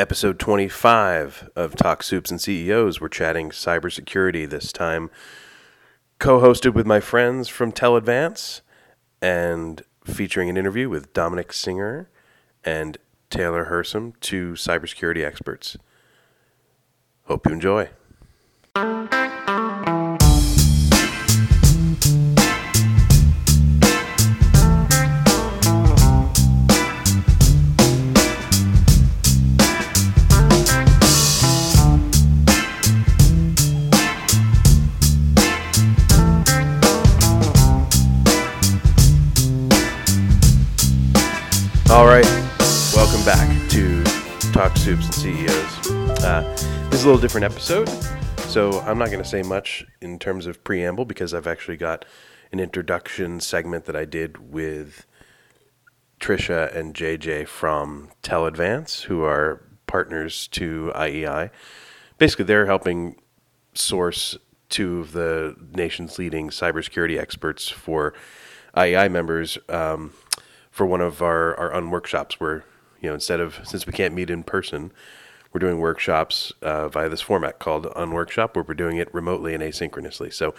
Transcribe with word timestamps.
episode 0.00 0.38
25 0.38 1.50
of 1.54 1.76
Talk 1.76 2.02
Soups 2.02 2.30
and 2.30 2.40
CEOs. 2.40 3.02
We're 3.02 3.08
chatting 3.08 3.50
cybersecurity 3.50 4.48
this 4.48 4.72
time, 4.72 5.10
co 6.18 6.40
hosted 6.40 6.72
with 6.72 6.86
my 6.86 7.00
friends 7.00 7.50
from 7.50 7.70
TelAdvance 7.70 8.62
and 9.20 9.82
featuring 10.02 10.48
an 10.48 10.56
interview 10.56 10.88
with 10.88 11.12
Dominique 11.12 11.52
Singer 11.52 12.08
and 12.64 12.96
Taylor 13.28 13.66
Hersom, 13.66 14.14
two 14.20 14.52
cybersecurity 14.52 15.22
experts. 15.22 15.76
Hope 17.24 17.46
you 17.46 17.52
enjoy. 17.52 17.90
All 41.90 42.06
right, 42.06 42.24
welcome 42.94 43.24
back 43.24 43.68
to 43.70 44.04
Talk 44.52 44.76
Soups 44.76 45.06
and 45.06 45.14
CEOs. 45.14 45.90
Uh, 46.22 46.42
this 46.88 47.00
is 47.00 47.02
a 47.02 47.06
little 47.06 47.20
different 47.20 47.44
episode, 47.46 47.88
so 48.46 48.78
I'm 48.82 48.96
not 48.96 49.10
going 49.10 49.20
to 49.20 49.28
say 49.28 49.42
much 49.42 49.84
in 50.00 50.20
terms 50.20 50.46
of 50.46 50.62
preamble 50.62 51.04
because 51.04 51.34
I've 51.34 51.48
actually 51.48 51.76
got 51.76 52.04
an 52.52 52.60
introduction 52.60 53.40
segment 53.40 53.86
that 53.86 53.96
I 53.96 54.04
did 54.04 54.52
with 54.52 55.04
Trisha 56.20 56.72
and 56.74 56.94
JJ 56.94 57.48
from 57.48 58.10
TelAdvance, 58.22 59.02
who 59.02 59.24
are 59.24 59.60
partners 59.88 60.46
to 60.52 60.92
IEI. 60.94 61.50
Basically, 62.18 62.44
they're 62.44 62.66
helping 62.66 63.16
source 63.74 64.38
two 64.68 65.00
of 65.00 65.10
the 65.10 65.56
nation's 65.72 66.20
leading 66.20 66.50
cybersecurity 66.50 67.18
experts 67.18 67.68
for 67.68 68.14
IEI 68.76 69.10
members. 69.10 69.58
Um, 69.68 70.12
for 70.80 70.86
one 70.86 71.02
of 71.02 71.20
our, 71.20 71.54
our 71.60 71.74
unworkshops 71.74 72.40
where, 72.40 72.64
you 73.02 73.08
know, 73.10 73.12
instead 73.12 73.38
of, 73.38 73.60
since 73.64 73.86
we 73.86 73.92
can't 73.92 74.14
meet 74.14 74.30
in 74.30 74.42
person, 74.42 74.90
we're 75.52 75.58
doing 75.58 75.78
workshops 75.78 76.54
uh, 76.62 76.88
via 76.88 77.06
this 77.10 77.20
format 77.20 77.58
called 77.58 77.84
Unworkshop, 77.88 78.54
where 78.54 78.64
we're 78.66 78.72
doing 78.72 78.96
it 78.96 79.12
remotely 79.12 79.52
and 79.52 79.62
asynchronously. 79.62 80.32
So 80.32 80.54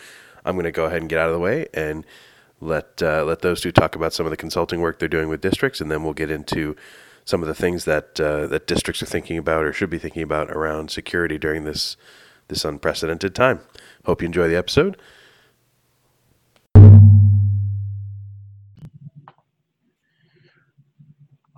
I'm 0.45 0.53
going 0.53 0.65
to 0.65 0.71
go 0.71 0.85
ahead 0.85 1.01
and 1.01 1.09
get 1.09 1.17
out 1.17 1.29
of 1.29 1.33
the 1.33 1.39
way 1.39 1.65
and 1.73 2.05
let 2.59 3.01
uh, 3.01 3.25
let 3.25 3.41
those 3.41 3.61
two 3.61 3.71
talk 3.71 3.95
about 3.95 4.13
some 4.13 4.27
of 4.27 4.29
the 4.29 4.37
consulting 4.37 4.79
work 4.79 4.99
they're 4.99 5.07
doing 5.07 5.27
with 5.27 5.41
districts, 5.41 5.81
and 5.81 5.89
then 5.89 6.03
we'll 6.03 6.13
get 6.13 6.29
into 6.29 6.75
some 7.25 7.41
of 7.41 7.47
the 7.47 7.55
things 7.55 7.85
that 7.85 8.21
uh, 8.21 8.45
that 8.45 8.67
districts 8.67 9.01
are 9.01 9.07
thinking 9.07 9.39
about 9.39 9.63
or 9.63 9.73
should 9.73 9.89
be 9.89 9.97
thinking 9.97 10.21
about 10.21 10.51
around 10.51 10.91
security 10.91 11.39
during 11.39 11.63
this 11.63 11.97
this 12.47 12.63
unprecedented 12.63 13.33
time. 13.33 13.61
Hope 14.05 14.21
you 14.21 14.27
enjoy 14.27 14.47
the 14.47 14.55
episode. 14.55 14.97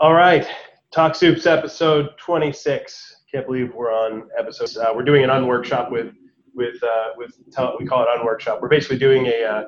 All 0.03 0.13
right, 0.13 0.45
Talk 0.91 1.15
Soups 1.15 1.45
episode 1.45 2.09
26. 2.17 3.21
Can't 3.31 3.45
believe 3.45 3.73
we're 3.73 3.93
on 3.93 4.27
episode. 4.37 4.75
Uh, 4.75 4.91
we're 4.93 5.05
doing 5.05 5.23
an 5.23 5.29
unworkshop 5.29 5.91
with 5.91 6.13
with 6.53 6.75
uh, 6.83 7.11
with 7.15 7.31
tell, 7.53 7.77
we 7.79 7.85
call 7.85 8.03
it 8.03 8.09
unworkshop. 8.09 8.61
We're 8.61 8.67
basically 8.67 8.97
doing 8.97 9.27
a, 9.27 9.43
uh, 9.45 9.63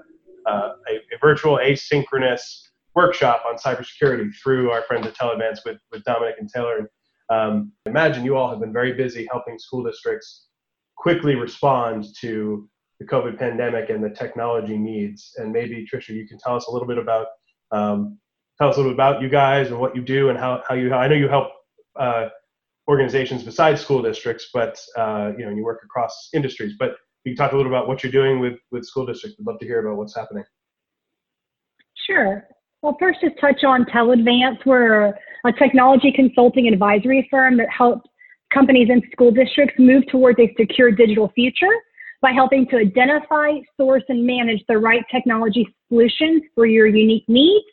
uh, 0.45 0.73
a, 0.89 0.95
a 0.95 1.17
virtual 1.21 1.57
asynchronous 1.59 2.41
workshop 2.95 3.45
on 3.47 3.55
cybersecurity 3.55 4.29
through 4.43 4.71
our 4.71 4.81
friends 4.81 5.07
at 5.07 5.15
TelAdvance 5.15 5.59
with 5.65 5.77
with 5.93 6.03
Dominique 6.03 6.35
and 6.37 6.49
Taylor. 6.49 6.79
And 6.79 6.89
um, 7.29 7.71
imagine 7.85 8.25
you 8.25 8.35
all 8.35 8.49
have 8.49 8.59
been 8.59 8.73
very 8.73 8.91
busy 8.91 9.25
helping 9.31 9.57
school 9.57 9.85
districts 9.85 10.47
quickly 10.97 11.35
respond 11.35 12.07
to 12.19 12.67
the 12.99 13.05
COVID 13.05 13.39
pandemic 13.39 13.89
and 13.89 14.03
the 14.03 14.09
technology 14.09 14.77
needs. 14.77 15.33
And 15.37 15.53
maybe 15.53 15.87
Trisha, 15.89 16.09
you 16.09 16.27
can 16.27 16.39
tell 16.39 16.57
us 16.57 16.67
a 16.67 16.71
little 16.73 16.89
bit 16.89 16.97
about 16.97 17.27
um, 17.71 18.17
tell 18.57 18.69
us 18.69 18.75
a 18.75 18.79
little 18.79 18.91
bit 18.91 18.95
about 18.95 19.21
you 19.21 19.29
guys 19.29 19.69
and 19.69 19.79
what 19.79 19.95
you 19.95 20.01
do 20.01 20.29
and 20.29 20.37
how, 20.37 20.63
how 20.67 20.75
you 20.75 20.93
I 20.93 21.07
know 21.07 21.15
you 21.15 21.27
help 21.27 21.49
uh, 21.99 22.29
organizations 22.87 23.43
besides 23.43 23.81
school 23.81 24.01
districts, 24.01 24.49
but 24.53 24.79
uh, 24.97 25.31
you 25.37 25.45
know 25.45 25.51
you 25.51 25.63
work 25.63 25.81
across 25.83 26.29
industries. 26.33 26.75
But 26.77 26.95
you 27.23 27.31
can 27.31 27.37
talk 27.37 27.53
a 27.53 27.57
little 27.57 27.71
about 27.71 27.87
what 27.87 28.03
you're 28.03 28.11
doing 28.11 28.39
with 28.39 28.59
with 28.71 28.85
school 28.85 29.05
districts. 29.05 29.37
We'd 29.37 29.47
love 29.47 29.59
to 29.59 29.65
hear 29.65 29.85
about 29.85 29.97
what's 29.97 30.15
happening. 30.15 30.43
Sure. 32.07 32.47
Well, 32.81 32.95
first, 32.99 33.19
just 33.21 33.35
touch 33.41 33.63
on 33.63 33.85
TelAdvance. 33.85 34.65
We're 34.65 35.13
a 35.45 35.51
technology 35.57 36.11
consulting 36.11 36.67
advisory 36.67 37.27
firm 37.31 37.57
that 37.57 37.67
helps 37.75 38.07
companies 38.53 38.89
and 38.91 39.03
school 39.11 39.31
districts 39.31 39.75
move 39.79 40.03
towards 40.07 40.39
a 40.39 40.53
secure 40.57 40.91
digital 40.91 41.31
future 41.33 41.73
by 42.21 42.31
helping 42.31 42.67
to 42.67 42.77
identify, 42.77 43.53
source, 43.75 44.03
and 44.07 44.25
manage 44.25 44.63
the 44.69 44.77
right 44.77 45.03
technology 45.11 45.67
solutions 45.89 46.43
for 46.53 46.65
your 46.67 46.85
unique 46.85 47.25
needs 47.27 47.65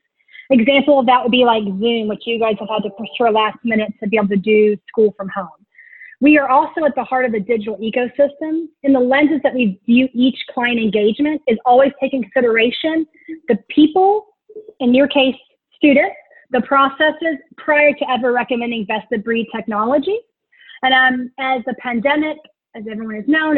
example 0.53 0.99
of 0.99 1.07
that 1.07 1.23
would 1.23 1.33
be 1.33 1.45
like 1.45 1.65
Zoom, 1.65 2.09
which 2.09 2.23
you 2.27 2.39
guys 2.39 2.57
have 2.61 2.69
had 2.69 2.83
to 2.83 2.91
push 2.91 3.09
for 3.17 3.31
last 3.31 3.59
minute 3.65 3.93
to 4.03 4.09
be 4.09 4.17
able 4.17 4.29
to 4.29 4.37
do 4.37 4.77
school 4.89 5.15
from 5.17 5.29
home. 5.29 5.49
We 6.21 6.39
are 6.39 6.49
also 6.49 6.85
at 6.85 6.95
the 6.95 7.03
heart 7.03 7.25
of 7.25 7.33
the 7.33 7.41
digital 7.41 7.77
ecosystem. 7.79 8.67
In 8.85 8.93
the 8.93 9.01
lenses 9.01 9.41
that 9.43 9.55
we 9.55 9.81
view 9.87 10.09
each 10.15 10.39
client 10.55 10.79
engagement 10.79 11.43
is 11.49 11.59
always 11.67 11.91
taking 12.01 12.23
consideration 12.23 13.07
the 13.49 13.59
people, 13.69 14.27
in 14.79 14.95
your 14.95 15.09
case, 15.09 15.35
students, 15.75 16.15
the 16.51 16.61
processes 16.61 17.39
prior 17.57 17.93
to 17.93 18.11
ever 18.11 18.33
recommending 18.33 18.85
best 18.85 19.11
of 19.11 19.25
breed 19.25 19.49
technology. 19.55 20.17
And 20.83 20.95
um, 20.95 21.31
as 21.41 21.63
the 21.67 21.75
pandemic, 21.81 22.37
as 22.77 22.85
everyone 22.91 23.17
has 23.17 23.25
known, 23.27 23.57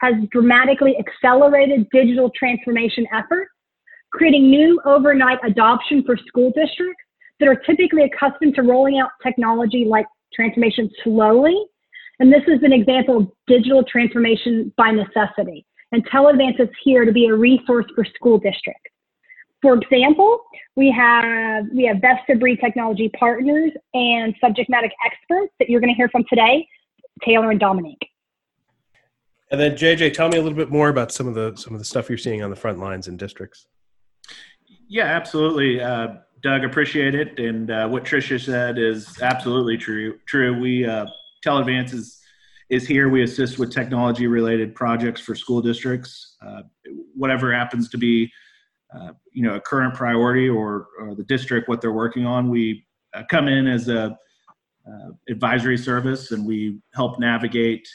has 0.00 0.14
dramatically 0.30 0.96
accelerated 0.98 1.86
digital 1.92 2.30
transformation 2.34 3.06
efforts 3.12 3.50
creating 4.16 4.50
new 4.50 4.80
overnight 4.86 5.38
adoption 5.44 6.02
for 6.04 6.16
school 6.26 6.50
districts 6.56 7.02
that 7.38 7.48
are 7.48 7.56
typically 7.56 8.02
accustomed 8.04 8.54
to 8.54 8.62
rolling 8.62 8.98
out 8.98 9.10
technology 9.22 9.84
like 9.86 10.06
transformation 10.34 10.90
slowly. 11.04 11.54
And 12.18 12.32
this 12.32 12.42
is 12.48 12.62
an 12.62 12.72
example 12.72 13.18
of 13.18 13.28
digital 13.46 13.84
transformation 13.84 14.72
by 14.78 14.90
necessity. 14.90 15.66
And 15.92 16.06
TelAdvance 16.08 16.58
is 16.60 16.68
here 16.82 17.04
to 17.04 17.12
be 17.12 17.26
a 17.26 17.34
resource 17.34 17.84
for 17.94 18.04
school 18.04 18.38
districts. 18.38 18.90
For 19.60 19.74
example, 19.74 20.40
we 20.76 20.90
have 20.90 21.66
we 21.74 21.84
have 21.84 22.00
best 22.00 22.28
of 22.30 22.40
breed 22.40 22.58
technology 22.62 23.10
partners 23.18 23.72
and 23.94 24.34
subject 24.40 24.70
matter 24.70 24.88
experts 25.04 25.52
that 25.58 25.68
you're 25.68 25.80
going 25.80 25.92
to 25.92 25.96
hear 25.96 26.08
from 26.08 26.24
today, 26.28 26.66
Taylor 27.24 27.50
and 27.50 27.60
Dominique. 27.60 28.06
And 29.50 29.60
then 29.60 29.72
JJ, 29.72 30.12
tell 30.12 30.28
me 30.28 30.38
a 30.38 30.42
little 30.42 30.56
bit 30.56 30.70
more 30.70 30.88
about 30.88 31.12
some 31.12 31.28
of 31.28 31.34
the 31.34 31.54
some 31.56 31.74
of 31.74 31.78
the 31.78 31.84
stuff 31.84 32.08
you're 32.08 32.18
seeing 32.18 32.42
on 32.42 32.50
the 32.50 32.56
front 32.56 32.78
lines 32.78 33.08
in 33.08 33.16
districts. 33.16 33.66
Yeah, 34.88 35.04
absolutely. 35.04 35.80
Uh, 35.80 36.08
Doug, 36.42 36.64
appreciate 36.64 37.14
it. 37.14 37.38
And 37.38 37.70
uh, 37.70 37.88
what 37.88 38.04
Tricia 38.04 38.40
said 38.42 38.78
is 38.78 39.20
absolutely 39.20 39.76
true. 39.76 40.18
True. 40.26 40.58
We 40.58 40.86
uh, 40.86 41.06
TelAdvance 41.44 41.92
is, 41.92 42.20
is 42.70 42.86
here. 42.86 43.08
We 43.08 43.22
assist 43.22 43.58
with 43.58 43.72
technology 43.72 44.26
related 44.26 44.74
projects 44.74 45.20
for 45.20 45.34
school 45.34 45.60
districts. 45.60 46.36
Uh, 46.44 46.62
whatever 47.14 47.52
happens 47.52 47.88
to 47.90 47.98
be, 47.98 48.30
uh, 48.94 49.12
you 49.32 49.42
know, 49.42 49.54
a 49.54 49.60
current 49.60 49.94
priority 49.94 50.48
or, 50.48 50.86
or 51.00 51.14
the 51.14 51.24
district 51.24 51.68
what 51.68 51.80
they're 51.80 51.92
working 51.92 52.26
on, 52.26 52.48
we 52.48 52.86
uh, 53.14 53.22
come 53.28 53.48
in 53.48 53.66
as 53.66 53.88
a 53.88 54.16
uh, 54.86 55.10
advisory 55.28 55.76
service 55.76 56.30
and 56.30 56.46
we 56.46 56.78
help 56.94 57.18
navigate, 57.18 57.88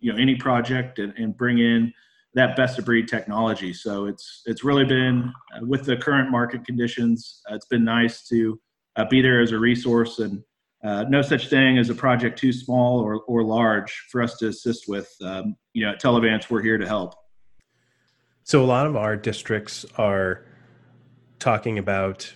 you 0.00 0.12
know, 0.12 0.18
any 0.18 0.34
project 0.34 0.98
and, 0.98 1.14
and 1.16 1.36
bring 1.36 1.58
in 1.58 1.92
that 2.34 2.56
best 2.56 2.78
of 2.78 2.84
breed 2.84 3.08
technology. 3.08 3.72
So 3.72 4.06
it's 4.06 4.42
it's 4.46 4.64
really 4.64 4.84
been 4.84 5.32
uh, 5.54 5.66
with 5.66 5.84
the 5.84 5.96
current 5.96 6.30
market 6.30 6.64
conditions, 6.64 7.42
uh, 7.50 7.54
it's 7.54 7.66
been 7.66 7.84
nice 7.84 8.26
to 8.28 8.60
uh, 8.96 9.04
be 9.04 9.20
there 9.20 9.40
as 9.40 9.52
a 9.52 9.58
resource 9.58 10.18
and 10.18 10.42
uh, 10.84 11.04
no 11.08 11.22
such 11.22 11.48
thing 11.48 11.78
as 11.78 11.90
a 11.90 11.94
project 11.94 12.38
too 12.38 12.52
small 12.52 12.98
or, 12.98 13.20
or 13.22 13.44
large 13.44 14.06
for 14.10 14.20
us 14.20 14.36
to 14.38 14.48
assist 14.48 14.88
with. 14.88 15.14
Um, 15.22 15.56
you 15.74 15.84
know, 15.84 15.92
at 15.92 16.02
TelAdvance, 16.02 16.50
we're 16.50 16.62
here 16.62 16.76
to 16.76 16.86
help. 16.86 17.14
So 18.42 18.64
a 18.64 18.66
lot 18.66 18.86
of 18.86 18.96
our 18.96 19.16
districts 19.16 19.86
are 19.96 20.44
talking 21.38 21.78
about 21.78 22.34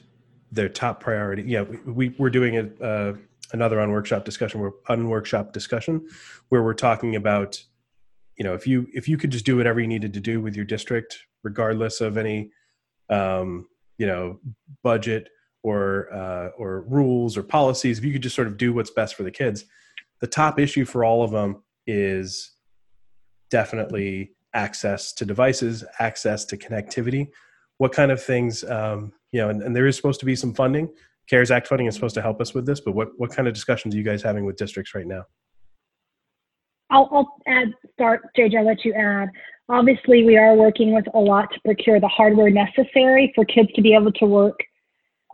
their 0.53 0.69
top 0.69 1.01
priority. 1.01 1.43
Yeah, 1.43 1.63
we, 1.63 2.11
we 2.11 2.27
are 2.27 2.31
doing 2.31 2.57
a, 2.57 2.85
uh, 2.85 3.15
another 3.53 3.79
unworkshop 3.79 4.25
discussion, 4.25 4.61
where 4.61 4.71
unworkshop 4.89 5.53
discussion, 5.53 6.07
where 6.49 6.63
we're 6.63 6.75
talking 6.75 7.17
about 7.17 7.65
you 8.37 8.45
know 8.45 8.55
if 8.55 8.67
you 8.67 8.87
if 8.93 9.09
you 9.09 9.17
could 9.17 9.31
just 9.31 9.47
do 9.47 9.57
whatever 9.57 9.81
you 9.81 9.87
needed 9.87 10.13
to 10.13 10.21
do 10.21 10.41
with 10.41 10.55
your 10.55 10.65
district 10.65 11.19
regardless 11.43 12.01
of 12.01 12.17
any 12.17 12.51
um, 13.11 13.67
you 13.99 14.07
know 14.07 14.39
budget 14.83 15.29
or 15.63 16.13
uh, 16.13 16.49
or 16.59 16.83
rules 16.83 17.37
or 17.37 17.43
policies 17.43 17.99
if 17.99 18.05
you 18.05 18.13
could 18.13 18.23
just 18.23 18.37
sort 18.37 18.49
of 18.49 18.57
do 18.57 18.73
what's 18.73 18.91
best 18.91 19.15
for 19.15 19.23
the 19.23 19.31
kids 19.31 19.65
the 20.21 20.27
top 20.27 20.59
issue 20.59 20.85
for 20.85 21.05
all 21.05 21.23
of 21.23 21.31
them 21.31 21.63
is 21.87 22.53
definitely 23.51 24.33
access 24.55 25.13
to 25.13 25.25
devices 25.25 25.85
access 25.99 26.45
to 26.45 26.57
connectivity 26.57 27.29
what 27.79 27.93
kind 27.93 28.11
of 28.11 28.23
things 28.23 28.65
um, 28.65 29.13
you 29.33 29.41
know 29.41 29.51
and, 29.51 29.63
and 29.63 29.77
there 29.77 29.87
is 29.87 29.97
supposed 29.97 30.21
to 30.21 30.27
be 30.27 30.37
some 30.37 30.55
funding 30.55 30.89
CARES 31.29 31.51
Act 31.51 31.67
funding 31.67 31.87
is 31.87 31.95
supposed 31.95 32.15
to 32.15 32.23
help 32.23 32.41
us 32.41 32.55
with 32.55 32.67
this, 32.67 32.81
but 32.81 32.95
what, 32.95 33.09
what 33.17 33.33
kind 33.33 33.49
of 33.49 33.55
discussions 33.55 33.95
are 33.95 33.99
you 33.99 34.05
guys 34.05 34.23
having 34.23 34.45
with 34.45 34.57
districts 34.57 34.95
right 34.95 35.07
now? 35.07 35.25
I'll, 36.91 37.09
I'll 37.13 37.37
add, 37.47 37.73
start, 37.95 38.23
JJ, 38.37 38.59
I'll 38.59 38.67
let 38.67 38.85
you 38.85 38.93
add. 38.95 39.29
Obviously, 39.69 40.25
we 40.25 40.37
are 40.37 40.55
working 40.55 40.95
with 40.95 41.07
a 41.15 41.19
lot 41.19 41.53
to 41.53 41.61
procure 41.65 41.99
the 41.99 42.09
hardware 42.09 42.51
necessary 42.51 43.33
for 43.35 43.45
kids 43.45 43.69
to 43.75 43.83
be 43.83 43.95
able 43.95 44.13
to 44.13 44.27
work 44.27 44.61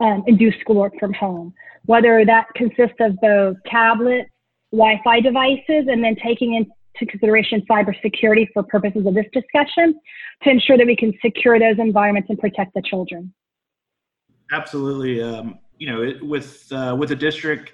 um, 0.01 0.23
and 0.25 0.39
do 0.39 0.51
schoolwork 0.59 0.93
from 0.99 1.13
home, 1.13 1.53
whether 1.85 2.25
that 2.25 2.47
consists 2.55 2.95
of 2.99 3.15
both 3.21 3.57
tablet, 3.67 4.27
Wi-Fi 4.71 5.19
devices, 5.19 5.85
and 5.87 6.03
then 6.03 6.15
taking 6.15 6.55
into 6.55 6.71
consideration 6.97 7.63
cybersecurity 7.69 8.47
for 8.53 8.63
purposes 8.63 9.05
of 9.05 9.13
this 9.13 9.25
discussion 9.33 9.99
to 10.43 10.49
ensure 10.49 10.77
that 10.77 10.87
we 10.87 10.95
can 10.95 11.13
secure 11.21 11.59
those 11.59 11.77
environments 11.77 12.29
and 12.29 12.39
protect 12.39 12.73
the 12.73 12.81
children. 12.81 13.31
Absolutely. 14.51 15.21
Um, 15.21 15.59
you 15.77 15.87
know, 15.87 16.01
it, 16.01 16.23
with 16.23 16.71
uh, 16.71 16.95
with 16.97 17.11
a 17.11 17.15
district, 17.15 17.73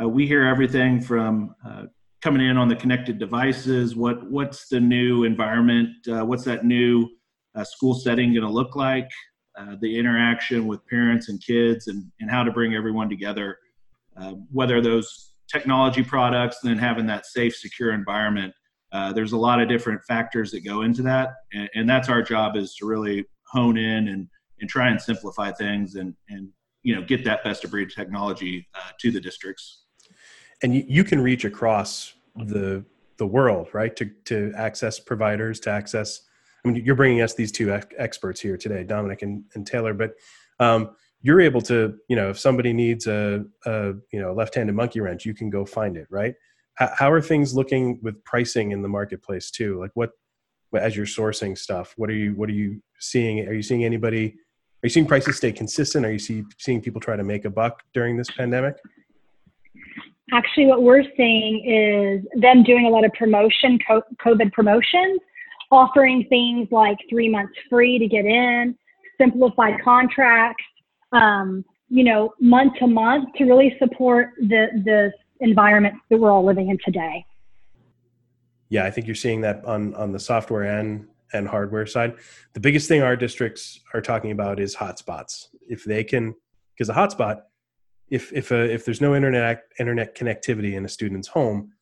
uh, 0.00 0.08
we 0.08 0.26
hear 0.26 0.44
everything 0.44 1.00
from 1.00 1.54
uh, 1.64 1.84
coming 2.22 2.46
in 2.46 2.56
on 2.56 2.68
the 2.68 2.76
connected 2.76 3.18
devices. 3.18 3.96
What 3.96 4.30
what's 4.30 4.68
the 4.68 4.80
new 4.80 5.24
environment? 5.24 5.90
Uh, 6.08 6.24
what's 6.24 6.44
that 6.44 6.64
new 6.64 7.08
uh, 7.54 7.64
school 7.64 7.94
setting 7.94 8.32
going 8.32 8.46
to 8.46 8.52
look 8.52 8.76
like? 8.76 9.10
Uh, 9.58 9.76
the 9.80 9.98
interaction 9.98 10.66
with 10.66 10.86
parents 10.86 11.28
and 11.28 11.42
kids, 11.44 11.88
and 11.88 12.04
and 12.20 12.30
how 12.30 12.42
to 12.42 12.50
bring 12.50 12.74
everyone 12.74 13.08
together. 13.08 13.58
whether 14.50 14.80
those 14.80 15.32
technology 15.50 16.02
products, 16.02 16.58
and 16.62 16.70
then 16.70 16.78
having 16.78 17.06
that 17.06 17.26
safe, 17.26 17.56
secure 17.56 17.92
environment. 17.92 18.52
there's 19.14 19.32
a 19.32 19.36
lot 19.36 19.60
of 19.60 19.68
different 19.68 20.00
factors 20.04 20.50
that 20.52 20.60
go 20.64 20.82
into 20.82 21.02
that, 21.02 21.30
and, 21.52 21.68
and 21.74 21.88
that's 21.88 22.08
our 22.08 22.22
job 22.22 22.56
is 22.56 22.74
to 22.76 22.86
really 22.86 23.24
hone 23.52 23.76
in 23.76 24.08
and 24.08 24.28
and 24.60 24.68
try 24.68 24.88
and 24.88 25.00
simplify 25.00 25.50
things 25.50 25.94
and 25.94 26.14
and 26.28 26.48
you 26.82 26.94
know 26.94 27.02
get 27.02 27.24
that 27.24 27.42
best 27.44 27.64
of 27.64 27.70
breed 27.70 27.90
technology 27.90 28.66
uh, 28.74 28.90
to 29.00 29.10
the 29.10 29.20
districts 29.20 29.84
and 30.62 30.74
you, 30.74 30.84
you 30.86 31.04
can 31.04 31.20
reach 31.20 31.44
across 31.44 32.14
the 32.36 32.84
the 33.18 33.26
world 33.26 33.68
right? 33.72 33.94
To 33.96 34.10
to 34.26 34.52
access 34.56 34.98
providers 34.98 35.60
to 35.60 35.70
access 35.70 36.22
i 36.64 36.68
mean 36.68 36.84
you're 36.84 36.94
bringing 36.94 37.22
us 37.22 37.34
these 37.34 37.52
two 37.52 37.72
ex- 37.72 37.86
experts 37.96 38.40
here 38.40 38.56
today 38.56 38.84
dominique 38.84 39.22
and, 39.22 39.44
and 39.54 39.66
taylor 39.66 39.94
but 39.94 40.14
um, 40.58 40.90
you're 41.22 41.40
able 41.40 41.60
to 41.62 41.96
you 42.08 42.16
know 42.16 42.30
if 42.30 42.38
somebody 42.38 42.72
needs 42.72 43.06
a, 43.06 43.44
a 43.66 43.94
you 44.12 44.20
know 44.20 44.32
left-handed 44.32 44.74
monkey 44.74 45.00
wrench 45.00 45.24
you 45.24 45.34
can 45.34 45.50
go 45.50 45.64
find 45.64 45.96
it 45.96 46.06
right? 46.10 46.34
How, 46.74 46.90
how 46.94 47.10
are 47.10 47.20
things 47.20 47.54
looking 47.54 47.98
with 48.02 48.22
pricing 48.24 48.72
in 48.72 48.82
the 48.82 48.88
marketplace 48.88 49.50
too? 49.50 49.78
Like 49.78 49.90
what 49.94 50.10
as 50.74 50.96
you're 50.96 51.06
sourcing 51.06 51.58
stuff 51.58 51.94
what 51.96 52.08
are 52.10 52.14
you 52.14 52.32
what 52.34 52.48
are 52.48 52.54
you 52.54 52.80
seeing? 52.98 53.46
Are 53.48 53.52
you 53.52 53.62
seeing 53.62 53.84
anybody 53.84 54.36
are 54.82 54.86
you 54.86 54.90
seeing 54.90 55.06
prices 55.06 55.36
stay 55.36 55.52
consistent? 55.52 56.06
Are 56.06 56.12
you 56.12 56.18
see, 56.18 56.44
seeing 56.58 56.80
people 56.80 57.00
try 57.00 57.16
to 57.16 57.24
make 57.24 57.44
a 57.44 57.50
buck 57.50 57.82
during 57.92 58.16
this 58.16 58.30
pandemic 58.30 58.76
actually 60.32 60.66
what 60.66 60.82
we're 60.82 61.04
seeing 61.16 61.64
is 61.64 62.40
them 62.40 62.62
doing 62.62 62.86
a 62.86 62.88
lot 62.88 63.04
of 63.04 63.12
promotion 63.12 63.78
covid 64.24 64.52
promotions 64.52 65.20
offering 65.70 66.26
things 66.28 66.68
like 66.70 66.96
three 67.08 67.28
months 67.28 67.52
free 67.68 67.98
to 67.98 68.06
get 68.06 68.24
in 68.24 68.76
simplified 69.20 69.80
contracts 69.82 70.64
um, 71.12 71.64
you 71.88 72.04
know 72.04 72.32
month 72.40 72.74
to 72.78 72.86
month 72.86 73.28
to 73.36 73.44
really 73.44 73.76
support 73.78 74.30
the 74.38 74.68
the 74.84 75.12
environment 75.40 75.94
that 76.10 76.18
we're 76.18 76.30
all 76.30 76.44
living 76.44 76.68
in 76.68 76.78
today. 76.84 77.24
Yeah 78.68 78.84
i 78.84 78.90
think 78.90 79.06
you're 79.06 79.16
seeing 79.16 79.40
that 79.40 79.64
on 79.64 79.94
on 79.94 80.12
the 80.12 80.20
software 80.20 80.64
and 80.64 81.08
and 81.32 81.48
hardware 81.48 81.86
side. 81.86 82.14
The 82.54 82.60
biggest 82.60 82.88
thing 82.88 83.02
our 83.02 83.16
districts 83.16 83.80
are 83.94 84.00
talking 84.00 84.30
about 84.30 84.60
is 84.60 84.76
hotspots. 84.76 85.48
If 85.68 85.84
they 85.84 86.04
can 86.04 86.34
because 86.74 86.88
a 86.88 86.94
hotspot 86.94 87.42
if 88.10 88.32
if 88.32 88.50
if 88.52 88.84
there's 88.84 89.00
no 89.00 89.14
internet 89.14 89.64
internet 89.78 90.16
connectivity 90.16 90.74
in 90.74 90.84
a 90.84 90.88
student's 90.88 91.28
home, 91.28 91.72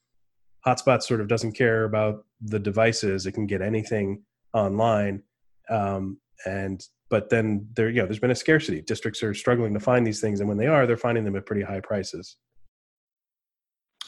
Hotspot 0.66 1.02
sort 1.02 1.20
of 1.20 1.28
doesn't 1.28 1.52
care 1.52 1.84
about 1.84 2.24
the 2.40 2.58
devices. 2.58 3.26
It 3.26 3.32
can 3.32 3.46
get 3.46 3.62
anything 3.62 4.22
online, 4.52 5.22
um, 5.70 6.18
and 6.44 6.84
but 7.08 7.30
then 7.30 7.66
there 7.74 7.88
you 7.88 8.00
know 8.00 8.06
there's 8.06 8.18
been 8.18 8.30
a 8.30 8.36
scarcity. 8.36 8.82
Districts 8.82 9.22
are 9.22 9.32
struggling 9.32 9.72
to 9.74 9.80
find 9.80 10.06
these 10.06 10.20
things, 10.20 10.40
and 10.40 10.48
when 10.48 10.58
they 10.58 10.66
are, 10.66 10.86
they're 10.86 10.96
finding 10.96 11.24
them 11.24 11.36
at 11.36 11.46
pretty 11.46 11.62
high 11.62 11.80
prices. 11.80 12.36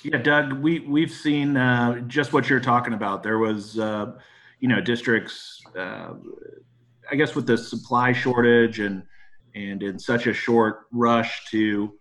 Yeah, 0.02 0.18
Doug, 0.18 0.54
we 0.54 0.80
we've 0.80 1.10
seen 1.10 1.56
uh, 1.56 2.00
just 2.00 2.32
what 2.32 2.50
you're 2.50 2.60
talking 2.60 2.92
about. 2.94 3.22
There 3.22 3.38
was, 3.38 3.78
uh, 3.78 4.12
you 4.58 4.68
know, 4.68 4.80
districts. 4.80 5.62
Uh, 5.76 6.14
I 7.10 7.16
guess 7.16 7.34
with 7.34 7.46
the 7.46 7.58
supply 7.58 8.12
shortage 8.12 8.78
and 8.78 9.02
and 9.54 9.82
in 9.82 9.98
such 9.98 10.26
a 10.26 10.32
short 10.32 10.86
rush 10.92 11.44
to 11.46 11.98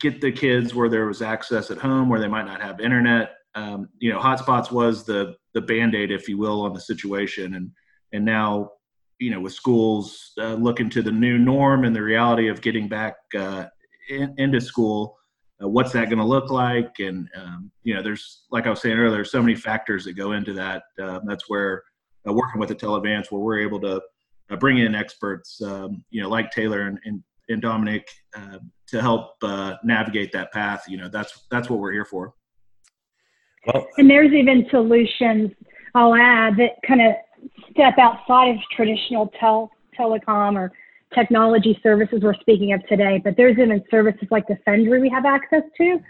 get 0.00 0.20
the 0.20 0.32
kids 0.32 0.74
where 0.74 0.88
there 0.88 1.06
was 1.06 1.22
access 1.22 1.70
at 1.70 1.78
home, 1.78 2.08
where 2.08 2.20
they 2.20 2.28
might 2.28 2.46
not 2.46 2.60
have 2.60 2.80
internet. 2.80 3.32
Um, 3.54 3.88
you 3.98 4.12
know, 4.12 4.18
hotspots 4.18 4.70
was 4.70 5.04
the 5.04 5.34
the 5.54 5.60
band 5.60 5.94
aid, 5.94 6.10
if 6.10 6.28
you 6.28 6.38
will, 6.38 6.62
on 6.62 6.72
the 6.72 6.80
situation, 6.80 7.54
and 7.54 7.70
and 8.12 8.24
now 8.24 8.70
you 9.18 9.30
know 9.30 9.40
with 9.40 9.52
schools 9.52 10.32
uh, 10.38 10.54
looking 10.54 10.90
to 10.90 11.02
the 11.02 11.12
new 11.12 11.38
norm 11.38 11.84
and 11.84 11.94
the 11.94 12.02
reality 12.02 12.48
of 12.48 12.60
getting 12.60 12.88
back 12.88 13.16
uh, 13.38 13.66
in, 14.08 14.34
into 14.38 14.60
school. 14.60 15.16
Uh, 15.62 15.68
what's 15.68 15.92
that 15.92 16.06
going 16.06 16.18
to 16.18 16.24
look 16.24 16.50
like? 16.50 16.90
And 17.00 17.28
um, 17.36 17.70
you 17.82 17.94
know, 17.94 18.02
there's 18.02 18.44
like 18.50 18.66
I 18.66 18.70
was 18.70 18.80
saying 18.80 18.98
earlier, 18.98 19.24
so 19.24 19.42
many 19.42 19.54
factors 19.54 20.04
that 20.04 20.14
go 20.14 20.32
into 20.32 20.52
that. 20.54 20.84
Um, 21.02 21.22
that's 21.26 21.48
where 21.48 21.82
uh, 22.26 22.32
working 22.32 22.60
with 22.60 22.68
the 22.68 22.74
TelAdvance, 22.74 23.30
where 23.30 23.40
we're 23.40 23.60
able 23.60 23.80
to 23.80 24.00
uh, 24.50 24.56
bring 24.56 24.78
in 24.78 24.94
experts, 24.94 25.60
um, 25.62 26.04
you 26.10 26.22
know, 26.22 26.28
like 26.28 26.50
Taylor 26.50 26.82
and, 26.82 26.98
and 27.04 27.22
and 27.50 27.60
Dominique 27.60 28.08
uh, 28.36 28.58
to 28.88 29.00
help 29.00 29.32
uh, 29.42 29.74
navigate 29.84 30.32
that 30.32 30.52
path. 30.52 30.84
You 30.88 30.96
know, 30.96 31.08
that's 31.08 31.46
that's 31.50 31.68
what 31.68 31.78
we're 31.78 31.92
here 31.92 32.04
for. 32.04 32.34
Well, 33.66 33.86
and 33.98 34.08
there's 34.08 34.32
even 34.32 34.66
solutions 34.70 35.50
I'll 35.94 36.14
add 36.14 36.56
that 36.56 36.76
kind 36.86 37.00
of 37.02 37.14
step 37.70 37.98
outside 37.98 38.50
of 38.50 38.56
traditional 38.74 39.32
tel- 39.38 39.70
telecom 39.98 40.56
or 40.56 40.72
technology 41.14 41.78
services 41.82 42.20
we're 42.22 42.34
speaking 42.34 42.72
of 42.72 42.86
today. 42.86 43.20
But 43.22 43.36
there's 43.36 43.58
even 43.58 43.82
services 43.90 44.28
like 44.30 44.46
the 44.46 44.54
Defendry 44.54 45.00
we 45.00 45.08
have 45.10 45.24
access 45.24 45.62
to, 45.78 45.94
which 45.94 46.02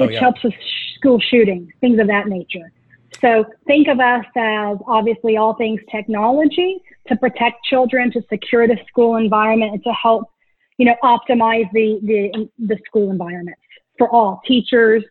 oh, 0.00 0.08
yeah. 0.08 0.20
helps 0.20 0.42
with 0.44 0.54
sh- 0.54 0.94
school 0.96 1.20
shootings, 1.20 1.68
things 1.80 1.98
of 1.98 2.06
that 2.06 2.28
nature. 2.28 2.72
So 3.20 3.44
think 3.66 3.88
of 3.88 4.00
us 4.00 4.24
as 4.36 4.78
obviously 4.86 5.36
all 5.36 5.54
things 5.54 5.80
technology 5.90 6.82
to 7.08 7.16
protect 7.16 7.64
children, 7.64 8.10
to 8.12 8.22
secure 8.28 8.66
the 8.66 8.78
school 8.88 9.16
environment, 9.16 9.72
and 9.72 9.84
to 9.84 9.92
help 9.92 10.30
you 10.78 10.86
know, 10.86 10.94
optimize 11.02 11.70
the, 11.72 12.00
the, 12.02 12.48
the 12.58 12.78
school 12.86 13.10
environment 13.10 13.56
for 13.98 14.08
all 14.08 14.40
teachers, 14.46 15.04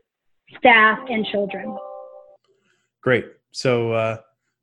staff, 0.57 0.99
and 1.09 1.25
children. 1.25 1.77
Great. 3.01 3.25
So 3.51 3.93
uh, 3.93 4.17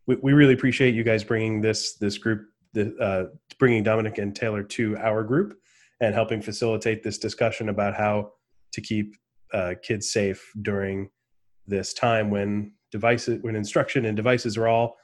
we, 0.06 0.16
we 0.16 0.32
really 0.32 0.54
appreciate 0.54 0.94
you 0.94 1.04
guys 1.04 1.25
bringing 1.25 1.60
this 1.60 1.96
this 1.96 2.18
group, 2.18 2.46
the, 2.75 2.94
uh, 2.96 3.36
bringing 3.58 3.82
Dominique 3.82 4.18
and 4.18 4.34
Taylor 4.34 4.62
to 4.62 4.96
our 4.98 5.22
group, 5.22 5.58
and 6.00 6.14
helping 6.14 6.42
facilitate 6.42 7.02
this 7.02 7.18
discussion 7.18 7.68
about 7.68 7.94
how 7.94 8.32
to 8.72 8.80
keep 8.80 9.14
uh, 9.52 9.75
kids 9.82 10.10
safe 10.10 10.50
during 10.62 11.10
this 11.66 11.92
time 11.94 12.30
when 12.30 12.72
devices, 12.90 13.42
when 13.42 13.56
instruction 13.56 14.04
and 14.04 14.16
devices 14.16 14.56
are 14.56 14.68
all 14.68 14.96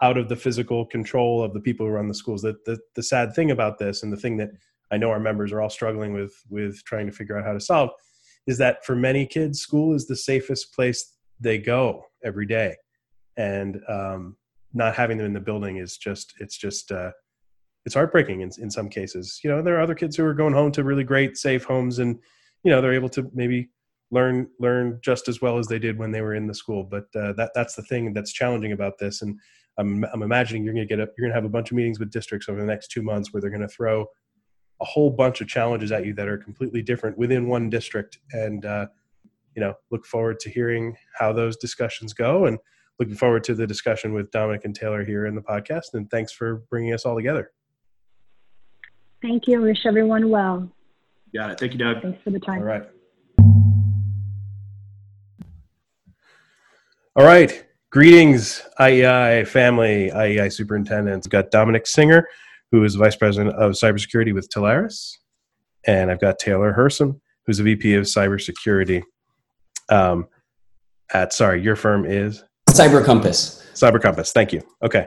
out 0.00 0.18
of 0.18 0.28
the 0.28 0.36
physical 0.36 0.84
control 0.84 1.42
of 1.42 1.52
the 1.52 1.60
people 1.60 1.86
who 1.86 1.92
run 1.92 2.08
the 2.08 2.14
schools. 2.14 2.42
That 2.42 2.64
the, 2.64 2.78
the 2.94 3.02
sad 3.02 3.34
thing 3.34 3.50
about 3.50 3.78
this, 3.78 4.02
and 4.02 4.12
the 4.12 4.16
thing 4.16 4.36
that 4.38 4.50
I 4.92 4.98
know 4.98 5.10
our 5.10 5.20
members 5.20 5.52
are 5.52 5.60
all 5.60 5.70
struggling 5.70 6.12
with 6.12 6.34
with 6.50 6.84
trying 6.84 7.06
to 7.06 7.12
figure 7.12 7.38
out 7.38 7.44
how 7.44 7.52
to 7.52 7.60
solve 7.60 7.90
is 8.46 8.58
that 8.58 8.84
for 8.84 8.96
many 8.96 9.26
kids, 9.26 9.60
school 9.60 9.94
is 9.94 10.06
the 10.06 10.16
safest 10.16 10.74
place 10.74 11.16
they 11.40 11.58
go 11.58 12.04
every 12.24 12.46
day, 12.46 12.76
and 13.36 13.80
um, 13.88 14.36
not 14.72 14.94
having 14.94 15.18
them 15.18 15.26
in 15.26 15.32
the 15.32 15.40
building 15.40 15.76
is 15.76 15.96
just 15.96 16.34
it's 16.40 16.56
just 16.56 16.90
uh, 16.92 17.12
it's 17.84 17.94
heartbreaking 17.94 18.40
in, 18.40 18.50
in 18.58 18.70
some 18.70 18.88
cases. 18.88 19.40
You 19.42 19.50
know, 19.50 19.62
there 19.62 19.76
are 19.76 19.82
other 19.82 19.94
kids 19.94 20.16
who 20.16 20.24
are 20.24 20.34
going 20.34 20.54
home 20.54 20.72
to 20.72 20.84
really 20.84 21.04
great, 21.04 21.36
safe 21.36 21.64
homes, 21.64 21.98
and 21.98 22.18
you 22.64 22.70
know 22.70 22.80
they're 22.80 22.94
able 22.94 23.08
to 23.10 23.30
maybe 23.34 23.70
learn 24.10 24.48
learn 24.58 24.98
just 25.02 25.28
as 25.28 25.40
well 25.40 25.58
as 25.58 25.66
they 25.68 25.78
did 25.78 25.98
when 25.98 26.10
they 26.10 26.20
were 26.20 26.34
in 26.34 26.46
the 26.46 26.54
school. 26.54 26.84
But 26.84 27.04
uh, 27.14 27.32
that 27.34 27.52
that's 27.54 27.74
the 27.74 27.82
thing 27.82 28.12
that's 28.12 28.32
challenging 28.32 28.72
about 28.72 28.98
this, 28.98 29.22
and 29.22 29.38
I'm 29.78 30.04
I'm 30.12 30.22
imagining 30.22 30.64
you're 30.64 30.74
going 30.74 30.86
to 30.86 30.96
get 30.96 31.00
a, 31.00 31.08
you're 31.16 31.28
going 31.28 31.30
to 31.30 31.36
have 31.36 31.44
a 31.44 31.48
bunch 31.48 31.70
of 31.70 31.76
meetings 31.76 32.00
with 32.00 32.10
districts 32.10 32.48
over 32.48 32.60
the 32.60 32.66
next 32.66 32.88
two 32.88 33.02
months 33.02 33.32
where 33.32 33.40
they're 33.40 33.50
going 33.50 33.62
to 33.62 33.68
throw 33.68 34.06
a 34.82 34.84
whole 34.84 35.10
bunch 35.10 35.40
of 35.40 35.48
challenges 35.48 35.92
at 35.92 36.04
you 36.04 36.12
that 36.14 36.28
are 36.28 36.36
completely 36.36 36.82
different 36.82 37.16
within 37.16 37.48
one 37.48 37.70
district. 37.70 38.18
And 38.32 38.66
uh, 38.66 38.86
you 39.54 39.60
know 39.60 39.74
look 39.90 40.06
forward 40.06 40.40
to 40.40 40.50
hearing 40.50 40.96
how 41.18 41.32
those 41.32 41.56
discussions 41.56 42.12
go 42.12 42.46
and 42.46 42.58
looking 42.98 43.14
forward 43.14 43.44
to 43.44 43.54
the 43.54 43.66
discussion 43.66 44.12
with 44.12 44.30
dominique 44.30 44.64
and 44.64 44.74
taylor 44.74 45.04
here 45.04 45.26
in 45.26 45.34
the 45.34 45.40
podcast. 45.40 45.94
And 45.94 46.10
thanks 46.10 46.32
for 46.32 46.62
bringing 46.70 46.92
us 46.92 47.04
all 47.04 47.16
together. 47.16 47.50
Thank 49.20 49.46
you. 49.46 49.60
Wish 49.60 49.86
everyone 49.86 50.28
well. 50.30 50.68
Got 51.34 51.52
it. 51.52 51.60
Thank 51.60 51.72
you 51.72 51.78
doug. 51.78 52.02
Thanks 52.02 52.22
for 52.22 52.30
the 52.30 52.40
time. 52.40 52.58
All 52.58 52.64
right. 52.64 52.82
All 57.16 57.24
right. 57.24 57.64
Greetings 57.90 58.62
iei 58.80 59.46
family 59.46 60.10
iei 60.10 60.52
superintendents. 60.52 61.26
Got 61.26 61.50
dominique 61.50 61.86
singer 61.86 62.26
who 62.72 62.82
is 62.82 62.96
Vice 62.96 63.14
President 63.14 63.54
of 63.54 63.72
Cybersecurity 63.72 64.34
with 64.34 64.48
Telarus. 64.48 65.18
and 65.86 66.10
I've 66.10 66.20
got 66.20 66.38
Taylor 66.38 66.74
Hersom, 66.76 67.20
who's 67.46 67.60
a 67.60 67.62
VP 67.62 67.94
of 67.94 68.04
cybersecurity. 68.04 69.02
Um, 69.88 70.26
at 71.12 71.32
sorry, 71.32 71.60
your 71.62 71.76
firm 71.76 72.06
is 72.06 72.42
Cyber 72.70 73.04
Compass. 73.04 73.64
Cyber 73.74 74.00
Compass. 74.00 74.32
Thank 74.32 74.52
you. 74.52 74.62
Okay, 74.82 75.06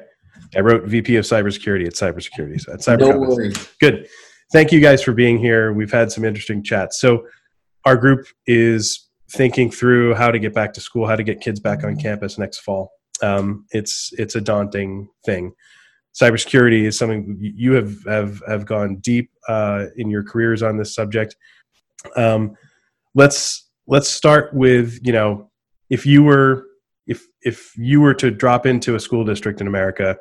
I 0.55 0.59
wrote 0.59 0.83
VP 0.85 1.15
of 1.17 1.25
cybersecurity 1.25 1.87
at 1.87 1.93
cybersecurity. 1.93 2.61
So 2.61 2.73
at 2.73 2.79
Cyber 2.79 2.99
No 2.99 3.11
Compass. 3.13 3.35
worries. 3.35 3.69
Good. 3.81 4.07
Thank 4.53 4.71
you 4.71 4.79
guys 4.79 5.01
for 5.01 5.11
being 5.13 5.39
here. 5.39 5.73
We've 5.73 5.91
had 5.91 6.11
some 6.11 6.23
interesting 6.23 6.61
chats. 6.63 6.99
So, 6.99 7.25
our 7.85 7.97
group 7.97 8.27
is 8.45 9.09
thinking 9.31 9.71
through 9.71 10.13
how 10.13 10.29
to 10.29 10.37
get 10.37 10.53
back 10.53 10.71
to 10.73 10.81
school, 10.81 11.07
how 11.07 11.15
to 11.15 11.23
get 11.23 11.41
kids 11.41 11.59
back 11.59 11.83
on 11.83 11.95
campus 11.97 12.37
next 12.37 12.59
fall. 12.59 12.91
Um, 13.23 13.65
it's 13.71 14.11
it's 14.19 14.35
a 14.35 14.41
daunting 14.41 15.07
thing. 15.25 15.53
Cybersecurity 16.19 16.83
is 16.83 16.97
something 16.97 17.37
you 17.39 17.73
have 17.73 18.03
have 18.05 18.41
have 18.47 18.65
gone 18.65 18.97
deep 18.97 19.31
uh, 19.47 19.85
in 19.97 20.09
your 20.09 20.23
careers 20.23 20.63
on 20.63 20.77
this 20.77 20.95
subject. 20.95 21.35
Um, 22.15 22.55
let's 23.13 23.69
let's 23.87 24.07
start 24.07 24.53
with 24.53 24.99
you 25.03 25.11
know 25.11 25.51
if 25.89 26.05
you 26.05 26.23
were 26.23 26.65
if 27.05 27.25
if 27.41 27.73
you 27.77 28.01
were 28.01 28.13
to 28.13 28.31
drop 28.31 28.65
into 28.65 28.95
a 28.95 28.99
school 28.99 29.25
district 29.25 29.61
in 29.61 29.67
America 29.67 30.17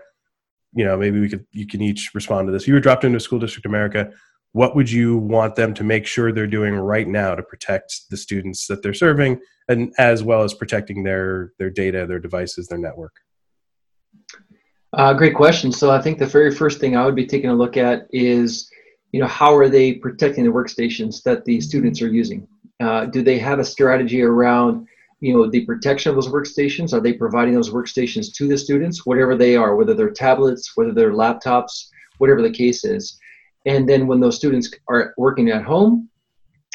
you 0.75 0.85
know 0.85 0.97
maybe 0.97 1.21
we 1.21 1.29
could 1.29 1.47
you 1.53 1.67
can 1.67 1.81
each 1.81 2.11
respond 2.15 2.47
to 2.47 2.53
this 2.53 2.63
if 2.63 2.69
you 2.69 2.75
were 2.75 2.81
dropped 2.81 3.05
into 3.05 3.17
a 3.17 3.21
school 3.21 3.39
district 3.39 3.65
in 3.65 3.71
america 3.71 4.11
what 4.53 4.77
would 4.77 4.91
you 4.91 5.17
want 5.17 5.57
them 5.57 5.75
to 5.75 5.83
make 5.83 6.07
sure 6.07 6.31
they're 6.33 6.47
doing 6.47 6.75
right 6.75 7.09
now 7.09 7.35
to 7.35 7.43
protect 7.43 8.09
the 8.11 8.17
students 8.17 8.67
that 8.67 8.83
they're 8.83 8.95
serving 8.95 9.41
and 9.69 9.93
as 9.99 10.23
well 10.23 10.43
as 10.43 10.53
protecting 10.53 11.05
their 11.05 11.53
their 11.59 11.71
data 11.71 12.07
their 12.07 12.19
devices 12.19 12.69
their 12.69 12.79
network 12.79 13.13
Uh, 14.97 15.13
great 15.13 15.35
question. 15.35 15.73
So 15.73 15.91
I 15.91 16.01
think 16.01 16.19
the 16.19 16.27
very 16.27 16.55
first 16.55 16.79
thing 16.79 16.97
I 16.97 17.05
would 17.05 17.17
be 17.17 17.27
taking 17.27 17.51
a 17.51 17.55
look 17.55 17.77
at 17.77 18.07
is, 18.13 18.71
you 19.11 19.21
know, 19.21 19.27
how 19.27 19.53
are 19.53 19.69
they 19.69 19.95
protecting 19.95 20.45
the 20.45 20.53
workstations 20.53 21.21
that 21.25 21.45
the 21.45 21.61
students 21.61 22.01
are 22.01 22.09
using? 22.09 22.47
Uh, 22.81 23.07
do 23.07 23.21
they 23.21 23.37
have 23.39 23.59
a 23.59 23.65
strategy 23.65 24.23
around, 24.23 24.87
you 25.19 25.33
know, 25.33 25.51
the 25.51 25.65
protection 25.67 26.11
of 26.11 26.15
those 26.15 26.29
workstations? 26.29 26.93
Are 26.93 27.01
they 27.01 27.13
providing 27.13 27.55
those 27.55 27.71
workstations 27.71 28.33
to 28.35 28.47
the 28.47 28.57
students, 28.57 29.05
whatever 29.05 29.37
they 29.37 29.57
are, 29.57 29.75
whether 29.75 29.95
they're 29.95 30.11
tablets, 30.11 30.77
whether 30.77 30.93
they're 30.93 31.13
laptops, 31.13 31.89
whatever 32.19 32.41
the 32.41 32.51
case 32.51 32.85
is? 32.85 33.19
And 33.67 33.89
then 33.89 34.07
when 34.07 34.21
those 34.21 34.37
students 34.37 34.73
are 34.87 35.13
working 35.17 35.51
at 35.51 35.65
home 35.65 36.09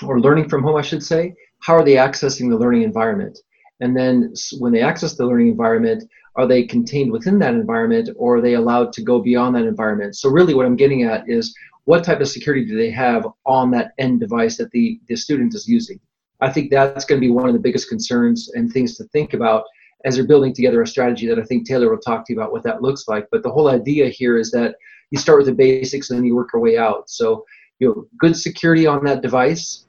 or 0.04 0.20
learning 0.20 0.50
from 0.50 0.64
home, 0.64 0.76
I 0.76 0.82
should 0.82 1.04
say, 1.04 1.36
how 1.62 1.74
are 1.74 1.86
they 1.86 1.96
accessing 1.96 2.50
the 2.50 2.58
learning 2.58 2.84
environment? 2.84 3.40
And 3.80 3.96
then 3.96 4.34
when 4.58 4.74
they 4.74 4.82
access 4.82 5.16
the 5.16 5.26
learning 5.26 5.48
environment, 5.48 6.04
are 6.36 6.48
they 6.48 6.64
contained 6.64 7.12
within 7.12 7.40
that 7.40 7.54
environment 7.54 8.10
or 8.16 8.38
are 8.38 8.42
they 8.42 8.54
allowed 8.54 8.94
to 8.94 9.02
go 9.02 9.20
beyond 9.20 9.56
that 9.56 9.66
environment? 9.66 10.16
So 10.16 10.30
really 10.30 10.54
what 10.54 10.66
I'm 10.66 10.76
getting 10.76 11.04
at 11.04 11.28
is 11.28 11.54
what 11.86 12.04
type 12.04 12.22
of 12.22 12.30
security 12.30 12.66
do 12.66 12.78
they 12.78 12.92
have 12.92 13.28
on 13.46 13.72
that 13.72 13.94
end 13.98 14.20
device 14.20 14.58
that 14.58 14.72
the, 14.72 15.00
the 15.08 15.16
student 15.16 15.56
is 15.56 15.68
using? 15.68 16.00
I 16.42 16.52
think 16.52 16.72
that's 16.72 17.06
going 17.06 17.20
to 17.20 17.28
be 17.28 17.32
one 17.32 17.48
of 17.48 17.54
the 17.54 17.60
biggest 17.60 17.90
concerns 17.90 18.52
and 18.54 18.72
things 18.72 18.96
to 18.98 19.04
think 19.06 19.34
about 19.34 19.64
as 20.06 20.16
they're 20.16 20.28
building 20.28 20.54
together 20.54 20.82
a 20.82 20.88
strategy 20.88 21.28
that 21.28 21.40
I 21.40 21.44
think 21.44 21.68
Taylor 21.68 21.90
will 21.90 22.00
talk 22.00 22.26
to 22.26 22.34
you 22.34 22.40
about 22.40 22.52
what 22.52 22.64
that 22.64 22.82
looks 22.82 23.08
like. 23.08 23.28
But 23.32 23.44
the 23.44 23.52
whole 23.52 23.70
idea 23.70 24.08
here 24.08 24.38
is 24.38 24.52
that 24.52 24.76
you 25.12 25.18
start 25.18 25.40
with 25.40 25.48
the 25.48 25.54
basics 25.54 26.10
and 26.10 26.18
then 26.18 26.26
you 26.26 26.36
work 26.36 26.50
your 26.54 26.62
way 26.62 26.78
out. 26.78 27.10
So, 27.10 27.46
you 27.80 27.88
know, 27.88 28.06
good 28.20 28.38
security 28.38 28.88
on 28.88 29.04
that 29.06 29.22
device, 29.22 29.86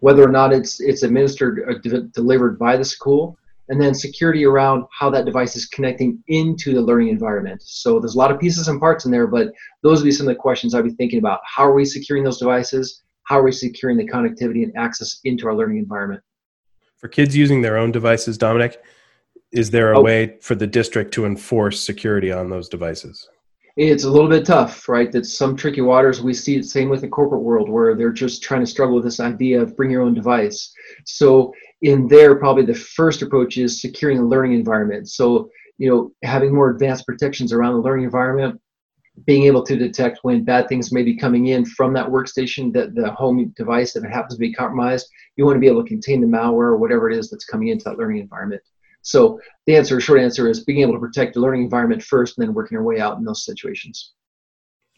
whether 0.00 0.24
or 0.24 0.32
not 0.32 0.52
it's 0.52 0.80
it's 0.80 1.02
administered 1.02 1.60
or 1.60 1.78
de- 1.78 2.02
delivered 2.02 2.58
by 2.58 2.76
the 2.76 2.84
school, 2.84 3.38
and 3.68 3.80
then 3.80 3.94
security 3.94 4.44
around 4.44 4.84
how 4.96 5.10
that 5.10 5.24
device 5.24 5.56
is 5.56 5.66
connecting 5.66 6.22
into 6.28 6.72
the 6.74 6.80
learning 6.80 7.08
environment. 7.08 7.60
So 7.64 7.98
there's 7.98 8.14
a 8.14 8.18
lot 8.18 8.30
of 8.30 8.38
pieces 8.38 8.68
and 8.68 8.78
parts 8.80 9.04
in 9.04 9.10
there, 9.10 9.26
but 9.26 9.48
those 9.82 10.00
would 10.00 10.06
be 10.06 10.12
some 10.12 10.28
of 10.28 10.34
the 10.34 10.40
questions 10.40 10.74
I'd 10.74 10.84
be 10.84 10.90
thinking 10.90 11.18
about. 11.18 11.40
How 11.44 11.64
are 11.64 11.74
we 11.74 11.84
securing 11.84 12.22
those 12.24 12.38
devices? 12.38 13.02
How 13.24 13.40
are 13.40 13.42
we 13.44 13.52
securing 13.52 13.96
the 13.96 14.06
connectivity 14.08 14.62
and 14.62 14.72
access 14.76 15.18
into 15.24 15.46
our 15.48 15.54
learning 15.54 15.78
environment? 15.78 16.22
for 16.96 17.08
kids 17.08 17.36
using 17.36 17.60
their 17.60 17.76
own 17.76 17.92
devices 17.92 18.38
dominique 18.38 18.78
is 19.52 19.70
there 19.70 19.92
a 19.92 19.98
Oh. 19.98 20.02
way 20.02 20.38
for 20.40 20.54
the 20.54 20.66
district 20.66 21.12
to 21.12 21.26
enforce 21.26 21.78
security 21.78 22.32
on 22.32 22.48
those 22.48 22.70
devices 22.70 23.28
It's 23.76 24.04
a 24.04 24.10
little 24.10 24.30
bit 24.30 24.46
tough, 24.46 24.88
right? 24.88 25.12
That's 25.12 25.36
some 25.36 25.54
tricky 25.54 25.82
waters. 25.82 26.22
We 26.22 26.32
see 26.32 26.56
it 26.56 26.64
same 26.64 26.88
with 26.88 27.02
the 27.02 27.08
corporate 27.08 27.42
world 27.42 27.68
where 27.68 27.94
they're 27.94 28.10
just 28.10 28.42
trying 28.42 28.62
to 28.62 28.66
struggle 28.66 28.94
with 28.94 29.04
this 29.04 29.20
idea 29.20 29.60
of 29.60 29.76
bring 29.76 29.90
your 29.90 30.00
own 30.00 30.14
device. 30.14 30.72
So 31.04 31.52
in 31.82 32.08
there, 32.08 32.36
probably 32.36 32.64
the 32.64 32.74
first 32.74 33.20
approach 33.20 33.58
is 33.58 33.82
securing 33.82 34.16
the 34.16 34.24
learning 34.24 34.54
environment. 34.54 35.10
So, 35.10 35.50
you 35.76 35.90
know, 35.90 36.10
having 36.22 36.54
more 36.54 36.70
advanced 36.70 37.04
protections 37.04 37.52
around 37.52 37.74
the 37.74 37.80
learning 37.80 38.06
environment, 38.06 38.58
being 39.26 39.44
able 39.44 39.62
to 39.64 39.76
detect 39.76 40.20
when 40.22 40.42
bad 40.42 40.68
things 40.68 40.90
may 40.90 41.02
be 41.02 41.14
coming 41.14 41.48
in 41.48 41.66
from 41.66 41.92
that 41.92 42.08
workstation, 42.08 42.72
that 42.72 42.94
the 42.94 43.10
home 43.10 43.52
device, 43.58 43.94
if 43.94 44.04
it 44.04 44.10
happens 44.10 44.34
to 44.34 44.40
be 44.40 44.54
compromised, 44.54 45.06
you 45.36 45.44
want 45.44 45.56
to 45.56 45.60
be 45.60 45.68
able 45.68 45.82
to 45.82 45.88
contain 45.88 46.22
the 46.22 46.26
malware 46.26 46.72
or 46.72 46.76
whatever 46.78 47.10
it 47.10 47.18
is 47.18 47.28
that's 47.28 47.44
coming 47.44 47.68
into 47.68 47.84
that 47.84 47.98
learning 47.98 48.22
environment. 48.22 48.62
So 49.06 49.40
the 49.66 49.76
answer, 49.76 50.00
short 50.00 50.20
answer 50.20 50.48
is 50.48 50.64
being 50.64 50.80
able 50.80 50.94
to 50.94 50.98
protect 50.98 51.34
the 51.34 51.40
learning 51.40 51.62
environment 51.62 52.02
first 52.02 52.36
and 52.36 52.46
then 52.46 52.54
working 52.54 52.74
your 52.74 52.82
way 52.82 52.98
out 53.00 53.18
in 53.18 53.24
those 53.24 53.44
situations. 53.44 54.12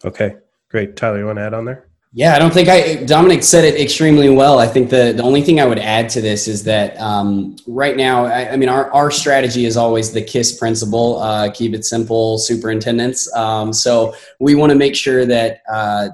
okay 0.05 0.37
great 0.71 0.97
tyler 0.97 1.19
you 1.19 1.27
want 1.27 1.39
to 1.39 1.43
add 1.43 1.55
on 1.55 1.65
there 1.65 1.89
Yeah, 2.15 2.35
I 2.35 2.39
don't 2.39 2.55
think 2.55 2.69
I. 2.69 3.05
Dominique 3.05 3.43
said 3.43 3.65
it 3.65 3.79
extremely 3.79 4.31
well. 4.31 4.59
I 4.59 4.67
think 4.67 4.89
the 4.89 5.13
the 5.13 5.23
only 5.23 5.43
thing 5.43 5.61
I 5.61 5.67
would 5.67 5.79
add 5.79 6.09
to 6.15 6.23
this 6.23 6.49
is 6.49 6.65
that 6.65 6.99
um, 6.99 7.57
right 7.67 7.97
now, 7.99 8.25
I, 8.25 8.53
I 8.53 8.57
mean, 8.57 8.71
our 8.71 8.91
our 8.93 9.11
strategy 9.11 9.67
is 9.67 9.77
always 9.77 10.11
the 10.11 10.23
KISS 10.23 10.57
principle: 10.59 11.21
uh, 11.21 11.51
keep 11.51 11.75
it 11.75 11.85
simple, 11.85 12.39
superintendents. 12.39 13.31
Um, 13.37 13.75
so 13.75 14.15
we 14.41 14.55
want 14.55 14.71
to 14.73 14.79
make 14.85 14.97
sure 14.97 15.27
that 15.27 15.61
uh, 15.71 16.09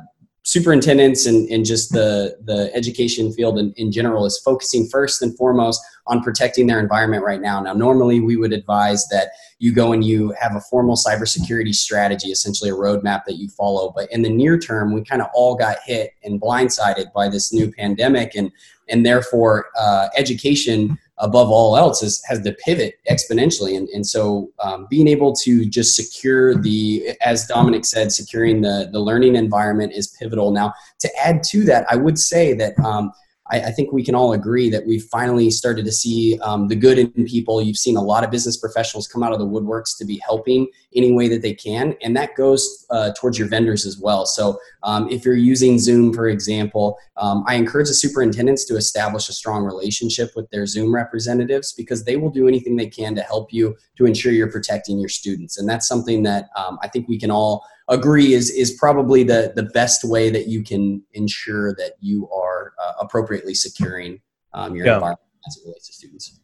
superintendents 0.44 1.24
and, 1.24 1.48
and 1.50 1.64
just 1.64 1.90
the 1.90 2.36
the 2.44 2.70
education 2.74 3.32
field 3.32 3.58
in, 3.58 3.72
in 3.76 3.90
general 3.90 4.26
is 4.26 4.38
focusing 4.44 4.86
first 4.86 5.22
and 5.22 5.36
foremost 5.36 5.82
on 6.06 6.22
protecting 6.22 6.66
their 6.66 6.78
environment 6.78 7.24
right 7.24 7.40
now. 7.40 7.60
Now, 7.60 7.72
normally 7.72 8.20
we 8.20 8.36
would 8.36 8.52
advise 8.52 9.08
that 9.08 9.30
you 9.58 9.72
go 9.72 9.92
and 9.92 10.04
you 10.04 10.34
have 10.38 10.54
a 10.54 10.60
formal 10.60 10.96
cybersecurity 10.96 11.74
strategy, 11.74 12.28
essentially 12.28 12.68
a 12.68 12.74
roadmap 12.74 13.24
that 13.24 13.36
you 13.36 13.48
follow. 13.48 13.90
But 13.96 14.12
in 14.12 14.20
the 14.20 14.28
near 14.28 14.58
term, 14.58 14.92
we 14.92 15.02
kind 15.02 15.22
of 15.22 15.28
all 15.34 15.54
got 15.54 15.78
hit 15.82 16.12
and 16.22 16.38
blindsided 16.38 17.10
by 17.14 17.30
this 17.30 17.52
new 17.52 17.72
pandemic, 17.72 18.34
and 18.34 18.52
and 18.90 19.04
therefore 19.04 19.70
uh, 19.78 20.08
education 20.14 20.98
above 21.18 21.48
all 21.48 21.76
else 21.76 22.02
is, 22.02 22.22
has 22.26 22.40
to 22.42 22.52
pivot 22.64 22.94
exponentially. 23.10 23.76
And, 23.76 23.88
and 23.90 24.06
so 24.06 24.50
um, 24.58 24.86
being 24.90 25.06
able 25.08 25.32
to 25.44 25.64
just 25.64 25.94
secure 25.94 26.54
the, 26.54 27.16
as 27.20 27.46
Dominique 27.46 27.84
said, 27.84 28.10
securing 28.10 28.62
the, 28.62 28.88
the 28.92 29.00
learning 29.00 29.36
environment 29.36 29.92
is 29.92 30.08
pivotal. 30.18 30.50
Now, 30.50 30.72
to 31.00 31.10
add 31.24 31.42
to 31.50 31.64
that, 31.64 31.86
I 31.88 31.96
would 31.96 32.18
say 32.18 32.54
that 32.54 32.78
um, 32.80 33.12
I, 33.50 33.60
I 33.60 33.70
think 33.70 33.92
we 33.92 34.02
can 34.02 34.14
all 34.14 34.32
agree 34.32 34.70
that 34.70 34.86
we've 34.86 35.04
finally 35.04 35.50
started 35.50 35.84
to 35.84 35.92
see 35.92 36.38
um, 36.40 36.68
the 36.68 36.76
good 36.76 36.98
in 36.98 37.24
people. 37.26 37.60
You've 37.62 37.76
seen 37.76 37.96
a 37.96 38.02
lot 38.02 38.24
of 38.24 38.30
business 38.30 38.56
professionals 38.56 39.06
come 39.06 39.22
out 39.22 39.32
of 39.32 39.38
the 39.38 39.46
woodworks 39.46 39.96
to 39.98 40.04
be 40.04 40.20
helping 40.24 40.68
any 40.94 41.12
way 41.12 41.28
that 41.28 41.42
they 41.42 41.54
can, 41.54 41.94
and 42.02 42.16
that 42.16 42.34
goes 42.36 42.86
uh, 42.90 43.12
towards 43.18 43.38
your 43.38 43.48
vendors 43.48 43.84
as 43.84 43.98
well. 43.98 44.24
So, 44.26 44.58
um, 44.82 45.08
if 45.10 45.24
you're 45.24 45.34
using 45.34 45.78
Zoom, 45.78 46.12
for 46.12 46.28
example, 46.28 46.96
um, 47.16 47.44
I 47.46 47.54
encourage 47.54 47.88
the 47.88 47.94
superintendents 47.94 48.64
to 48.66 48.76
establish 48.76 49.28
a 49.28 49.32
strong 49.32 49.64
relationship 49.64 50.32
with 50.36 50.48
their 50.50 50.66
Zoom 50.66 50.94
representatives 50.94 51.72
because 51.72 52.04
they 52.04 52.16
will 52.16 52.30
do 52.30 52.48
anything 52.48 52.76
they 52.76 52.88
can 52.88 53.14
to 53.14 53.22
help 53.22 53.52
you 53.52 53.76
to 53.96 54.06
ensure 54.06 54.32
you're 54.32 54.50
protecting 54.50 54.98
your 54.98 55.08
students, 55.08 55.58
and 55.58 55.68
that's 55.68 55.86
something 55.86 56.22
that 56.22 56.48
um, 56.56 56.78
I 56.82 56.88
think 56.88 57.08
we 57.08 57.18
can 57.18 57.30
all 57.30 57.66
agree 57.88 58.32
is 58.32 58.50
is 58.50 58.72
probably 58.72 59.22
the 59.22 59.52
the 59.54 59.64
best 59.64 60.04
way 60.04 60.30
that 60.30 60.48
you 60.48 60.62
can 60.64 61.02
ensure 61.12 61.74
that 61.74 61.92
you 62.00 62.28
are 62.30 62.72
uh, 62.82 62.92
appropriately 63.00 63.54
securing 63.54 64.20
um, 64.52 64.74
your 64.74 64.86
Yeah. 64.86 64.94
environment 64.94 65.20
as 65.46 65.56
it 65.56 65.62
relates 65.66 65.86
to 65.88 65.92
students. 65.92 66.40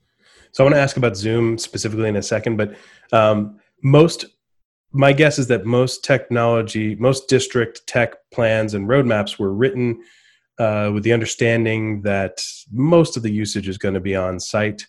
So 0.53 0.63
I 0.63 0.65
want 0.65 0.75
to 0.75 0.81
ask 0.81 0.97
about 0.97 1.17
Zoom 1.17 1.59
specifically 1.59 2.09
in 2.09 2.17
a 2.17 2.23
second, 2.23 2.57
but 2.57 2.75
um, 3.13 3.59
most, 3.83 4.25
my 4.93 5.13
guess 5.13 5.39
is 5.39 5.47
that 5.47 5.65
most 5.65 6.05
technology, 6.05 6.97
most 6.97 7.29
district 7.29 7.87
tech 7.87 8.17
plans 8.33 8.75
and 8.75 8.89
roadmaps 8.89 9.39
were 9.39 9.55
written 9.55 10.03
uh, 10.59 10.91
with 10.93 11.05
the 11.05 11.13
understanding 11.13 12.03
that 12.03 12.43
most 12.73 13.17
of 13.17 13.23
the 13.23 13.31
usage 13.31 13.69
is 13.69 13.79
going 13.79 13.95
to 13.95 14.01
be 14.01 14.17
on 14.17 14.41
site. 14.41 14.87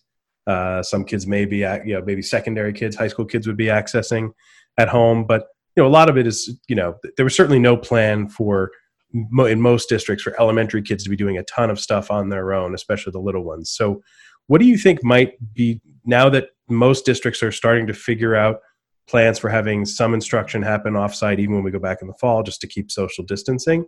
Uh, 0.48 0.82
some 0.82 1.06
kids 1.06 1.28
may 1.28 1.46
be, 1.46 1.58
you 1.58 1.94
know, 1.94 2.02
maybe 2.04 2.24
secondary 2.24 2.74
kids, 2.74 2.96
high 2.96 3.08
school 3.08 3.26
kids 3.26 3.46
would 3.46 3.56
be 3.56 3.68
accessing 3.68 4.32
at 4.80 4.90
home, 4.90 5.24
but 5.26 5.50
you 5.76 5.84
know, 5.84 5.88
a 5.88 5.90
lot 5.90 6.10
of 6.10 6.18
it 6.18 6.28
is, 6.28 6.58
you 6.68 6.76
know, 6.76 6.96
there 7.16 7.26
was 7.26 7.36
certainly 7.36 7.60
no 7.60 7.78
plan 7.78 8.28
for 8.28 8.72
in 9.14 9.62
most 9.62 9.90
districts 9.90 10.24
for 10.24 10.40
elementary 10.40 10.82
kids 10.82 11.04
to 11.04 11.10
be 11.10 11.16
doing 11.16 11.38
a 11.38 11.44
ton 11.44 11.70
of 11.70 11.80
stuff 11.80 12.12
on 12.12 12.30
their 12.30 12.54
own, 12.54 12.74
especially 12.74 13.12
the 13.12 13.20
little 13.20 13.44
ones. 13.44 13.70
So, 13.70 14.02
what 14.48 14.60
do 14.60 14.68
you 14.68 14.78
think 14.78 15.04
might 15.04 15.34
be 15.54 15.82
now 16.06 16.30
that 16.30 16.50
most 16.70 17.06
districts 17.06 17.44
are 17.44 17.52
starting 17.52 17.88
to 17.88 17.94
figure 17.94 18.36
out 18.36 18.60
plans 19.08 19.38
for 19.38 19.50
having 19.50 19.86
some 19.86 20.14
instruction 20.14 20.62
happen 20.62 20.94
offsite, 20.94 21.40
even 21.40 21.56
when 21.56 21.64
we 21.64 21.72
go 21.72 21.80
back 21.80 22.02
in 22.02 22.08
the 22.08 22.14
fall, 22.14 22.44
just 22.44 22.62
to 22.62 22.68
keep 22.68 22.92
social 22.92 23.24
distancing, 23.24 23.86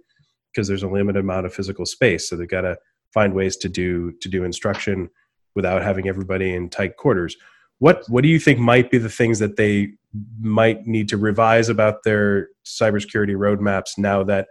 because 0.51 0.67
there's 0.67 0.83
a 0.83 0.87
limited 0.87 1.19
amount 1.19 1.45
of 1.45 1.53
physical 1.53 1.85
space. 1.85 2.29
So 2.29 2.35
they've 2.35 2.47
got 2.47 2.61
to 2.61 2.77
find 3.13 3.33
ways 3.33 3.57
to 3.57 3.69
do 3.69 4.11
to 4.21 4.29
do 4.29 4.43
instruction 4.43 5.09
without 5.55 5.83
having 5.83 6.07
everybody 6.07 6.53
in 6.53 6.69
tight 6.69 6.97
quarters. 6.97 7.35
What 7.79 8.03
what 8.09 8.23
do 8.23 8.29
you 8.29 8.39
think 8.39 8.59
might 8.59 8.91
be 8.91 8.97
the 8.97 9.09
things 9.09 9.39
that 9.39 9.55
they 9.55 9.93
might 10.39 10.85
need 10.85 11.09
to 11.09 11.17
revise 11.17 11.69
about 11.69 12.03
their 12.03 12.49
cybersecurity 12.65 13.35
roadmaps 13.35 13.97
now 13.97 14.23
that 14.23 14.47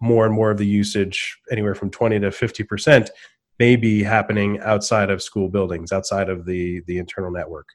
more 0.00 0.26
and 0.26 0.34
more 0.34 0.50
of 0.50 0.58
the 0.58 0.66
usage, 0.66 1.38
anywhere 1.50 1.74
from 1.74 1.90
20 1.90 2.20
to 2.20 2.28
50%, 2.28 3.08
may 3.58 3.76
be 3.76 4.02
happening 4.02 4.60
outside 4.60 5.10
of 5.10 5.22
school 5.22 5.48
buildings, 5.48 5.92
outside 5.92 6.28
of 6.28 6.44
the, 6.44 6.82
the 6.86 6.98
internal 6.98 7.30
network. 7.30 7.68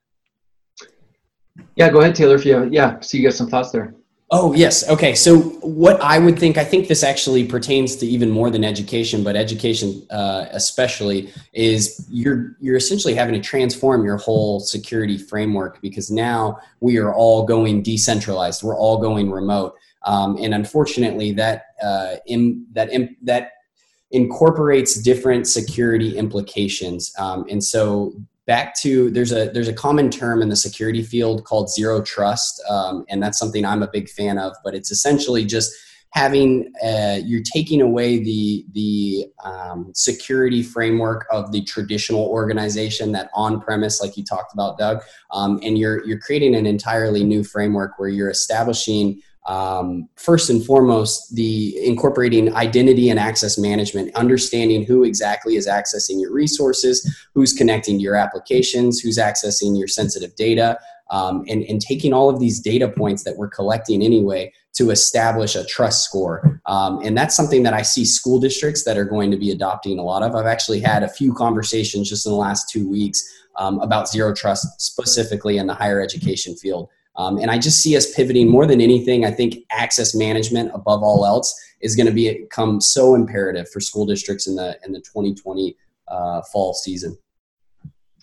Yeah, 1.76 1.90
go 1.90 2.02
ahead, 2.02 2.16
Taylor. 2.16 2.36
If 2.36 2.46
you 2.46 2.56
have, 2.56 2.74
yeah, 2.74 3.00
so 3.00 3.18
you 3.18 3.24
got 3.24 3.34
some 3.34 3.50
thoughts 3.50 3.72
there. 3.72 3.94
Oh, 4.32 4.54
yes. 4.54 4.88
Okay. 4.88 5.16
So, 5.16 5.40
what 5.62 6.00
I 6.02 6.20
would 6.20 6.38
think, 6.38 6.58
I 6.58 6.64
think 6.64 6.88
this 6.88 7.04
actually 7.04 7.46
pertains 7.46 7.96
to 7.96 8.06
even 8.06 8.30
more 8.30 8.52
than 8.52 8.64
education, 8.64 9.24
but 9.24 9.36
education 9.36 10.06
uh, 10.12 10.46
especially, 10.52 11.32
is 11.54 12.06
you're 12.12 12.56
you're 12.60 12.76
essentially 12.76 13.16
having 13.16 13.34
to 13.34 13.42
transform 13.42 14.06
your 14.06 14.18
whole 14.18 14.60
security 14.60 15.18
framework 15.18 15.82
because 15.82 16.12
now 16.12 16.60
we 16.80 16.98
are 16.98 17.12
all 17.12 17.44
going 17.44 17.82
decentralized. 17.82 18.62
We're 18.62 18.78
all 18.78 19.00
going 19.00 19.32
remote, 19.32 19.74
um, 20.04 20.38
and 20.40 20.54
unfortunately, 20.54 21.32
that 21.34 21.66
uh, 21.82 22.18
in, 22.28 22.68
that 22.74 22.92
in, 22.92 23.16
that 23.24 23.54
incorporates 24.12 25.02
different 25.02 25.48
security 25.48 26.16
implications. 26.16 27.14
Um, 27.18 27.46
and 27.50 27.64
so 27.64 28.14
back 28.50 28.74
to 28.74 29.12
there's 29.12 29.32
a 29.32 29.52
there's 29.54 29.68
a 29.68 29.74
common 29.74 30.10
term 30.10 30.42
in 30.42 30.50
the 30.50 30.56
security 30.56 31.04
field 31.04 31.46
called 31.46 31.70
zero 31.70 32.02
trust 32.02 32.60
um, 32.68 33.06
and 33.08 33.22
that's 33.22 33.38
something 33.38 33.64
i'm 33.64 33.84
a 33.84 33.90
big 33.94 34.10
fan 34.10 34.40
of 34.40 34.56
but 34.64 34.74
it's 34.74 34.90
essentially 34.90 35.46
just 35.46 35.72
having 36.14 36.74
uh, 36.84 37.20
you're 37.24 37.44
taking 37.44 37.80
away 37.80 38.18
the 38.18 38.66
the 38.72 39.28
um, 39.46 39.92
security 39.94 40.64
framework 40.64 41.28
of 41.32 41.52
the 41.52 41.64
traditional 41.64 42.26
organization 42.26 43.12
that 43.12 43.30
on 43.36 43.62
premise 43.62 44.02
like 44.02 44.18
you 44.18 44.24
talked 44.24 44.52
about 44.52 44.80
doug 44.80 45.00
um, 45.30 45.60
and 45.62 45.78
you're 45.78 46.04
you're 46.08 46.20
creating 46.20 46.56
an 46.56 46.66
entirely 46.66 47.24
new 47.24 47.44
framework 47.44 48.00
where 48.00 48.10
you're 48.10 48.32
establishing 48.32 49.22
um, 49.50 50.08
first 50.16 50.52
and 50.52 50.64
foremost, 50.64 51.36
the 51.36 51.76
incorporating 51.84 52.54
identity 52.54 53.10
and 53.10 53.20
access 53.20 53.58
management, 53.58 54.14
understanding 54.14 54.84
who 54.84 55.04
exactly 55.04 55.56
is 55.56 55.68
accessing 55.68 56.22
your 56.22 56.32
resources, 56.32 57.28
who's 57.34 57.52
connecting 57.52 57.98
to 57.98 58.04
your 58.04 58.16
applications, 58.16 59.00
who's 59.00 59.18
accessing 59.18 59.76
your 59.76 59.88
sensitive 59.88 60.36
data, 60.36 60.78
um, 61.10 61.44
and, 61.48 61.64
and 61.64 61.82
taking 61.82 62.14
all 62.14 62.30
of 62.30 62.40
these 62.40 62.60
data 62.60 62.88
points 62.88 63.24
that 63.24 63.38
we're 63.38 63.50
collecting 63.50 64.04
anyway 64.04 64.54
to 64.74 64.92
establish 64.92 65.56
a 65.56 65.66
trust 65.66 66.06
score. 66.06 66.62
Um, 66.68 67.00
and 67.04 67.18
that's 67.18 67.36
something 67.36 67.64
that 67.64 67.74
I 67.74 67.82
see 67.82 68.06
school 68.06 68.40
districts 68.40 68.84
that 68.84 69.00
are 69.00 69.06
going 69.06 69.32
to 69.32 69.38
be 69.38 69.50
adopting 69.50 69.98
a 69.98 70.04
lot 70.04 70.22
of. 70.22 70.36
I've 70.36 70.46
actually 70.46 70.80
had 70.80 71.02
a 71.02 71.10
few 71.10 71.34
conversations 71.34 72.08
just 72.08 72.28
in 72.28 72.32
the 72.32 72.38
last 72.38 72.70
two 72.70 72.88
weeks 72.88 73.28
um, 73.58 73.80
about 73.80 74.08
zero 74.08 74.32
trust 74.32 74.80
specifically 74.80 75.58
in 75.58 75.66
the 75.66 75.74
higher 75.74 76.00
education 76.00 76.56
field. 76.56 76.88
Um, 77.20 77.38
and 77.38 77.52
I 77.52 77.58
just 77.58 77.82
see 77.82 77.98
us 77.98 78.16
pivoting 78.16 78.48
more 78.48 78.66
than 78.66 78.80
anything. 78.80 79.26
I 79.26 79.32
think 79.32 79.66
access 79.72 80.16
management, 80.16 80.72
above 80.74 81.04
all 81.04 81.26
else, 81.26 81.54
is 81.82 81.94
going 81.94 82.08
to 82.08 82.14
become 82.14 82.80
so 82.80 83.14
imperative 83.14 83.70
for 83.70 83.82
school 83.82 84.06
districts 84.06 84.48
in 84.48 84.56
the 84.56 84.80
in 84.86 84.94
the 84.94 85.00
2020 85.00 85.76
uh, 86.08 86.42
fall 86.44 86.74
season. 86.74 87.18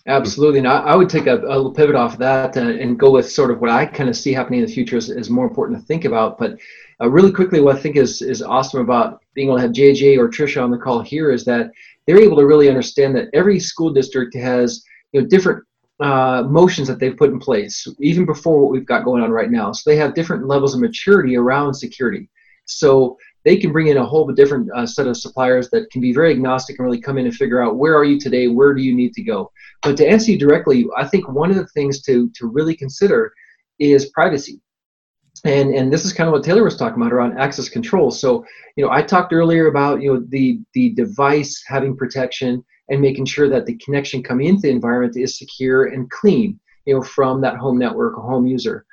Absolutely, 0.07 0.59
and 0.59 0.67
I, 0.67 0.79
I 0.79 0.95
would 0.95 1.09
take 1.09 1.27
a, 1.27 1.35
a, 1.35 1.55
little 1.57 1.73
pivot 1.73 1.95
off 1.95 2.13
of 2.13 2.19
that 2.19 2.55
and, 2.55 2.69
and, 2.69 2.97
go 2.97 3.11
with 3.11 3.29
sort 3.29 3.51
of 3.51 3.59
what 3.59 3.69
I 3.69 3.85
kind 3.85 4.09
of 4.09 4.15
see 4.15 4.31
happening 4.31 4.61
in 4.61 4.65
the 4.65 4.71
future 4.71 4.95
is, 4.95 5.09
is 5.09 5.29
more 5.29 5.45
important 5.45 5.77
to 5.77 5.85
think 5.85 6.05
about. 6.05 6.39
But 6.39 6.57
uh, 7.01 7.09
really 7.09 7.31
quickly, 7.31 7.59
what 7.59 7.75
I 7.75 7.79
think 7.79 7.97
is 7.97 8.23
is 8.23 8.41
awesome 8.41 8.81
about 8.81 9.21
being 9.35 9.49
able 9.49 9.57
to 9.57 9.61
have 9.61 9.71
JJ 9.71 10.17
or 10.17 10.27
Trisha 10.27 10.63
on 10.63 10.71
the 10.71 10.77
call 10.77 11.01
here 11.01 11.29
is 11.29 11.45
that 11.45 11.69
they're 12.07 12.23
able 12.23 12.37
to 12.37 12.47
really 12.47 12.69
understand 12.69 13.15
that 13.15 13.27
every 13.33 13.59
school 13.59 13.91
district 13.91 14.33
has 14.35 14.83
you 15.11 15.21
know 15.21 15.27
different 15.27 15.63
uh, 15.99 16.43
motions 16.47 16.87
that 16.87 16.99
they've 16.99 17.17
put 17.17 17.31
in 17.31 17.39
place, 17.39 17.87
even 17.99 18.25
before 18.25 18.61
what 18.61 18.71
we've 18.71 18.85
got 18.85 19.03
going 19.03 19.23
on 19.23 19.31
right 19.31 19.51
now. 19.51 19.71
So 19.71 19.89
they 19.89 19.97
have 19.97 20.13
different 20.13 20.47
levels 20.47 20.75
of 20.75 20.81
maturity 20.81 21.35
around 21.35 21.73
security. 21.73 22.29
So 22.65 23.17
they 23.45 23.57
can 23.57 23.71
bring 23.71 23.87
in 23.87 23.97
a 23.97 24.05
whole 24.05 24.27
different 24.27 24.69
uh, 24.75 24.85
set 24.85 25.07
of 25.07 25.15
suppliers 25.15 25.69
that 25.69 25.89
can 25.89 26.01
be 26.01 26.13
very 26.13 26.31
agnostic 26.31 26.77
and 26.77 26.85
really 26.85 26.99
come 26.99 27.17
in 27.17 27.25
and 27.25 27.33
figure 27.33 27.61
out 27.61 27.77
where 27.77 27.95
are 27.95 28.03
you 28.03 28.19
today, 28.19 28.47
where 28.47 28.73
do 28.73 28.81
you 28.81 28.93
need 28.93 29.13
to 29.13 29.23
go. 29.23 29.51
But 29.81 29.95
to 29.97 30.07
answer 30.07 30.31
you 30.31 30.37
directly, 30.37 30.85
I 30.97 31.07
think 31.07 31.29
one 31.29 31.49
of 31.49 31.55
the 31.55 31.67
things 31.67 32.01
to 32.03 32.29
to 32.35 32.47
really 32.47 32.75
consider 32.75 33.31
is 33.79 34.09
privacy. 34.09 34.59
And, 35.45 35.73
and 35.73 35.93
this 35.93 36.03
is 36.03 36.13
kind 36.13 36.27
of 36.27 36.33
what 36.33 36.43
Taylor 36.43 36.63
was 36.63 36.75
talking 36.75 36.99
about 36.99 37.13
around 37.13 37.37
access 37.37 37.69
control. 37.69 38.11
So, 38.11 38.43
you 38.75 38.83
know, 38.83 38.91
I 38.91 39.01
talked 39.01 39.33
earlier 39.33 39.67
about, 39.67 40.01
you 40.01 40.13
know, 40.13 40.25
the, 40.29 40.59
the 40.73 40.89
device 40.89 41.63
having 41.67 41.95
protection 41.95 42.65
and 42.89 43.01
making 43.01 43.25
sure 43.25 43.49
that 43.49 43.65
the 43.65 43.75
connection 43.75 44.23
coming 44.23 44.47
into 44.47 44.61
the 44.61 44.69
environment 44.69 45.15
is 45.17 45.37
secure 45.37 45.85
and 45.85 46.09
clean, 46.09 46.59
you 46.85 46.95
know, 46.95 47.01
from 47.01 47.41
that 47.41 47.57
home 47.57 47.77
network 47.77 48.17
or 48.17 48.23
home 48.23 48.47
user. 48.47 48.85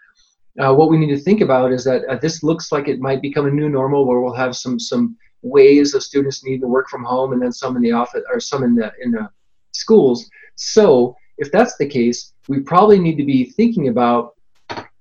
Uh, 0.61 0.73
what 0.73 0.89
we 0.89 0.97
need 0.97 1.15
to 1.15 1.19
think 1.19 1.41
about 1.41 1.73
is 1.73 1.85
that 1.85 2.05
uh, 2.09 2.17
this 2.17 2.43
looks 2.43 2.71
like 2.71 2.87
it 2.87 3.01
might 3.01 3.21
become 3.21 3.47
a 3.47 3.51
new 3.51 3.69
normal 3.69 4.07
where 4.07 4.21
we'll 4.21 4.33
have 4.33 4.55
some 4.55 4.79
some 4.79 5.17
ways 5.43 5.95
of 5.95 6.03
students 6.03 6.43
needing 6.45 6.61
to 6.61 6.67
work 6.67 6.89
from 6.89 7.05
home 7.05 7.33
and 7.33 7.43
then 7.43 7.53
some 7.53 7.77
in 7.77 7.83
the 7.83 7.93
office 7.93 8.23
or 8.33 8.41
some 8.41 8.63
in 8.63 8.75
the 8.75 8.91
in 9.03 9.11
the 9.11 9.29
schools. 9.73 10.29
So 10.55 11.17
if 11.39 11.51
that's 11.51 11.77
the 11.77 11.87
case, 11.87 12.33
we 12.49 12.61
probably 12.61 12.99
need 12.99 13.17
to 13.17 13.25
be 13.25 13.45
thinking 13.51 13.89
about 13.89 14.35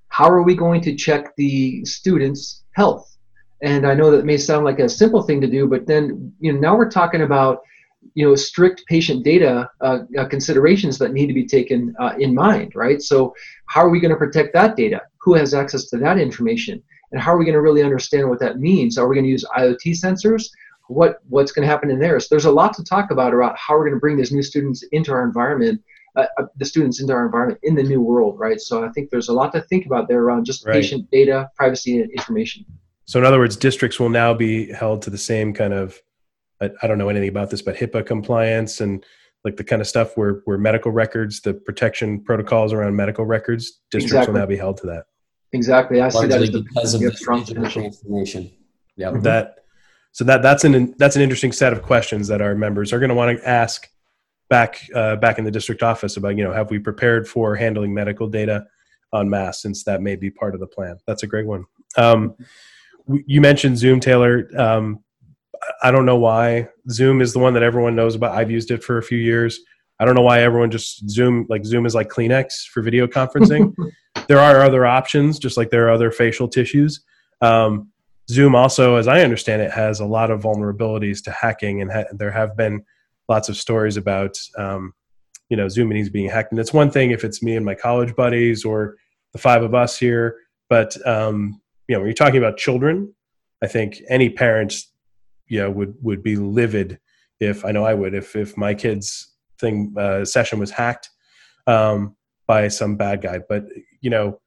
how 0.09 0.29
are 0.29 0.43
we 0.43 0.55
going 0.55 0.81
to 0.81 0.95
check 0.95 1.35
the 1.35 1.83
students' 1.85 2.63
health. 2.71 3.17
And 3.61 3.87
I 3.87 3.93
know 3.93 4.11
that 4.11 4.25
may 4.25 4.37
sound 4.37 4.65
like 4.65 4.79
a 4.79 4.89
simple 4.89 5.21
thing 5.21 5.39
to 5.41 5.47
do, 5.47 5.67
but 5.67 5.87
then 5.87 6.33
you 6.39 6.51
know 6.51 6.59
now 6.59 6.75
we're 6.75 6.89
talking 6.89 7.21
about 7.21 7.61
you 8.13 8.25
know 8.25 8.35
strict 8.35 8.83
patient 8.87 9.23
data 9.23 9.69
uh, 9.81 9.99
uh, 10.17 10.25
considerations 10.27 10.97
that 10.99 11.13
need 11.13 11.27
to 11.27 11.33
be 11.33 11.45
taken 11.45 11.93
uh, 11.99 12.13
in 12.19 12.33
mind 12.33 12.73
right? 12.75 13.01
So 13.01 13.33
how 13.67 13.81
are 13.81 13.89
we 13.89 13.99
going 13.99 14.11
to 14.11 14.17
protect 14.17 14.53
that 14.53 14.75
data? 14.75 15.01
Who 15.21 15.33
has 15.35 15.53
access 15.53 15.85
to 15.89 15.97
that 15.97 16.17
information? 16.19 16.81
And 17.11 17.21
how 17.21 17.33
are 17.33 17.37
we 17.37 17.45
going 17.45 17.53
to 17.53 17.61
really 17.61 17.83
understand 17.83 18.29
what 18.29 18.39
that 18.39 18.59
means? 18.59 18.97
Are 18.97 19.07
we 19.07 19.15
going 19.15 19.25
to 19.25 19.29
use 19.29 19.45
iot 19.55 19.77
sensors? 19.85 20.49
What 20.87 21.19
what's 21.29 21.51
going 21.51 21.65
to 21.65 21.71
happen 21.71 21.89
in 21.89 21.99
there 21.99 22.19
so 22.19 22.27
there's 22.29 22.45
a 22.45 22.51
lot 22.51 22.73
to 22.75 22.83
talk 22.83 23.11
about 23.11 23.33
about 23.33 23.57
how 23.57 23.75
we're 23.75 23.85
going 23.85 23.95
to 23.95 23.99
bring 23.99 24.17
these 24.17 24.33
new 24.33 24.43
students 24.43 24.83
into 24.91 25.11
our 25.11 25.23
environment 25.23 25.81
uh, 26.17 26.25
uh, 26.37 26.43
the 26.57 26.65
students 26.65 26.99
into 26.99 27.13
our 27.13 27.25
environment 27.25 27.59
in 27.63 27.73
the 27.73 27.81
new 27.81 28.01
world 28.01 28.37
right? 28.37 28.59
So 28.59 28.83
i 28.83 28.89
think 28.89 29.09
there's 29.09 29.29
a 29.29 29.33
lot 29.33 29.53
to 29.53 29.61
think 29.61 29.85
about 29.85 30.09
there 30.09 30.21
around 30.21 30.43
just 30.45 30.65
right. 30.65 30.73
patient 30.73 31.09
data 31.09 31.49
privacy 31.55 32.01
and 32.01 32.11
information. 32.11 32.65
So 33.05 33.17
in 33.17 33.25
other 33.25 33.39
words 33.39 33.55
districts 33.55 33.97
will 33.97 34.09
now 34.09 34.33
be 34.33 34.71
held 34.73 35.01
to 35.03 35.09
the 35.09 35.17
same 35.17 35.53
kind 35.53 35.73
of 35.73 36.01
I, 36.63 36.69
I 36.81 36.87
don't 36.87 36.97
know 36.97 37.09
anything 37.09 37.29
about 37.29 37.49
this, 37.49 37.61
but 37.61 37.75
HIPAA 37.75 38.05
compliance 38.05 38.81
and 38.81 39.05
like 39.43 39.57
the 39.57 39.63
kind 39.63 39.81
of 39.81 39.87
stuff 39.87 40.15
where 40.15 40.41
where 40.45 40.57
medical 40.57 40.91
records, 40.91 41.41
the 41.41 41.53
protection 41.53 42.21
protocols 42.21 42.73
around 42.73 42.95
medical 42.95 43.25
records, 43.25 43.81
districts 43.91 44.13
exactly. 44.13 44.33
will 44.33 44.39
now 44.39 44.45
be 44.45 44.57
held 44.57 44.77
to 44.77 44.87
that. 44.87 45.05
Exactly, 45.51 46.01
I 46.01 46.09
see 46.09 46.27
that 46.27 46.41
as 46.41 46.51
the, 46.51 46.61
because 46.61 46.93
of 46.93 47.01
the 47.01 47.11
digital 47.11 47.69
transformation. 47.69 48.51
Yeah, 48.95 49.09
mm-hmm. 49.09 49.21
that 49.21 49.55
so 50.11 50.23
that 50.23 50.41
that's 50.41 50.63
an 50.63 50.95
that's 50.97 51.15
an 51.15 51.21
interesting 51.21 51.51
set 51.51 51.73
of 51.73 51.81
questions 51.81 52.27
that 52.27 52.41
our 52.41 52.55
members 52.55 52.93
are 52.93 52.99
going 52.99 53.09
to 53.09 53.15
want 53.15 53.37
to 53.37 53.47
ask 53.47 53.87
back 54.49 54.79
uh, 54.95 55.15
back 55.17 55.39
in 55.39 55.45
the 55.45 55.51
district 55.51 55.83
office 55.83 56.17
about 56.17 56.37
you 56.37 56.43
know 56.43 56.53
have 56.53 56.69
we 56.69 56.79
prepared 56.79 57.27
for 57.27 57.55
handling 57.55 57.93
medical 57.93 58.27
data 58.27 58.65
on 59.11 59.29
mass 59.29 59.61
since 59.61 59.83
that 59.83 60.01
may 60.01 60.15
be 60.15 60.29
part 60.29 60.53
of 60.53 60.59
the 60.59 60.67
plan. 60.67 60.97
That's 61.05 61.23
a 61.23 61.27
great 61.27 61.45
one. 61.45 61.65
Um, 61.97 62.35
you 63.07 63.41
mentioned 63.41 63.77
Zoom, 63.77 63.99
Taylor. 63.99 64.49
Um, 64.57 65.03
I 65.81 65.91
don't 65.91 66.05
know 66.05 66.17
why 66.17 66.69
Zoom 66.89 67.21
is 67.21 67.33
the 67.33 67.39
one 67.39 67.53
that 67.53 67.63
everyone 67.63 67.95
knows 67.95 68.15
about. 68.15 68.35
I've 68.35 68.51
used 68.51 68.71
it 68.71 68.83
for 68.83 68.97
a 68.97 69.03
few 69.03 69.17
years. 69.17 69.59
I 69.99 70.05
don't 70.05 70.15
know 70.15 70.21
why 70.21 70.41
everyone 70.41 70.71
just 70.71 71.09
Zoom 71.09 71.45
like 71.49 71.65
Zoom 71.65 71.85
is 71.85 71.95
like 71.95 72.09
Kleenex 72.09 72.67
for 72.71 72.81
video 72.81 73.07
conferencing. 73.07 73.73
there 74.27 74.39
are 74.39 74.61
other 74.61 74.85
options, 74.85 75.39
just 75.39 75.57
like 75.57 75.69
there 75.69 75.87
are 75.87 75.91
other 75.91 76.11
facial 76.11 76.47
tissues. 76.47 77.03
Um, 77.41 77.89
Zoom 78.29 78.55
also, 78.55 78.95
as 78.95 79.07
I 79.07 79.21
understand 79.21 79.61
it, 79.61 79.71
has 79.71 79.99
a 79.99 80.05
lot 80.05 80.31
of 80.31 80.41
vulnerabilities 80.41 81.23
to 81.25 81.31
hacking, 81.31 81.81
and 81.81 81.91
ha- 81.91 82.05
there 82.13 82.31
have 82.31 82.55
been 82.55 82.83
lots 83.29 83.49
of 83.49 83.57
stories 83.57 83.97
about 83.97 84.37
um, 84.57 84.93
you 85.49 85.57
know 85.57 85.67
Zoom 85.67 85.89
meetings 85.89 86.09
being 86.09 86.29
hacked. 86.29 86.51
And 86.51 86.59
it's 86.59 86.73
one 86.73 86.89
thing 86.89 87.11
if 87.11 87.23
it's 87.23 87.43
me 87.43 87.55
and 87.55 87.65
my 87.65 87.75
college 87.75 88.15
buddies 88.15 88.65
or 88.65 88.95
the 89.33 89.39
five 89.39 89.63
of 89.63 89.75
us 89.75 89.97
here, 89.97 90.37
but 90.69 90.95
um, 91.05 91.61
you 91.87 91.95
know 91.95 91.99
when 91.99 92.07
you're 92.07 92.13
talking 92.13 92.39
about 92.39 92.57
children, 92.57 93.13
I 93.61 93.67
think 93.67 94.01
any 94.09 94.29
parents 94.29 94.92
know 95.49 95.69
would 95.71 95.95
would 96.01 96.23
be 96.23 96.35
livid 96.35 96.99
if 97.39 97.65
I 97.65 97.71
know 97.71 97.85
I 97.85 97.93
would 97.93 98.13
if 98.13 98.35
if 98.35 98.57
my 98.57 98.73
kid's 98.73 99.33
thing 99.59 99.93
uh, 99.97 100.25
session 100.25 100.59
was 100.59 100.71
hacked 100.71 101.09
um, 101.67 102.15
by 102.47 102.67
some 102.67 102.95
bad 102.95 103.21
guy. 103.21 103.39
But 103.47 103.65
you 104.01 104.09
know, 104.09 104.39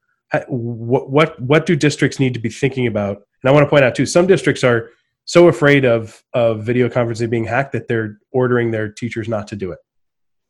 what 0.47 1.09
what 1.09 1.41
what 1.41 1.65
do 1.65 1.75
districts 1.75 2.19
need 2.19 2.33
to 2.33 2.39
be 2.39 2.49
thinking 2.49 2.87
about? 2.87 3.17
And 3.43 3.49
I 3.49 3.51
want 3.51 3.65
to 3.65 3.69
point 3.69 3.83
out 3.83 3.95
too, 3.95 4.05
some 4.05 4.27
districts 4.27 4.63
are 4.63 4.89
so 5.25 5.47
afraid 5.47 5.85
of 5.85 6.23
of 6.33 6.63
video 6.63 6.89
conferencing 6.89 7.29
being 7.29 7.45
hacked 7.45 7.73
that 7.73 7.87
they're 7.87 8.17
ordering 8.31 8.71
their 8.71 8.89
teachers 8.89 9.27
not 9.27 9.47
to 9.47 9.55
do 9.55 9.71
it. 9.71 9.79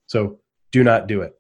So 0.08 0.40
do 0.72 0.84
not 0.84 1.08
do 1.08 1.22
it. 1.22 1.34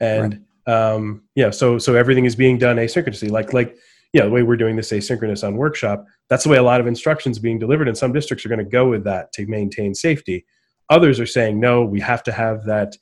And 0.00 0.44
right. 0.66 0.74
um, 0.74 1.24
yeah, 1.34 1.50
so 1.50 1.78
so 1.78 1.94
everything 1.94 2.24
is 2.24 2.36
being 2.36 2.58
done 2.58 2.76
asynchronously. 2.76 3.30
Like 3.30 3.52
like 3.52 3.76
yeah, 4.14 4.22
the 4.22 4.30
way 4.30 4.44
we're 4.44 4.56
doing 4.56 4.76
this 4.76 4.92
asynchronous 4.92 5.42
unworkshop, 5.42 6.04
that's 6.30 6.44
the 6.44 6.50
way 6.50 6.56
a 6.56 6.62
lot 6.62 6.80
of 6.80 6.86
instructions 6.86 7.40
being 7.40 7.58
delivered. 7.58 7.88
And 7.88 7.98
some 7.98 8.12
districts 8.12 8.46
are 8.46 8.48
going 8.48 8.60
to 8.60 8.64
go 8.64 8.88
with 8.88 9.02
that 9.04 9.32
to 9.32 9.46
maintain 9.46 9.92
safety. 9.92 10.46
Others 10.88 11.18
are 11.18 11.26
saying, 11.26 11.58
no, 11.58 11.84
we 11.84 11.98
have 11.98 12.22
to 12.22 12.32
have 12.32 12.64
that 12.66 12.96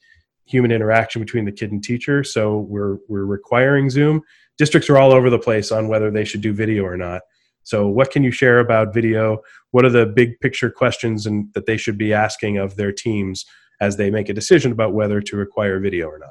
human 0.46 0.72
interaction 0.72 1.20
between 1.20 1.44
the 1.44 1.53
kid 1.53 1.70
and 1.70 1.85
teacher. 1.85 2.25
So 2.25 2.61
we're, 2.61 2.96
we're 3.09 3.27
requiring 3.27 3.90
Zoom. 3.90 4.22
Districts 4.57 4.88
are 4.88 4.96
all 4.96 5.12
over 5.12 5.29
the 5.29 5.38
place 5.38 5.70
on 5.70 5.88
whether 5.88 6.11
they 6.11 6.25
should 6.25 6.40
do 6.40 6.55
video 6.55 6.83
or 6.83 6.96
not. 6.96 7.20
So, 7.64 7.87
what 7.87 8.11
can 8.11 8.25
you 8.25 8.33
share 8.33 8.59
about 8.59 8.92
video? 8.92 9.38
What 9.70 9.85
are 9.85 9.90
the 9.90 10.07
big 10.07 10.40
picture 10.40 10.68
questions 10.68 11.27
and 11.27 11.46
that 11.55 11.66
they 11.66 11.77
should 11.77 11.96
be 11.96 12.12
asking 12.12 12.59
of 12.59 12.75
their 12.75 12.90
teams 12.90 13.44
as 13.81 13.96
they 13.96 14.11
make 14.11 14.29
a 14.29 14.35
decision 14.35 14.72
about 14.72 14.94
whether 14.94 15.20
to 15.20 15.37
require 15.37 15.79
video 15.79 16.09
or 16.09 16.18
not? 16.18 16.31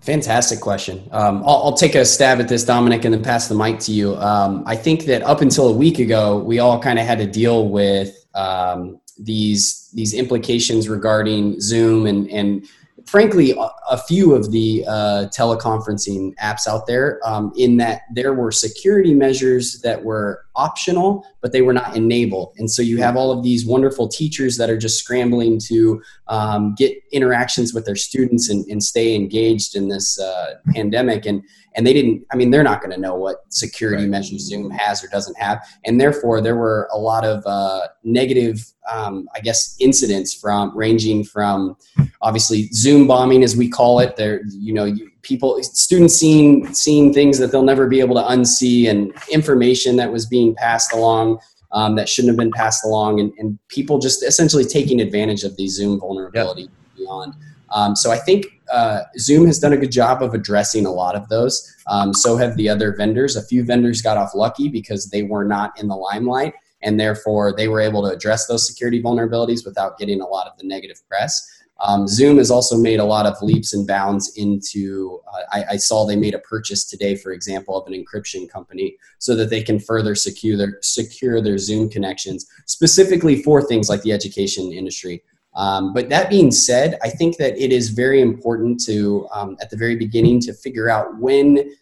Fantastic 0.00 0.60
question. 0.60 1.06
Um, 1.10 1.42
I'll, 1.44 1.62
I'll, 1.64 1.76
take 1.76 1.94
a 1.94 2.06
stab 2.06 2.40
at 2.40 2.48
this, 2.48 2.64
Dominique, 2.64 3.04
and 3.04 3.12
then 3.12 3.22
pass 3.22 3.48
the 3.48 3.54
mic 3.54 3.78
to 3.80 3.92
you. 3.92 4.16
Um, 4.16 4.62
I 4.66 4.74
think 4.74 5.04
that 5.04 5.22
up 5.22 5.42
until 5.42 5.68
a 5.68 5.72
week 5.72 5.98
ago, 5.98 6.38
we 6.38 6.58
all 6.58 6.80
kind 6.80 6.98
of 6.98 7.04
had 7.04 7.18
to 7.18 7.26
deal 7.26 7.68
with 7.68 8.26
um, 8.34 8.98
these 9.18 9.90
these 9.92 10.14
implications 10.14 10.88
regarding 10.88 11.60
Zoom 11.60 12.06
and 12.06 12.30
and 12.30 12.66
frankly, 13.04 13.54
a, 13.90 13.98
few 13.98 14.34
of 14.34 14.50
the 14.50 14.84
uh, 14.86 15.26
teleconferencing 15.36 16.34
apps 16.36 16.66
out 16.66 16.86
there, 16.86 17.20
um, 17.24 17.52
in 17.56 17.76
that 17.76 18.02
there 18.14 18.32
were 18.32 18.50
security 18.50 19.12
measures 19.14 19.80
that 19.82 20.02
were 20.02 20.44
optional, 20.56 21.26
but 21.40 21.52
they 21.52 21.62
were 21.62 21.72
not 21.72 21.96
enabled. 21.96 22.54
And 22.58 22.70
so 22.70 22.82
you 22.82 22.98
have 22.98 23.16
all 23.16 23.30
of 23.30 23.42
these 23.42 23.66
wonderful 23.66 24.08
teachers 24.08 24.56
that 24.56 24.70
are 24.70 24.78
just 24.78 24.98
scrambling 24.98 25.58
to 25.66 26.02
um, 26.28 26.74
get 26.76 26.96
interactions 27.12 27.74
with 27.74 27.84
their 27.84 27.96
students 27.96 28.48
and, 28.48 28.64
and 28.66 28.82
stay 28.82 29.14
engaged 29.14 29.76
in 29.76 29.88
this 29.88 30.18
uh, 30.18 30.54
pandemic. 30.74 31.26
And 31.26 31.42
and 31.76 31.86
they 31.86 31.92
didn't 31.92 32.24
i 32.32 32.36
mean 32.36 32.50
they're 32.50 32.62
not 32.62 32.80
going 32.80 32.90
to 32.90 33.00
know 33.00 33.14
what 33.14 33.38
security 33.48 34.02
right. 34.02 34.10
measures 34.10 34.42
zoom 34.42 34.70
has 34.70 35.02
or 35.04 35.08
doesn't 35.08 35.38
have 35.38 35.64
and 35.84 36.00
therefore 36.00 36.40
there 36.40 36.56
were 36.56 36.88
a 36.92 36.98
lot 36.98 37.24
of 37.24 37.42
uh, 37.46 37.86
negative 38.04 38.64
um, 38.90 39.28
i 39.34 39.40
guess 39.40 39.76
incidents 39.80 40.34
from 40.34 40.76
ranging 40.76 41.24
from 41.24 41.76
obviously 42.22 42.68
zoom 42.72 43.06
bombing 43.06 43.42
as 43.42 43.56
we 43.56 43.68
call 43.68 44.00
it 44.00 44.16
there 44.16 44.42
you 44.48 44.72
know 44.72 44.94
people 45.22 45.62
students 45.62 46.14
seeing 46.14 46.72
seeing 46.74 47.12
things 47.12 47.38
that 47.38 47.52
they'll 47.52 47.62
never 47.62 47.86
be 47.86 48.00
able 48.00 48.14
to 48.14 48.22
unsee 48.22 48.88
and 48.88 49.12
information 49.30 49.96
that 49.96 50.10
was 50.10 50.26
being 50.26 50.54
passed 50.54 50.92
along 50.92 51.38
um, 51.72 51.94
that 51.94 52.08
shouldn't 52.08 52.30
have 52.30 52.36
been 52.36 52.50
passed 52.50 52.84
along 52.84 53.20
and, 53.20 53.32
and, 53.38 53.56
people 53.68 54.00
just 54.00 54.24
essentially 54.24 54.64
taking 54.64 55.00
advantage 55.00 55.44
of 55.44 55.56
the 55.56 55.68
zoom 55.68 56.00
vulnerability 56.00 56.62
yep. 56.62 56.70
beyond 56.96 57.34
um, 57.72 57.94
so 57.94 58.10
I 58.10 58.18
think 58.18 58.59
uh, 58.70 59.02
Zoom 59.18 59.46
has 59.46 59.58
done 59.58 59.72
a 59.72 59.76
good 59.76 59.92
job 59.92 60.22
of 60.22 60.34
addressing 60.34 60.86
a 60.86 60.92
lot 60.92 61.14
of 61.14 61.28
those. 61.28 61.76
Um, 61.86 62.14
so 62.14 62.36
have 62.36 62.56
the 62.56 62.68
other 62.68 62.94
vendors. 62.94 63.36
A 63.36 63.44
few 63.44 63.64
vendors 63.64 64.02
got 64.02 64.16
off 64.16 64.34
lucky 64.34 64.68
because 64.68 65.10
they 65.10 65.22
were 65.22 65.44
not 65.44 65.78
in 65.80 65.88
the 65.88 65.96
limelight, 65.96 66.54
and 66.82 66.98
therefore 66.98 67.54
they 67.54 67.68
were 67.68 67.80
able 67.80 68.02
to 68.02 68.14
address 68.14 68.46
those 68.46 68.66
security 68.66 69.02
vulnerabilities 69.02 69.64
without 69.64 69.98
getting 69.98 70.20
a 70.20 70.26
lot 70.26 70.46
of 70.46 70.56
the 70.58 70.66
negative 70.66 71.00
press. 71.08 71.46
Um, 71.82 72.06
Zoom 72.06 72.36
has 72.38 72.50
also 72.50 72.76
made 72.76 73.00
a 73.00 73.04
lot 73.04 73.24
of 73.24 73.40
leaps 73.40 73.72
and 73.72 73.86
bounds 73.86 74.32
into. 74.36 75.20
Uh, 75.32 75.42
I, 75.50 75.64
I, 75.70 75.76
saw 75.76 76.04
they 76.04 76.16
made 76.16 76.34
a 76.34 76.38
purchase 76.40 76.84
today, 76.84 77.16
for 77.16 77.32
example, 77.32 77.74
of 77.74 77.90
an 77.90 77.94
encryption 77.94 78.50
company, 78.50 78.98
so 79.18 79.34
that 79.36 79.48
they 79.48 79.62
can 79.62 79.80
further 79.80 80.14
secure 80.14 80.58
their 80.58 80.78
secure 80.82 81.40
their 81.40 81.56
Zoom 81.56 81.88
connections, 81.88 82.46
specifically 82.66 83.42
for 83.42 83.62
things 83.62 83.88
like 83.88 84.02
the 84.02 84.12
education 84.12 84.72
industry. 84.72 85.22
Um, 85.54 85.92
but 85.92 86.08
that 86.10 86.30
being 86.30 86.50
said, 86.50 86.98
I 87.02 87.10
think 87.10 87.36
that 87.38 87.58
it 87.58 87.72
is 87.72 87.90
very 87.90 88.20
important 88.20 88.80
to, 88.84 89.28
um, 89.32 89.56
at 89.60 89.70
the 89.70 89.76
very 89.76 89.96
beginning, 89.96 90.40
to 90.42 90.54
figure 90.54 90.88
out 90.88 91.18
when 91.18 91.72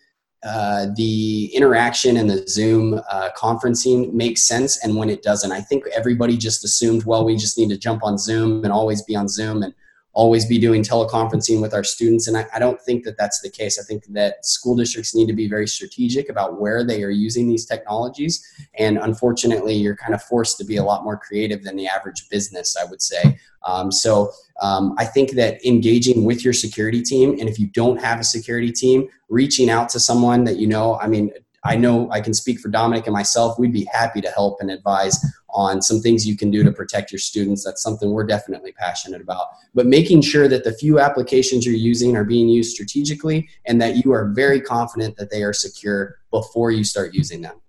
uh, 0.45 0.87
the 0.97 1.51
interaction 1.55 2.17
and 2.17 2.31
the 2.31 2.47
Zoom 2.47 3.01
uh, 3.11 3.31
conferencing 3.37 4.13
makes 4.13 4.47
sense 4.47 4.83
and 4.85 4.97
when 4.97 5.11
it 5.11 5.23
doesn't. 5.23 5.53
I 5.53 5.61
think 5.61 5.85
everybody 5.95 6.37
just 6.37 6.65
assumed, 6.65 7.05
well, 7.05 7.25
we 7.25 7.37
just 7.37 7.59
need 7.59 7.69
to 7.71 7.77
jump 7.77 8.05
on 8.05 8.19
Zoom 8.19 8.65
and 8.65 8.73
always 8.73 9.03
be 9.03 9.17
on 9.17 9.29
Zoom 9.29 9.63
and 9.63 9.75
always 10.13 10.47
be 10.47 10.59
doing 10.59 10.83
teleconferencing 10.83 11.61
with 11.61 11.73
our 11.75 11.85
students. 11.85 12.27
And 12.27 12.37
I, 12.37 12.47
I, 12.53 12.59
don't 12.59 12.81
think 12.81 13.05
that 13.05 13.17
that's 13.17 13.41
the 13.41 13.51
case. 13.51 13.79
I 13.79 13.85
think 13.85 14.05
that 14.09 14.45
school 14.45 14.75
districts 14.75 15.15
need 15.15 15.27
to 15.27 15.33
be 15.33 15.49
very 15.49 15.69
strategic 15.69 16.29
about 16.29 16.61
where 16.61 16.85
they 16.85 17.05
are 17.05 17.11
using 17.11 17.47
these 17.47 17.67
technologies. 17.67 18.45
And 18.79 18.99
unfortunately, 18.99 19.75
you're 19.75 19.97
kind 19.97 20.15
of 20.15 20.23
forced 20.23 20.59
to 20.59 20.65
be 20.65 20.77
a 20.77 20.83
lot 20.83 21.05
more 21.05 21.19
creative 21.19 21.63
than 21.63 21.77
the 21.77 21.87
average 21.87 22.29
business, 22.31 22.77
I 22.77 22.85
would 22.87 23.03
say. 23.03 23.39
Um, 23.65 23.93
so 23.93 24.33
um, 24.61 24.95
I 24.99 25.05
think 25.05 25.33
that 25.33 25.65
engaging 25.65 26.25
with 26.25 26.45
your 26.45 26.55
security 26.55 27.03
team, 27.03 27.37
and 27.39 27.49
if 27.49 27.59
you 27.59 27.67
don't 27.69 28.01
have 28.01 28.19
a 28.19 28.25
security 28.25 28.73
team, 28.73 29.09
reaching 29.29 29.69
out 29.71 29.89
to 29.91 30.01
someone 30.01 30.45
that 30.45 30.57
you 30.57 30.67
know, 30.67 30.99
I 30.99 31.07
mean, 31.07 31.31
I 31.65 31.77
know 31.77 32.11
I 32.11 32.21
can 32.21 32.35
speak 32.35 32.61
for 32.61 32.69
Dominique 32.69 33.07
and 33.07 33.15
myself. 33.15 33.59
We'd 33.59 33.73
be 33.73 33.89
happy 33.93 34.21
to 34.21 34.31
help 34.31 34.59
and 34.61 34.71
advise 34.71 35.19
on 35.51 35.83
some 35.83 36.01
things 36.01 36.27
you 36.27 36.37
can 36.37 36.51
do 36.51 36.63
to 36.63 36.71
protect 36.71 37.11
your 37.11 37.19
students. 37.19 37.65
That's 37.65 37.83
something 37.83 38.11
we're 38.11 38.27
definitely 38.27 38.73
passionate 38.73 39.21
about. 39.21 39.47
But 39.75 39.87
making 39.87 40.23
sure 40.23 40.47
that 40.47 40.63
the 40.63 40.73
few 40.73 41.01
applications 41.01 41.67
you're 41.67 41.75
using 41.75 42.17
are 42.17 42.25
being 42.25 42.49
used 42.49 42.73
strategically 42.73 43.49
and 43.67 43.81
that 43.83 44.05
you 44.05 44.13
are 44.13 44.29
very 44.29 44.61
confident 44.61 45.17
that 45.17 45.31
they 45.31 45.43
are 45.43 45.53
secure 45.53 46.19
before 46.31 46.71
you 46.71 46.85
start 46.85 47.15
using 47.15 47.43
them. 47.43 47.61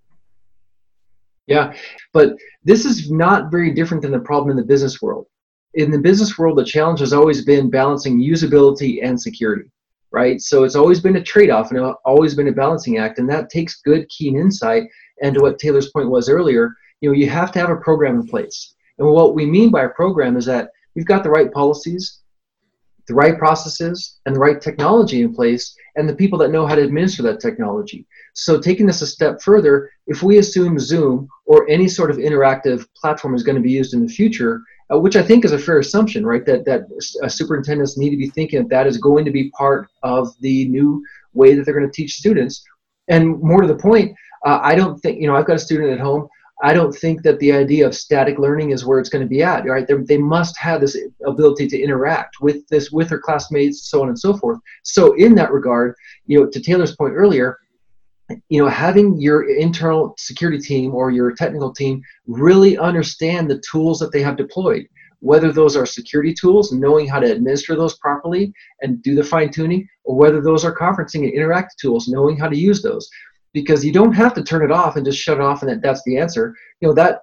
Yeah, 1.46 1.74
but 2.12 2.36
this 2.62 2.84
is 2.84 3.10
not 3.10 3.50
very 3.50 3.72
different 3.72 4.02
than 4.02 4.12
the 4.12 4.20
problem 4.20 4.50
in 4.50 4.56
the 4.56 4.62
business 4.62 5.02
world. 5.02 5.26
In 5.74 5.90
the 5.90 5.98
business 5.98 6.38
world, 6.38 6.58
the 6.58 6.64
challenge 6.64 7.00
has 7.00 7.12
always 7.12 7.44
been 7.44 7.70
balancing 7.70 8.20
usability 8.20 9.00
and 9.02 9.20
security 9.20 9.70
right? 10.12 10.40
So 10.40 10.64
it's 10.64 10.76
always 10.76 11.00
been 11.00 11.16
a 11.16 11.22
trade-off 11.22 11.70
and 11.70 11.80
always 12.04 12.34
been 12.34 12.48
a 12.48 12.52
balancing 12.52 12.98
act, 12.98 13.18
and 13.18 13.28
that 13.30 13.50
takes 13.50 13.80
good, 13.82 14.08
keen 14.08 14.36
insight. 14.36 14.84
And 15.22 15.34
to 15.34 15.40
what 15.40 15.58
Taylor's 15.58 15.90
point 15.90 16.10
was 16.10 16.28
earlier, 16.28 16.74
you 17.00 17.08
know, 17.08 17.14
you 17.14 17.28
have 17.28 17.52
to 17.52 17.58
have 17.58 17.70
a 17.70 17.76
program 17.76 18.16
in 18.16 18.26
place. 18.26 18.74
And 18.98 19.08
what 19.08 19.34
we 19.34 19.46
mean 19.46 19.70
by 19.70 19.84
a 19.84 19.90
program 19.90 20.36
is 20.36 20.46
that 20.46 20.70
we've 20.94 21.06
got 21.06 21.22
the 21.22 21.30
right 21.30 21.52
policies, 21.52 22.20
the 23.06 23.14
right 23.14 23.38
processes, 23.38 24.18
and 24.26 24.34
the 24.34 24.40
right 24.40 24.60
technology 24.60 25.22
in 25.22 25.34
place, 25.34 25.74
and 25.96 26.08
the 26.08 26.14
people 26.14 26.38
that 26.38 26.50
know 26.50 26.66
how 26.66 26.74
to 26.74 26.82
administer 26.82 27.22
that 27.24 27.40
technology. 27.40 28.06
So 28.34 28.60
taking 28.60 28.86
this 28.86 29.02
a 29.02 29.06
step 29.06 29.42
further, 29.42 29.90
if 30.06 30.22
we 30.22 30.38
assume 30.38 30.78
Zoom 30.78 31.28
or 31.46 31.68
any 31.68 31.88
sort 31.88 32.10
of 32.10 32.18
interactive 32.18 32.86
platform 32.96 33.34
is 33.34 33.42
going 33.42 33.56
to 33.56 33.62
be 33.62 33.72
used 33.72 33.94
in 33.94 34.04
the 34.04 34.12
future, 34.12 34.62
uh, 34.92 34.98
which 34.98 35.16
I 35.16 35.22
think 35.22 35.44
is 35.44 35.52
a 35.52 35.58
fair 35.58 35.78
assumption, 35.78 36.26
right? 36.26 36.44
That 36.46 36.64
that 36.64 36.82
uh, 37.22 37.28
superintendents 37.28 37.96
need 37.96 38.10
to 38.10 38.16
be 38.16 38.30
thinking 38.30 38.60
that 38.60 38.70
that 38.70 38.86
is 38.86 38.98
going 38.98 39.24
to 39.24 39.30
be 39.30 39.50
part 39.50 39.88
of 40.02 40.34
the 40.40 40.68
new 40.68 41.04
way 41.32 41.54
that 41.54 41.64
they're 41.64 41.78
going 41.78 41.90
to 41.90 41.92
teach 41.92 42.14
students. 42.14 42.64
And 43.08 43.40
more 43.40 43.60
to 43.60 43.68
the 43.68 43.76
point, 43.76 44.16
uh, 44.46 44.60
I 44.62 44.74
don't 44.74 44.98
think 44.98 45.20
you 45.20 45.26
know 45.26 45.36
I've 45.36 45.46
got 45.46 45.56
a 45.56 45.60
student 45.60 45.90
at 45.90 46.00
home. 46.00 46.28
I 46.62 46.74
don't 46.74 46.92
think 46.92 47.22
that 47.22 47.38
the 47.38 47.52
idea 47.52 47.86
of 47.86 47.94
static 47.94 48.38
learning 48.38 48.70
is 48.70 48.84
where 48.84 48.98
it's 48.98 49.08
going 49.08 49.24
to 49.24 49.28
be 49.28 49.42
at. 49.42 49.64
Right? 49.64 49.86
They're, 49.86 50.04
they 50.04 50.18
must 50.18 50.58
have 50.58 50.80
this 50.80 50.96
ability 51.24 51.68
to 51.68 51.80
interact 51.80 52.40
with 52.40 52.66
this 52.68 52.90
with 52.90 53.08
their 53.08 53.20
classmates, 53.20 53.88
so 53.88 54.02
on 54.02 54.08
and 54.08 54.18
so 54.18 54.36
forth. 54.36 54.58
So 54.82 55.14
in 55.14 55.34
that 55.36 55.52
regard, 55.52 55.94
you 56.26 56.40
know, 56.40 56.50
to 56.50 56.60
Taylor's 56.60 56.96
point 56.96 57.14
earlier, 57.14 57.58
you 58.48 58.62
know 58.62 58.68
having 58.68 59.20
your 59.20 59.48
internal 59.48 60.14
security 60.18 60.58
team 60.58 60.94
or 60.94 61.10
your 61.10 61.32
technical 61.32 61.72
team 61.72 62.02
really 62.26 62.78
understand 62.78 63.50
the 63.50 63.62
tools 63.70 63.98
that 63.98 64.12
they 64.12 64.22
have 64.22 64.36
deployed 64.36 64.86
whether 65.20 65.52
those 65.52 65.76
are 65.76 65.86
security 65.86 66.34
tools 66.34 66.72
knowing 66.72 67.06
how 67.06 67.20
to 67.20 67.30
administer 67.30 67.76
those 67.76 67.98
properly 67.98 68.52
and 68.80 69.02
do 69.02 69.14
the 69.14 69.22
fine 69.22 69.50
tuning 69.50 69.86
or 70.04 70.16
whether 70.16 70.40
those 70.40 70.64
are 70.64 70.74
conferencing 70.74 71.24
and 71.24 71.32
interactive 71.32 71.76
tools 71.80 72.08
knowing 72.08 72.36
how 72.36 72.48
to 72.48 72.58
use 72.58 72.82
those. 72.82 73.08
Because 73.52 73.84
you 73.84 73.92
don't 73.92 74.12
have 74.12 74.34
to 74.34 74.42
turn 74.42 74.64
it 74.64 74.70
off 74.70 74.96
and 74.96 75.04
just 75.04 75.18
shut 75.18 75.38
it 75.38 75.42
off 75.42 75.62
and 75.62 75.70
that, 75.70 75.82
that's 75.82 76.02
the 76.04 76.16
answer. 76.16 76.54
You 76.80 76.88
know 76.88 76.94
that 76.94 77.20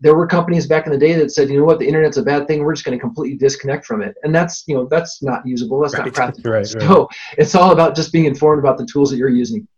there 0.00 0.14
were 0.14 0.26
companies 0.26 0.66
back 0.66 0.86
in 0.86 0.92
the 0.92 0.98
day 0.98 1.12
that 1.14 1.30
said 1.30 1.50
you 1.50 1.58
know 1.58 1.66
what? 1.66 1.78
The 1.78 1.86
internet's 1.86 2.16
a 2.16 2.22
bad 2.22 2.48
thing. 2.48 2.64
We're 2.64 2.72
just 2.72 2.86
going 2.86 2.96
to 2.96 3.00
completely 3.00 3.36
disconnect 3.36 3.84
from 3.84 4.00
it. 4.00 4.14
And 4.22 4.34
that's 4.34 4.64
you 4.66 4.74
know 4.74 4.88
that's 4.90 5.22
not 5.22 5.46
usable. 5.46 5.80
That's 5.80 5.94
right. 5.94 6.06
not 6.06 6.14
practical. 6.14 6.50
Right, 6.50 6.58
right. 6.60 6.66
so 6.66 7.08
it's 7.36 7.54
all 7.54 7.72
about 7.72 7.94
just 7.94 8.10
being 8.10 8.24
informed 8.24 8.58
about 8.58 8.78
the 8.78 8.86
tools 8.86 9.10
that 9.10 9.18
you're 9.18 9.28
using 9.28 9.68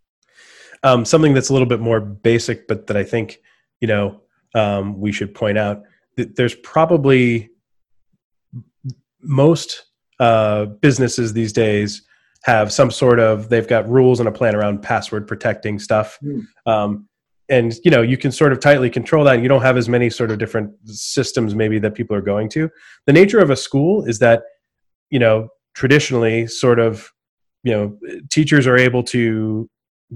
um, 0.83 1.05
something 1.05 1.33
that's 1.33 1.49
a 1.49 1.53
little 1.53 1.67
bit 1.67 1.79
more 1.79 1.99
basic, 1.99 2.67
but 2.67 2.87
that 2.87 2.97
I 2.97 3.03
think 3.03 3.39
you 3.81 3.87
know 3.87 4.21
um, 4.55 4.99
we 4.99 5.11
should 5.11 5.33
point 5.33 5.57
out 5.57 5.83
that 6.17 6.35
there's 6.35 6.55
probably 6.55 7.49
most 9.21 9.85
uh, 10.19 10.65
businesses 10.65 11.33
these 11.33 11.53
days 11.53 12.03
have 12.43 12.71
some 12.71 12.89
sort 12.89 13.19
of 13.19 13.49
they've 13.49 13.67
got 13.67 13.89
rules 13.89 14.19
and 14.19 14.29
a 14.29 14.31
plan 14.31 14.55
around 14.55 14.81
password 14.81 15.27
protecting 15.27 15.79
stuff. 15.79 16.17
Mm. 16.23 16.45
um, 16.65 17.09
and 17.49 17.73
you 17.83 17.91
know 17.91 18.01
you 18.01 18.15
can 18.15 18.31
sort 18.31 18.51
of 18.51 18.59
tightly 18.59 18.89
control 18.89 19.23
that. 19.25 19.33
And 19.35 19.43
you 19.43 19.49
don't 19.49 19.61
have 19.61 19.75
as 19.75 19.89
many 19.89 20.09
sort 20.09 20.31
of 20.31 20.37
different 20.37 20.71
systems 20.85 21.55
maybe 21.55 21.79
that 21.79 21.95
people 21.95 22.15
are 22.15 22.21
going 22.21 22.47
to. 22.49 22.69
The 23.05 23.13
nature 23.13 23.39
of 23.39 23.49
a 23.49 23.55
school 23.55 24.05
is 24.05 24.19
that 24.19 24.43
you 25.09 25.19
know 25.19 25.49
traditionally 25.73 26.47
sort 26.47 26.79
of 26.79 27.11
you 27.63 27.71
know 27.71 27.97
teachers 28.29 28.67
are 28.67 28.77
able 28.77 29.03
to 29.03 29.69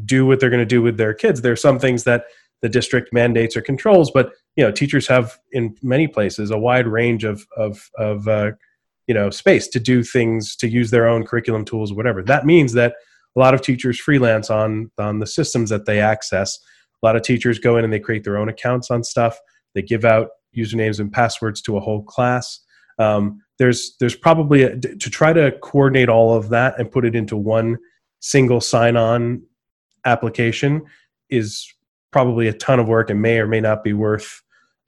do 0.05 0.25
what 0.25 0.39
they're 0.39 0.49
going 0.49 0.59
to 0.59 0.65
do 0.65 0.81
with 0.81 0.97
their 0.97 1.13
kids. 1.13 1.41
There 1.41 1.51
are 1.51 1.57
some 1.57 1.79
things 1.79 2.03
that 2.03 2.25
the 2.61 2.69
district 2.69 3.13
mandates 3.13 3.55
or 3.57 3.61
controls, 3.61 4.09
but 4.11 4.31
you 4.55 4.63
know, 4.63 4.71
teachers 4.71 5.07
have 5.07 5.37
in 5.51 5.75
many 5.81 6.07
places 6.07 6.51
a 6.51 6.57
wide 6.57 6.87
range 6.87 7.23
of 7.23 7.45
of 7.57 7.89
of 7.97 8.27
uh, 8.27 8.51
you 9.07 9.13
know 9.13 9.29
space 9.29 9.67
to 9.69 9.79
do 9.79 10.03
things 10.03 10.55
to 10.57 10.67
use 10.67 10.91
their 10.91 11.07
own 11.07 11.25
curriculum 11.25 11.65
tools, 11.65 11.93
whatever. 11.93 12.23
That 12.23 12.45
means 12.45 12.73
that 12.73 12.95
a 13.35 13.39
lot 13.39 13.53
of 13.53 13.61
teachers 13.61 13.99
freelance 13.99 14.49
on 14.49 14.91
on 14.97 15.19
the 15.19 15.27
systems 15.27 15.69
that 15.69 15.85
they 15.85 15.99
access. 15.99 16.57
A 17.01 17.05
lot 17.05 17.15
of 17.15 17.21
teachers 17.21 17.59
go 17.59 17.77
in 17.77 17.83
and 17.83 17.91
they 17.91 17.99
create 17.99 18.23
their 18.23 18.37
own 18.37 18.49
accounts 18.49 18.89
on 18.89 19.03
stuff. 19.03 19.37
They 19.75 19.81
give 19.81 20.05
out 20.05 20.29
usernames 20.55 20.99
and 20.99 21.11
passwords 21.11 21.61
to 21.63 21.77
a 21.77 21.81
whole 21.81 22.03
class. 22.03 22.59
Um, 22.99 23.41
there's 23.59 23.95
there's 23.99 24.15
probably 24.15 24.63
a, 24.63 24.77
to 24.77 25.09
try 25.09 25.33
to 25.33 25.51
coordinate 25.61 26.09
all 26.09 26.33
of 26.35 26.49
that 26.49 26.79
and 26.79 26.91
put 26.91 27.05
it 27.05 27.15
into 27.15 27.35
one 27.35 27.77
single 28.19 28.61
sign-on 28.61 29.41
application 30.05 30.83
is 31.29 31.71
probably 32.11 32.47
a 32.47 32.53
ton 32.53 32.79
of 32.79 32.87
work 32.87 33.09
and 33.09 33.21
may 33.21 33.39
or 33.39 33.47
may 33.47 33.59
not 33.59 33.83
be 33.83 33.93
worth 33.93 34.41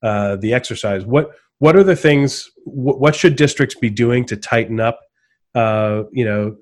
uh, 0.04 0.36
the 0.38 0.54
exercise. 0.54 1.06
What 1.06 1.32
what 1.60 1.76
are 1.76 1.84
the 1.84 1.96
things? 1.96 2.50
Wh- 2.66 3.00
what 3.00 3.16
should 3.16 3.36
districts 3.36 3.76
be 3.76 3.90
doing 3.90 4.26
to 4.26 4.36
tighten 4.36 4.80
up? 4.80 5.00
Uh, 5.54 6.04
you 6.12 6.26
know, 6.26 6.56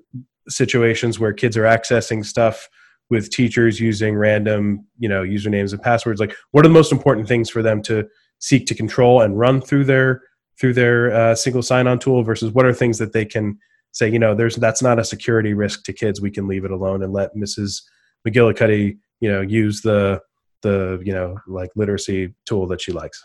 situations 0.48 1.18
where 1.18 1.32
kids 1.32 1.56
are 1.56 1.64
accessing 1.64 2.24
stuff 2.24 2.68
with 3.10 3.30
teachers 3.30 3.80
using 3.80 4.16
random, 4.16 4.86
you 4.98 5.08
know, 5.08 5.22
usernames 5.22 5.72
and 5.72 5.82
passwords. 5.82 6.20
Like, 6.20 6.34
what 6.52 6.64
are 6.64 6.68
the 6.68 6.74
most 6.74 6.92
important 6.92 7.28
things 7.28 7.50
for 7.50 7.62
them 7.62 7.82
to 7.82 8.08
seek 8.38 8.66
to 8.66 8.74
control 8.74 9.20
and 9.20 9.38
run 9.38 9.60
through 9.60 9.84
their 9.84 10.22
through 10.60 10.74
their 10.74 11.12
uh, 11.12 11.34
single 11.34 11.62
sign-on 11.62 11.98
tool 11.98 12.22
versus 12.22 12.52
what 12.52 12.64
are 12.64 12.72
things 12.72 12.98
that 12.98 13.12
they 13.12 13.24
can 13.24 13.58
say, 13.94 14.08
you 14.08 14.18
know, 14.18 14.34
there's 14.34 14.56
that's 14.56 14.82
not 14.82 14.98
a 14.98 15.04
security 15.04 15.54
risk 15.54 15.84
to 15.84 15.92
kids. 15.92 16.20
We 16.20 16.30
can 16.30 16.46
leave 16.46 16.64
it 16.64 16.70
alone 16.70 17.02
and 17.02 17.12
let 17.12 17.34
Mrs. 17.34 17.82
McGillicuddy, 18.26 18.98
you 19.20 19.30
know, 19.30 19.40
use 19.40 19.80
the 19.80 20.20
the 20.62 21.00
you 21.04 21.12
know 21.12 21.36
like 21.46 21.70
literacy 21.76 22.34
tool 22.46 22.66
that 22.68 22.80
she 22.80 22.92
likes. 22.92 23.24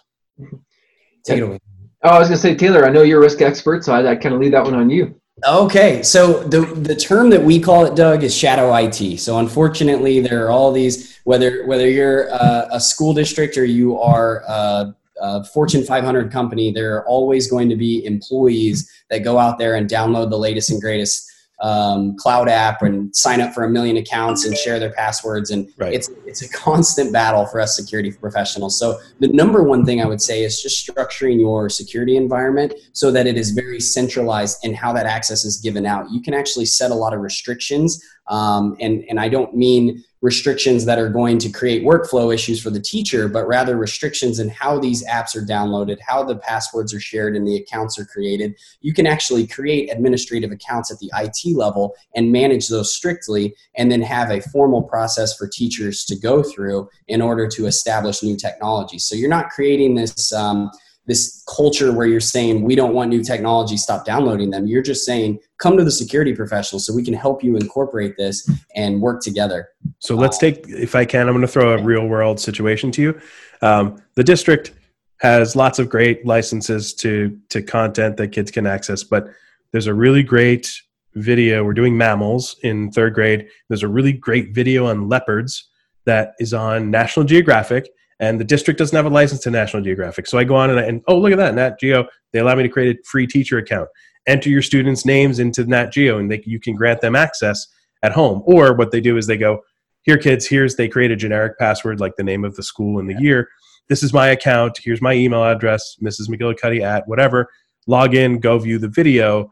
Take 1.25 1.39
it 1.39 1.41
away. 1.41 1.59
Oh, 2.03 2.09
I 2.09 2.19
was 2.19 2.29
going 2.29 2.38
to 2.38 2.41
say, 2.41 2.55
Taylor, 2.55 2.85
I 2.85 2.89
know 2.91 3.01
you're 3.01 3.19
a 3.19 3.21
risk 3.21 3.41
expert, 3.41 3.83
so 3.83 3.93
I, 3.93 4.12
I 4.12 4.15
kind 4.15 4.33
of 4.33 4.39
leave 4.39 4.51
that 4.51 4.63
one 4.63 4.73
on 4.73 4.89
you. 4.89 5.19
Okay, 5.47 6.03
so 6.03 6.43
the 6.43 6.62
the 6.62 6.95
term 6.95 7.29
that 7.29 7.41
we 7.41 7.59
call 7.59 7.85
it, 7.85 7.95
Doug, 7.95 8.23
is 8.23 8.35
shadow 8.35 8.73
IT. 8.75 9.19
So 9.19 9.39
unfortunately, 9.39 10.19
there 10.19 10.45
are 10.45 10.51
all 10.51 10.71
these 10.71 11.19
whether 11.23 11.65
whether 11.65 11.89
you're 11.89 12.27
a, 12.27 12.67
a 12.73 12.79
school 12.79 13.13
district 13.13 13.57
or 13.57 13.65
you 13.65 13.99
are 13.99 14.43
a, 14.47 14.95
a, 15.21 15.43
Fortune 15.45 15.83
500 15.83 16.31
company, 16.31 16.71
there 16.71 16.95
are 16.95 17.07
always 17.07 17.49
going 17.49 17.69
to 17.69 17.75
be 17.75 18.05
employees 18.05 18.89
that 19.09 19.19
go 19.19 19.38
out 19.38 19.57
there 19.57 19.75
and 19.75 19.89
download 19.89 20.29
the 20.29 20.38
latest 20.38 20.71
and 20.71 20.81
greatest 20.81 21.31
um, 21.61 22.15
cloud 22.15 22.47
app 22.47 22.81
and 22.81 23.13
sign 23.15 23.41
up 23.41 23.53
for 23.53 23.63
a 23.63 23.69
million 23.69 23.97
accounts 23.97 24.45
and 24.45 24.55
share 24.57 24.79
their 24.79 24.91
passwords. 24.93 25.51
And 25.51 25.69
right. 25.77 25.93
it's 25.93 26.09
it's 26.25 26.41
a 26.41 26.49
constant 26.49 27.11
battle 27.11 27.45
for 27.45 27.59
us 27.59 27.75
security 27.75 28.11
professionals. 28.11 28.79
So 28.79 28.99
the 29.19 29.27
number 29.27 29.63
one 29.63 29.85
thing 29.85 30.01
I 30.01 30.05
would 30.05 30.21
say 30.21 30.43
is 30.43 30.61
just 30.61 30.87
structuring 30.87 31.39
your 31.39 31.69
security 31.69 32.15
environment 32.15 32.73
so 32.93 33.11
that 33.11 33.27
it 33.27 33.37
is 33.37 33.51
very 33.51 33.79
centralized 33.79 34.57
in 34.63 34.73
how 34.73 34.93
that 34.93 35.05
access 35.05 35.43
is 35.45 35.57
given 35.57 35.85
out. 35.85 36.09
You 36.11 36.21
can 36.21 36.33
actually 36.33 36.65
set 36.65 36.91
a 36.91 36.95
lot 36.95 37.13
of 37.13 37.19
restrictions, 37.21 38.03
um, 38.29 38.77
and 38.79 39.03
and 39.09 39.19
I 39.19 39.27
don't 39.27 39.55
mean 39.55 40.03
restrictions 40.21 40.83
that 40.85 40.99
are 40.99 41.09
going 41.09 41.37
to 41.37 41.49
create 41.49 41.83
workflow 41.83 42.33
issues 42.33 42.61
for 42.61 42.69
the 42.69 42.79
teacher, 42.79 43.29
but 43.29 43.47
rather 43.47 43.77
restrictions 43.77 44.37
in 44.37 44.49
how 44.49 44.77
these 44.77 45.05
apps 45.07 45.33
are 45.33 45.45
downloaded, 45.45 45.97
how 46.05 46.23
the 46.23 46.35
passwords 46.35 46.93
are 46.93 46.99
shared, 46.99 47.35
and 47.35 47.47
the 47.47 47.55
accounts 47.55 47.97
are 47.97 48.05
created. 48.05 48.53
You 48.81 48.93
can 48.93 49.07
actually 49.07 49.47
create 49.47 49.91
administrative 49.91 50.51
accounts 50.51 50.91
at 50.91 50.99
the 50.99 51.09
IT 51.15 51.55
level 51.55 51.95
and 52.15 52.31
manage 52.31 52.67
those 52.67 52.93
strictly, 52.93 53.55
and 53.75 53.91
then 53.91 54.01
have 54.01 54.29
a 54.29 54.41
formal 54.41 54.83
process 54.83 55.35
for 55.35 55.47
teachers 55.47 56.03
to 56.05 56.15
go 56.15 56.43
through 56.43 56.89
in 57.07 57.21
order 57.21 57.47
to 57.47 57.65
establish 57.65 58.21
new 58.21 58.35
technology. 58.35 58.99
So 58.99 59.15
you're 59.15 59.29
not 59.29 59.49
creating 59.49 59.95
this. 59.95 60.31
Um, 60.33 60.69
this 61.09 61.43
culture 61.53 61.91
where 61.91 62.05
you're 62.07 62.19
saying 62.19 62.61
we 62.61 62.75
don't 62.75 62.93
want 62.93 63.09
new 63.09 63.23
technology 63.23 63.75
stop 63.75 64.05
downloading 64.05 64.51
them. 64.51 64.67
You're 64.67 64.83
just 64.83 65.05
saying 65.05 65.39
come 65.57 65.75
to 65.75 65.83
the 65.83 65.91
security 65.91 66.33
professional 66.35 66.79
so 66.79 66.93
we 66.93 67.03
can 67.03 67.15
help 67.15 67.43
you 67.43 67.57
incorporate 67.57 68.15
this 68.15 68.49
and 68.75 69.01
work 69.01 69.21
together. 69.21 69.69
So 69.97 70.15
let's 70.15 70.37
take 70.37 70.65
if 70.67 70.95
i 70.95 71.03
can 71.03 71.27
i'm 71.27 71.33
going 71.33 71.41
to 71.41 71.51
throw 71.51 71.73
a 71.73 71.81
real 71.81 72.07
world 72.07 72.39
situation 72.39 72.91
to 72.93 73.01
you. 73.01 73.21
Um, 73.61 74.01
the 74.15 74.23
district 74.23 74.73
has 75.17 75.55
lots 75.55 75.79
of 75.79 75.89
great 75.89 76.25
licenses 76.25 76.93
to 76.95 77.37
to 77.49 77.61
content 77.61 78.15
that 78.17 78.29
kids 78.29 78.51
can 78.51 78.65
access 78.67 79.03
but 79.03 79.27
there's 79.71 79.87
a 79.87 79.93
really 79.93 80.23
great 80.23 80.71
video 81.15 81.63
we're 81.63 81.73
doing 81.73 81.97
mammals 81.97 82.55
in 82.61 82.91
third 82.91 83.15
grade. 83.15 83.47
There's 83.67 83.83
a 83.83 83.87
really 83.87 84.13
great 84.13 84.53
video 84.53 84.85
on 84.85 85.09
leopards 85.09 85.69
that 86.05 86.33
is 86.39 86.53
on 86.53 86.91
national 86.91 87.25
geographic 87.25 87.89
and 88.19 88.39
the 88.39 88.45
district 88.45 88.77
doesn't 88.77 88.95
have 88.95 89.05
a 89.05 89.10
license 89.10 89.41
to 89.41 89.51
National 89.51 89.82
Geographic. 89.82 90.27
So 90.27 90.38
I 90.38 90.43
go 90.43 90.55
on 90.55 90.69
and, 90.69 90.79
I, 90.79 90.84
and 90.84 91.01
oh, 91.08 91.17
look 91.17 91.32
at 91.32 91.38
that, 91.38 91.55
Nat 91.55 91.79
Geo. 91.79 92.08
They 92.34 92.39
allow 92.39 92.55
me 92.55 92.63
to 92.63 92.69
create 92.69 92.97
a 92.97 93.03
free 93.03 93.25
teacher 93.25 93.58
account. 93.58 93.89
Enter 94.27 94.49
your 94.49 94.62
students' 94.62 95.05
names 95.05 95.39
into 95.39 95.65
Nat 95.65 95.91
Geo, 95.91 96.19
and 96.19 96.29
they, 96.29 96.43
you 96.45 96.60
can 96.60 96.75
grant 96.75 97.01
them 97.01 97.15
access 97.15 97.67
at 98.03 98.12
home. 98.12 98.43
Or 98.45 98.73
what 98.73 98.91
they 98.91 99.01
do 99.01 99.17
is 99.17 99.25
they 99.25 99.38
go, 99.38 99.62
here, 100.03 100.17
kids, 100.17 100.47
here's 100.47 100.75
they 100.75 100.88
create 100.88 101.12
a 101.12 101.15
generic 101.15 101.58
password 101.58 101.99
like 101.99 102.15
the 102.15 102.23
name 102.23 102.43
of 102.43 102.55
the 102.55 102.63
school 102.63 102.99
and 102.99 103.10
the 103.10 103.21
year. 103.21 103.49
This 103.88 104.03
is 104.03 104.13
my 104.13 104.27
account. 104.27 104.79
Here's 104.82 105.01
my 105.01 105.13
email 105.13 105.43
address, 105.43 105.97
Mrs. 106.01 106.29
McGillicuddy 106.29 106.82
at 106.82 107.08
whatever. 107.08 107.49
Log 107.88 108.13
in, 108.15 108.39
go 108.39 108.60
view 108.60 108.77
the 108.77 108.88
video. 108.88 109.51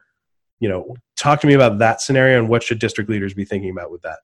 You 0.59 0.69
know, 0.69 0.95
talk 1.15 1.41
to 1.41 1.47
me 1.47 1.53
about 1.53 1.79
that 1.79 2.01
scenario 2.01 2.39
and 2.39 2.49
what 2.49 2.63
should 2.63 2.79
district 2.79 3.09
leaders 3.09 3.33
be 3.33 3.45
thinking 3.45 3.71
about 3.71 3.91
with 3.91 4.01
that. 4.03 4.19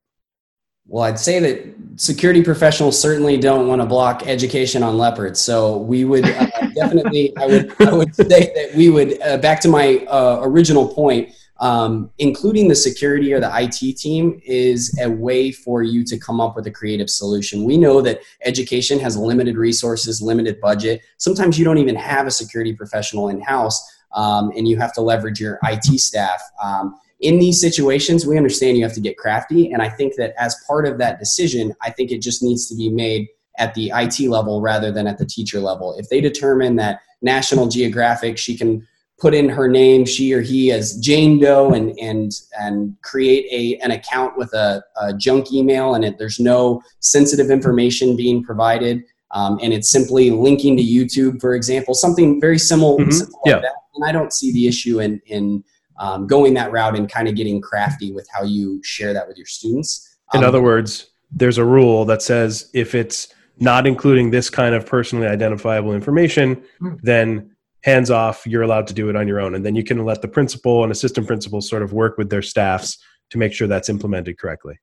Well, 0.85 1.03
I'd 1.05 1.19
say 1.19 1.39
that 1.39 1.75
security 1.95 2.43
professionals 2.43 2.99
certainly 2.99 3.37
don't 3.37 3.67
want 3.67 3.81
to 3.81 3.85
block 3.85 4.27
education 4.27 4.83
on 4.83 4.97
leopards. 4.97 5.39
So 5.39 5.77
we 5.77 6.03
would 6.03 6.25
uh, 6.25 6.47
definitely, 6.75 7.35
I 7.37 7.45
would, 7.45 7.81
I 7.81 7.93
would 7.93 8.13
say 8.13 8.25
that 8.27 8.71
we 8.75 8.89
would, 8.89 9.21
uh, 9.21 9.37
back 9.37 9.61
to 9.61 9.69
my 9.69 10.05
uh, 10.09 10.39
original 10.41 10.93
point, 10.93 11.29
um, 11.59 12.11
including 12.17 12.67
the 12.67 12.75
security 12.75 13.33
or 13.33 13.39
the 13.39 13.49
IT 13.53 13.97
team 13.97 14.41
is 14.45 14.97
a 15.01 15.09
way 15.09 15.51
for 15.51 15.83
you 15.83 16.03
to 16.03 16.17
come 16.17 16.41
up 16.41 16.55
with 16.55 16.67
a 16.67 16.71
creative 16.71 17.09
solution. 17.09 17.63
We 17.63 17.77
know 17.77 18.01
that 18.01 18.19
education 18.43 18.99
has 18.99 19.15
limited 19.15 19.55
resources, 19.55 20.21
limited 20.21 20.59
budget. 20.59 21.01
Sometimes 21.17 21.57
you 21.57 21.63
don't 21.63 21.77
even 21.77 21.95
have 21.95 22.27
a 22.27 22.31
security 22.31 22.73
professional 22.73 23.29
in 23.29 23.39
house. 23.41 23.81
Um, 24.13 24.51
and 24.55 24.67
you 24.67 24.77
have 24.77 24.93
to 24.93 25.01
leverage 25.01 25.39
your 25.39 25.57
IT 25.63 25.99
staff. 25.99 26.39
Um, 26.63 26.99
in 27.23 27.39
these 27.39 27.59
situations, 27.59 28.27
we 28.27 28.37
understand 28.37 28.77
you 28.77 28.83
have 28.83 28.93
to 28.93 29.01
get 29.01 29.17
crafty. 29.17 29.71
And 29.71 29.81
I 29.81 29.89
think 29.89 30.15
that 30.17 30.33
as 30.37 30.55
part 30.67 30.85
of 30.85 30.97
that 30.99 31.19
decision, 31.19 31.73
I 31.81 31.89
think 31.89 32.11
it 32.11 32.21
just 32.21 32.43
needs 32.43 32.67
to 32.67 32.75
be 32.75 32.89
made 32.89 33.27
at 33.57 33.73
the 33.73 33.91
IT 33.95 34.19
level 34.29 34.61
rather 34.61 34.91
than 34.91 35.07
at 35.07 35.17
the 35.17 35.25
teacher 35.25 35.59
level. 35.59 35.95
If 35.97 36.09
they 36.09 36.19
determine 36.19 36.75
that 36.77 37.01
National 37.21 37.67
Geographic, 37.67 38.37
she 38.37 38.57
can 38.57 38.85
put 39.19 39.33
in 39.33 39.47
her 39.47 39.69
name, 39.69 40.05
she 40.05 40.33
or 40.33 40.41
he 40.41 40.71
as 40.71 40.97
Jane 40.97 41.39
Doe, 41.39 41.71
and 41.71 41.97
and 41.97 42.31
and 42.59 42.95
create 43.03 43.45
a 43.51 43.81
an 43.83 43.91
account 43.91 44.37
with 44.37 44.53
a, 44.53 44.83
a 44.99 45.13
junk 45.13 45.53
email, 45.53 45.93
and 45.93 46.03
it, 46.03 46.17
there's 46.17 46.39
no 46.39 46.81
sensitive 46.99 47.49
information 47.49 48.17
being 48.17 48.43
provided, 48.43 49.03
um, 49.31 49.59
and 49.61 49.71
it's 49.71 49.89
simply 49.89 50.29
linking 50.31 50.75
to 50.75 50.83
YouTube, 50.83 51.39
for 51.39 51.55
example, 51.55 51.93
something 51.93 52.41
very 52.41 52.57
similar, 52.57 52.97
mm-hmm. 52.97 53.11
simple 53.11 53.39
yeah. 53.45 53.53
like 53.53 53.61
that. 53.61 53.75
And 53.95 54.03
I 54.03 54.11
don't 54.11 54.33
see 54.33 54.51
the 54.51 54.67
issue 54.67 54.99
in 54.99 55.21
in 55.27 55.63
um, 55.99 56.27
going 56.27 56.53
that 56.55 56.71
route 56.71 56.95
and 56.95 57.09
kind 57.09 57.27
of 57.27 57.35
getting 57.35 57.61
crafty 57.61 58.11
with 58.11 58.27
how 58.33 58.43
you 58.43 58.81
share 58.83 59.13
that 59.13 59.27
with 59.27 59.37
your 59.37 59.45
students. 59.45 60.17
Um, 60.33 60.41
in 60.41 60.47
other 60.47 60.61
words, 60.61 61.11
there's 61.31 61.57
a 61.57 61.65
rule 61.65 62.05
that 62.05 62.21
says 62.21 62.69
if 62.73 62.95
it's 62.95 63.33
not 63.59 63.85
including 63.85 64.31
this 64.31 64.49
kind 64.49 64.75
of 64.75 64.85
personally 64.85 65.27
identifiable 65.27 65.93
information, 65.93 66.63
hmm. 66.79 66.95
then 67.03 67.51
hands 67.83 68.09
off, 68.09 68.45
you're 68.47 68.63
allowed 68.63 68.87
to 68.87 68.93
do 68.93 69.09
it 69.09 69.15
on 69.15 69.27
your 69.27 69.39
own. 69.39 69.55
And 69.55 69.65
then 69.65 69.75
you 69.75 69.83
can 69.83 70.03
let 70.05 70.21
the 70.21 70.27
principal 70.27 70.83
and 70.83 70.91
assistant 70.91 71.27
principal 71.27 71.61
sort 71.61 71.83
of 71.83 71.93
work 71.93 72.17
with 72.17 72.29
their 72.29 72.41
staffs 72.41 72.97
to 73.29 73.37
make 73.37 73.53
sure 73.53 73.67
that's 73.67 73.89
implemented 73.89 74.39
correctly. 74.39 74.79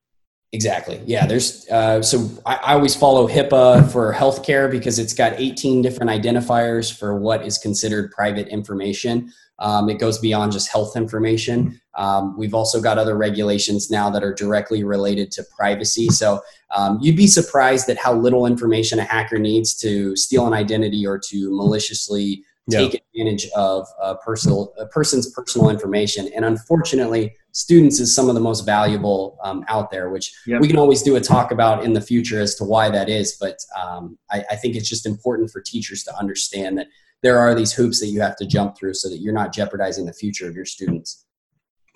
Exactly. 0.53 1.01
Yeah. 1.07 1.27
There's 1.27 1.69
uh, 1.71 2.03
so 2.03 2.29
I, 2.45 2.57
I, 2.57 2.75
always 2.75 2.97
follow 2.97 3.29
HIPAA 3.29 3.91
for 3.93 4.13
healthcare 4.13 4.69
because 4.69 4.99
it's 4.99 5.15
got 5.15 5.35
18 5.39 5.81
different 5.81 6.11
identifiers 6.11 6.93
for 6.93 7.17
what 7.17 7.47
is 7.47 7.57
considered 7.57 8.11
private 8.11 8.49
information. 8.49 9.33
Um, 9.61 9.89
it 9.91 9.99
goes 9.99 10.19
beyond 10.19 10.53
just 10.53 10.71
health 10.71 10.97
information. 10.97 11.81
Um, 11.95 12.37
we've 12.37 12.55
also 12.55 12.81
got 12.81 12.99
other 12.99 13.17
regulations 13.17 13.91
now 13.91 14.09
that 14.11 14.25
are 14.25 14.35
directly 14.35 14.85
related 14.85 15.31
to 15.33 15.45
privacy. 15.57 16.09
So 16.09 16.41
um, 16.75 16.99
you'd 17.01 17.17
be 17.17 17.27
surprised 17.27 17.89
at 17.89 17.99
how 17.99 18.15
little 18.15 18.47
information 18.47 18.99
a 18.99 19.05
hacker 19.05 19.39
needs 19.39 19.75
to 19.81 20.17
steal 20.17 20.47
an 20.47 20.55
identity 20.55 21.07
or 21.07 21.19
to 21.19 21.55
maliciously 21.55 22.45
take 22.71 22.95
yeah. 22.95 23.01
advantage 23.13 23.51
of 23.51 23.87
a, 24.01 24.15
personal, 24.17 24.73
a 24.79 24.87
person's 24.87 25.31
personal 25.33 25.71
information. 25.71 26.31
And 26.35 26.45
unfortunately, 26.45 27.35
students 27.53 28.01
is 28.01 28.15
some 28.15 28.29
of 28.29 28.35
the 28.35 28.41
most 28.41 28.63
valuable 28.63 29.39
um, 29.43 29.65
out 29.69 29.91
there, 29.91 30.11
which 30.11 30.33
yep. 30.47 30.61
we 30.61 30.69
can 30.69 30.77
always 30.77 31.03
do 31.03 31.17
a 31.17 31.21
talk 31.21 31.51
about 31.51 31.85
in 31.85 31.93
the 31.93 32.01
future 32.01 32.41
as 32.41 32.55
to 32.57 32.65
why 32.65 32.89
that 32.91 33.09
is. 33.09 33.37
But 33.41 33.59
um, 33.81 34.19
I, 34.31 34.45
I, 34.51 34.57
think 34.57 34.77
it's 34.77 34.89
just 34.89 35.07
important 35.07 35.51
for 35.51 35.61
teachers 35.61 36.05
to 36.05 36.17
understand 36.17 36.79
that 36.79 36.87
there 37.23 37.39
are 37.39 37.55
these 37.55 37.73
hoops 37.73 38.01
that 38.01 38.09
you 38.09 38.21
have 38.21 38.37
to 38.37 38.47
jump 38.47 38.77
through 38.77 38.95
so 38.95 39.09
that 39.09 39.19
you're 39.19 39.35
not 39.35 39.53
jeopardizing 39.53 40.07
the 40.07 40.13
future 40.13 40.49
of 40.49 40.55
your 40.55 40.65
students. 40.65 41.27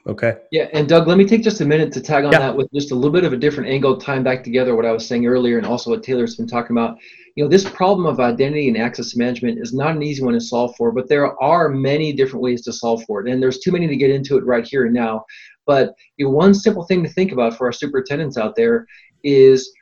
Okay. 0.06 0.36
Yeah, 0.50 0.68
and 0.74 0.86
Doug, 0.86 1.08
let 1.08 1.16
me 1.16 1.24
take 1.24 1.42
just 1.42 1.62
a 1.62 1.64
minute 1.64 1.90
to 1.94 2.00
tag 2.00 2.26
on 2.26 2.32
yeah. 2.32 2.40
that 2.40 2.56
with 2.56 2.70
just 2.74 2.90
a 2.90 2.94
little 2.94 3.10
bit 3.10 3.24
of 3.24 3.32
a 3.32 3.38
different 3.38 3.70
angle, 3.70 3.96
tying 3.96 4.22
back 4.22 4.44
together 4.44 4.76
what 4.76 4.84
I 4.84 4.92
was 4.92 5.06
saying 5.06 5.26
earlier, 5.26 5.56
and 5.56 5.66
also 5.66 5.88
what 5.88 6.02
Taylor's 6.02 6.36
been 6.36 6.46
talking 6.46 6.76
about. 6.76 6.98
You 7.36 7.44
know, 7.44 7.48
this 7.48 7.68
problem 7.68 8.06
of 8.06 8.20
identity 8.20 8.68
and 8.68 8.76
access 8.76 9.16
management 9.16 9.58
is 9.58 9.72
not 9.72 9.96
an 9.96 10.02
easy 10.02 10.22
one 10.22 10.34
to 10.34 10.40
solve 10.42 10.76
for, 10.76 10.92
but 10.92 11.08
there 11.08 11.42
are 11.42 11.70
many 11.70 12.12
different 12.12 12.42
ways 12.42 12.60
to 12.64 12.72
solve 12.72 13.02
for 13.04 13.26
it, 13.26 13.32
and 13.32 13.42
there's 13.42 13.60
too 13.60 13.72
many 13.72 13.86
to 13.86 13.96
get 13.96 14.10
into 14.10 14.36
it 14.36 14.44
right 14.44 14.66
here 14.66 14.84
and 14.84 14.94
now. 14.94 15.24
But 15.66 15.94
you 16.18 16.26
know, 16.26 16.32
one 16.32 16.52
simple 16.52 16.84
thing 16.84 17.02
to 17.02 17.08
think 17.08 17.32
about 17.32 17.56
for 17.56 17.66
our 17.66 17.72
superintendents 17.72 18.36
out 18.36 18.56
there 18.56 18.86
is 19.22 19.72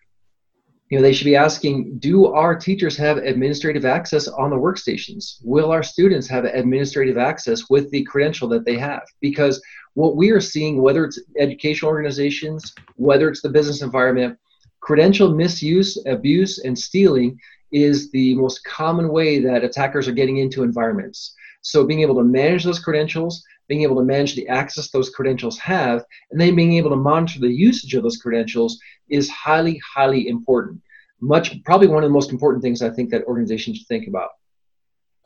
you 0.92 0.98
know 0.98 1.02
they 1.02 1.14
should 1.14 1.24
be 1.24 1.37
asking 1.37 1.98
do 1.98 2.26
our 2.26 2.55
teachers 2.55 2.98
have 2.98 3.16
administrative 3.16 3.87
access 3.87 4.28
on 4.28 4.50
the 4.50 4.57
workstations 4.57 5.38
will 5.42 5.72
our 5.72 5.83
students 5.83 6.28
have 6.28 6.44
administrative 6.44 7.16
access 7.16 7.70
with 7.70 7.90
the 7.90 8.05
credential 8.05 8.46
that 8.46 8.66
they 8.66 8.76
have 8.76 9.02
because 9.22 9.59
what 9.94 10.16
we 10.16 10.31
are 10.31 10.40
seeing 10.40 10.83
whether 10.83 11.07
it's 11.07 11.18
educational 11.38 11.90
organizations 11.90 12.74
whether 12.96 13.31
it's 13.31 13.40
the 13.40 13.48
business 13.48 13.81
environment 13.81 14.38
credential 14.83 15.33
misuse, 15.33 15.96
abuse, 16.07 16.59
and 16.59 16.78
stealing 16.78 17.38
is 17.70 18.11
the 18.11 18.35
most 18.35 18.62
common 18.64 19.09
way 19.09 19.38
that 19.38 19.64
attackers 19.64 20.07
are 20.07 20.12
getting 20.12 20.38
into 20.38 20.62
environments. 20.62 21.35
So 21.62 21.87
being 21.87 22.00
able 22.00 22.16
to 22.16 22.24
manage 22.24 22.64
those 22.64 22.81
credentials, 22.81 23.42
being 23.72 23.85
able 23.85 23.96
to 23.96 24.04
manage 24.04 24.35
the 24.35 24.46
access 24.48 24.90
those 24.90 25.08
credentials 25.08 25.58
have, 25.58 26.04
and 26.30 26.38
then 26.38 26.54
being 26.54 26.74
able 26.74 26.90
to 26.90 26.96
monitor 26.96 27.40
the 27.40 27.48
usage 27.48 27.94
of 27.94 28.02
those 28.02 28.18
credentials 28.18 28.78
is 29.08 29.30
highly, 29.30 29.80
highly 29.94 30.28
important. 30.28 30.78
Much 31.22 31.64
probably 31.64 31.87
one 31.87 32.04
of 32.04 32.11
the 32.11 32.12
most 32.12 32.32
important 32.32 32.62
things 32.62 32.82
I 32.82 32.90
think 32.90 33.08
that 33.12 33.24
organizations 33.24 33.78
should 33.78 33.87
think 33.87 34.08
about. 34.08 34.28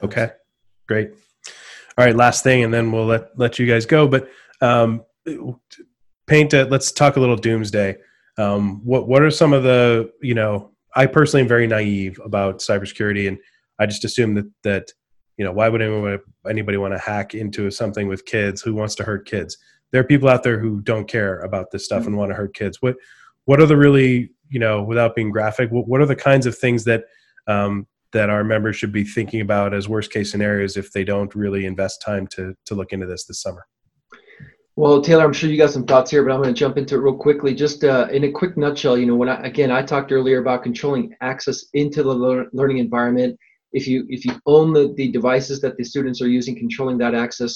Okay, 0.01 0.31
great. 0.87 1.11
All 1.99 2.05
right, 2.05 2.15
last 2.15 2.45
thing, 2.45 2.63
and 2.63 2.73
then 2.73 2.93
we'll 2.93 3.07
let 3.07 3.37
let 3.37 3.59
you 3.59 3.67
guys 3.67 3.85
go. 3.85 4.07
But 4.07 4.31
um, 4.61 5.03
paint 6.29 6.55
it. 6.55 6.71
Let's 6.71 6.93
talk 6.93 7.17
a 7.17 7.21
little 7.21 7.35
doomsday. 7.35 7.97
Um, 8.39 8.81
what 8.85 9.09
what 9.09 9.23
are 9.23 9.31
some 9.33 9.53
of 9.55 9.65
the 9.65 10.13
you 10.23 10.35
know? 10.35 10.71
I 10.95 11.07
personally 11.07 11.43
am 11.43 11.49
very 11.49 11.67
naive 11.67 12.21
about 12.25 12.61
cybersecurity, 12.61 13.27
and 13.27 13.39
I 13.81 13.87
just 13.87 14.05
assume 14.05 14.35
that 14.35 14.49
that 14.63 14.93
you 15.37 15.45
know 15.45 15.53
why 15.53 15.69
would 15.69 15.83
anyone 15.83 16.19
anybody 16.49 16.79
want 16.79 16.95
to 16.95 16.99
hack 16.99 17.35
into 17.35 17.71
something 17.71 18.09
with 18.09 18.25
kids? 18.25 18.63
Who 18.63 18.75
wants 18.75 18.95
to 18.97 19.05
hurt 19.05 19.27
kids? 19.27 19.59
There 19.93 20.01
are 20.01 20.05
people 20.05 20.29
out 20.29 20.43
there 20.43 20.59
who 20.59 20.81
don't 20.81 21.09
care 21.09 21.41
about 21.41 21.71
this 21.71 21.85
stuff 21.85 22.01
mm-hmm. 22.01 22.09
and 22.09 22.17
want 22.17 22.31
to 22.31 22.37
hurt 22.37 22.55
kids. 22.55 22.81
What 22.81 22.97
what 23.45 23.61
are 23.61 23.67
the 23.67 23.77
really 23.77 24.31
you 24.49 24.59
know 24.59 24.83
without 24.83 25.15
being 25.15 25.31
graphic? 25.31 25.71
What, 25.71 25.89
what 25.89 26.01
are 26.01 26.07
the 26.07 26.17
kinds 26.17 26.47
of 26.47 26.57
things 26.57 26.85
that 26.85 27.05
um, 27.47 27.87
that 28.13 28.31
our 28.31 28.45
members 28.45 28.77
should 28.77 28.93
be 28.93 29.05
thinking 29.05 29.41
about 29.41 29.75
as 29.75 29.89
worst 29.89 30.13
case 30.13 30.31
scenarios 30.31 30.77
if 30.77 30.93
they 30.93 31.05
don't 31.05 31.35
really 31.35 31.67
invest 31.67 32.03
time 32.03 32.27
to 32.29 32.55
to 32.65 32.75
look 32.75 32.93
into 32.93 33.07
this 33.07 33.25
this 33.25 33.41
summer? 33.41 33.67
Well, 34.79 35.01
Taylor, 35.01 35.25
I'm 35.25 35.33
sure 35.33 35.49
you 35.49 35.57
got 35.57 35.71
some 35.71 35.87
thoughts 35.87 36.11
here, 36.11 36.23
but 36.23 36.33
I'm 36.33 36.43
going 36.43 36.53
to 36.53 36.59
jump 36.59 36.77
into 36.77 36.97
it 36.97 36.99
real 36.99 37.17
quickly. 37.17 37.55
Just 37.55 37.83
uh, 37.83 38.09
in 38.13 38.25
a 38.25 38.31
quick 38.31 38.59
nutshell, 38.59 38.99
you 38.99 39.07
know, 39.07 39.15
when 39.15 39.31
I, 39.31 39.41
again 39.47 39.71
I 39.71 39.83
talked 39.83 40.13
earlier 40.13 40.39
about 40.39 40.63
controlling 40.63 41.15
access 41.23 41.67
into 41.73 42.03
the 42.03 42.15
lear- 42.15 42.49
learning 42.53 42.79
environment. 42.79 43.39
If 43.79 43.85
you 43.87 43.99
if 44.17 44.25
you 44.25 44.33
own 44.55 44.67
the, 44.73 44.85
the 44.97 45.09
devices 45.19 45.61
that 45.61 45.77
the 45.77 45.85
students 45.85 46.21
are 46.23 46.29
using, 46.39 46.57
controlling 46.65 46.99
that 46.99 47.15
access. 47.15 47.53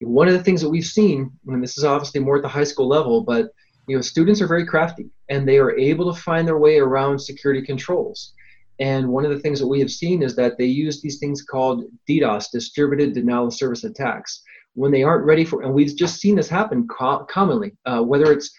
One 0.00 0.28
of 0.28 0.34
the 0.34 0.44
things 0.44 0.60
that 0.60 0.68
we've 0.74 0.94
seen, 0.98 1.18
and 1.46 1.62
this 1.62 1.78
is 1.78 1.84
obviously 1.84 2.20
more 2.20 2.36
at 2.36 2.42
the 2.42 2.56
high 2.58 2.70
school 2.72 2.88
level, 2.98 3.16
but 3.32 3.44
you 3.88 3.96
know, 3.96 4.02
students 4.02 4.40
are 4.42 4.46
very 4.54 4.66
crafty 4.66 5.06
and 5.30 5.40
they 5.42 5.58
are 5.58 5.76
able 5.90 6.12
to 6.12 6.20
find 6.20 6.46
their 6.46 6.58
way 6.58 6.78
around 6.78 7.18
security 7.18 7.62
controls. 7.62 8.34
And 8.78 9.08
one 9.08 9.24
of 9.24 9.30
the 9.30 9.38
things 9.38 9.58
that 9.60 9.66
we 9.66 9.80
have 9.80 9.90
seen 9.90 10.22
is 10.22 10.36
that 10.36 10.58
they 10.58 10.66
use 10.66 11.00
these 11.00 11.18
things 11.18 11.42
called 11.42 11.84
DDoS, 12.08 12.50
distributed 12.52 13.14
denial 13.14 13.46
of 13.46 13.54
service 13.54 13.84
attacks 13.84 14.42
when 14.74 14.92
they 14.92 15.02
aren't 15.02 15.24
ready 15.24 15.44
for, 15.44 15.62
and 15.62 15.72
we've 15.72 15.96
just 15.96 16.20
seen 16.20 16.36
this 16.36 16.48
happen 16.48 16.86
co- 16.86 17.24
commonly, 17.24 17.72
uh, 17.86 18.02
whether 18.02 18.30
it's 18.30 18.50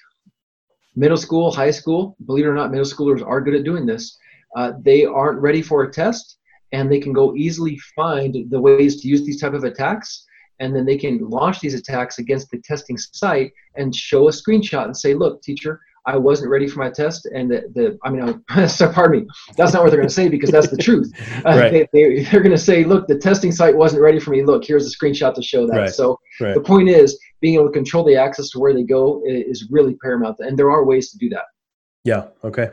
middle 0.96 1.18
school, 1.18 1.52
high 1.52 1.72
school, 1.72 2.18
believe 2.26 2.46
it 2.46 2.50
or 2.50 2.56
not, 2.56 2.72
middle 2.72 2.86
schoolers 2.86 3.26
are 3.26 3.40
good 3.40 3.54
at 3.54 3.64
doing 3.64 3.86
this. 3.86 4.18
Uh, 4.56 4.72
they 4.82 5.06
aren't 5.06 5.40
ready 5.40 5.62
for 5.62 5.84
a 5.84 5.92
test, 5.92 6.37
and 6.72 6.92
they 6.92 7.00
can 7.00 7.14
go 7.14 7.36
easily 7.36 7.78
find 7.96 8.50
the 8.50 8.60
ways 8.60 9.02
to 9.02 9.08
use 9.08 9.26
these 9.26 9.40
type 9.40 9.54
of 9.54 9.64
attacks, 9.64 10.26
and 10.60 10.76
then 10.76 10.86
they 10.86 10.98
can 10.98 11.20
launch 11.30 11.60
these 11.60 11.74
attacks 11.74 12.20
against 12.20 12.50
the 12.52 12.62
testing 12.64 12.98
site 12.98 13.52
and 13.76 13.96
show 13.96 14.28
a 14.28 14.32
screenshot 14.32 14.86
and 14.86 14.98
say, 14.98 15.14
"Look, 15.14 15.42
teacher, 15.42 15.80
I 16.08 16.16
wasn't 16.16 16.50
ready 16.50 16.68
for 16.68 16.80
my 16.80 16.90
test, 16.90 17.26
and 17.26 17.52
the, 17.52 17.66
the 17.76 18.00
I 18.04 18.10
mean, 18.10 18.42
I, 18.50 18.66
so 18.68 18.92
pardon 18.92 19.22
me, 19.22 19.28
that's 19.58 19.74
not 19.74 19.84
what 19.84 19.90
they're 19.90 20.00
going 20.00 20.08
to 20.08 20.14
say 20.14 20.30
because 20.30 20.50
that's 20.50 20.70
the 20.70 20.78
truth. 20.78 21.12
Uh, 21.46 21.58
right. 21.58 21.72
they, 21.72 22.24
they, 22.24 22.38
are 22.38 22.40
going 22.40 22.56
to 22.56 22.58
say, 22.58 22.84
look, 22.84 23.08
the 23.08 23.18
testing 23.18 23.52
site 23.52 23.76
wasn't 23.76 24.02
ready 24.02 24.20
for 24.20 24.32
me. 24.32 24.44
Look, 24.44 24.66
here's 24.66 24.88
a 24.88 24.98
screenshot 24.98 25.34
to 25.36 25.42
show 25.42 25.68
that. 25.68 25.78
Right. 25.78 25.90
So 25.90 26.20
right. 26.42 26.56
the 26.56 26.62
point 26.62 26.90
is, 26.90 27.18
being 27.42 27.56
able 27.56 27.68
to 27.68 27.72
control 27.72 28.04
the 28.04 28.16
access 28.16 28.50
to 28.52 28.60
where 28.60 28.74
they 28.74 28.84
go 28.84 29.22
is 29.26 29.68
really 29.70 29.96
paramount, 30.02 30.38
and 30.40 30.58
there 30.58 30.72
are 30.72 30.84
ways 30.84 31.12
to 31.12 31.18
do 31.18 31.30
that. 31.30 31.44
Yeah. 32.04 32.28
Okay. 32.44 32.70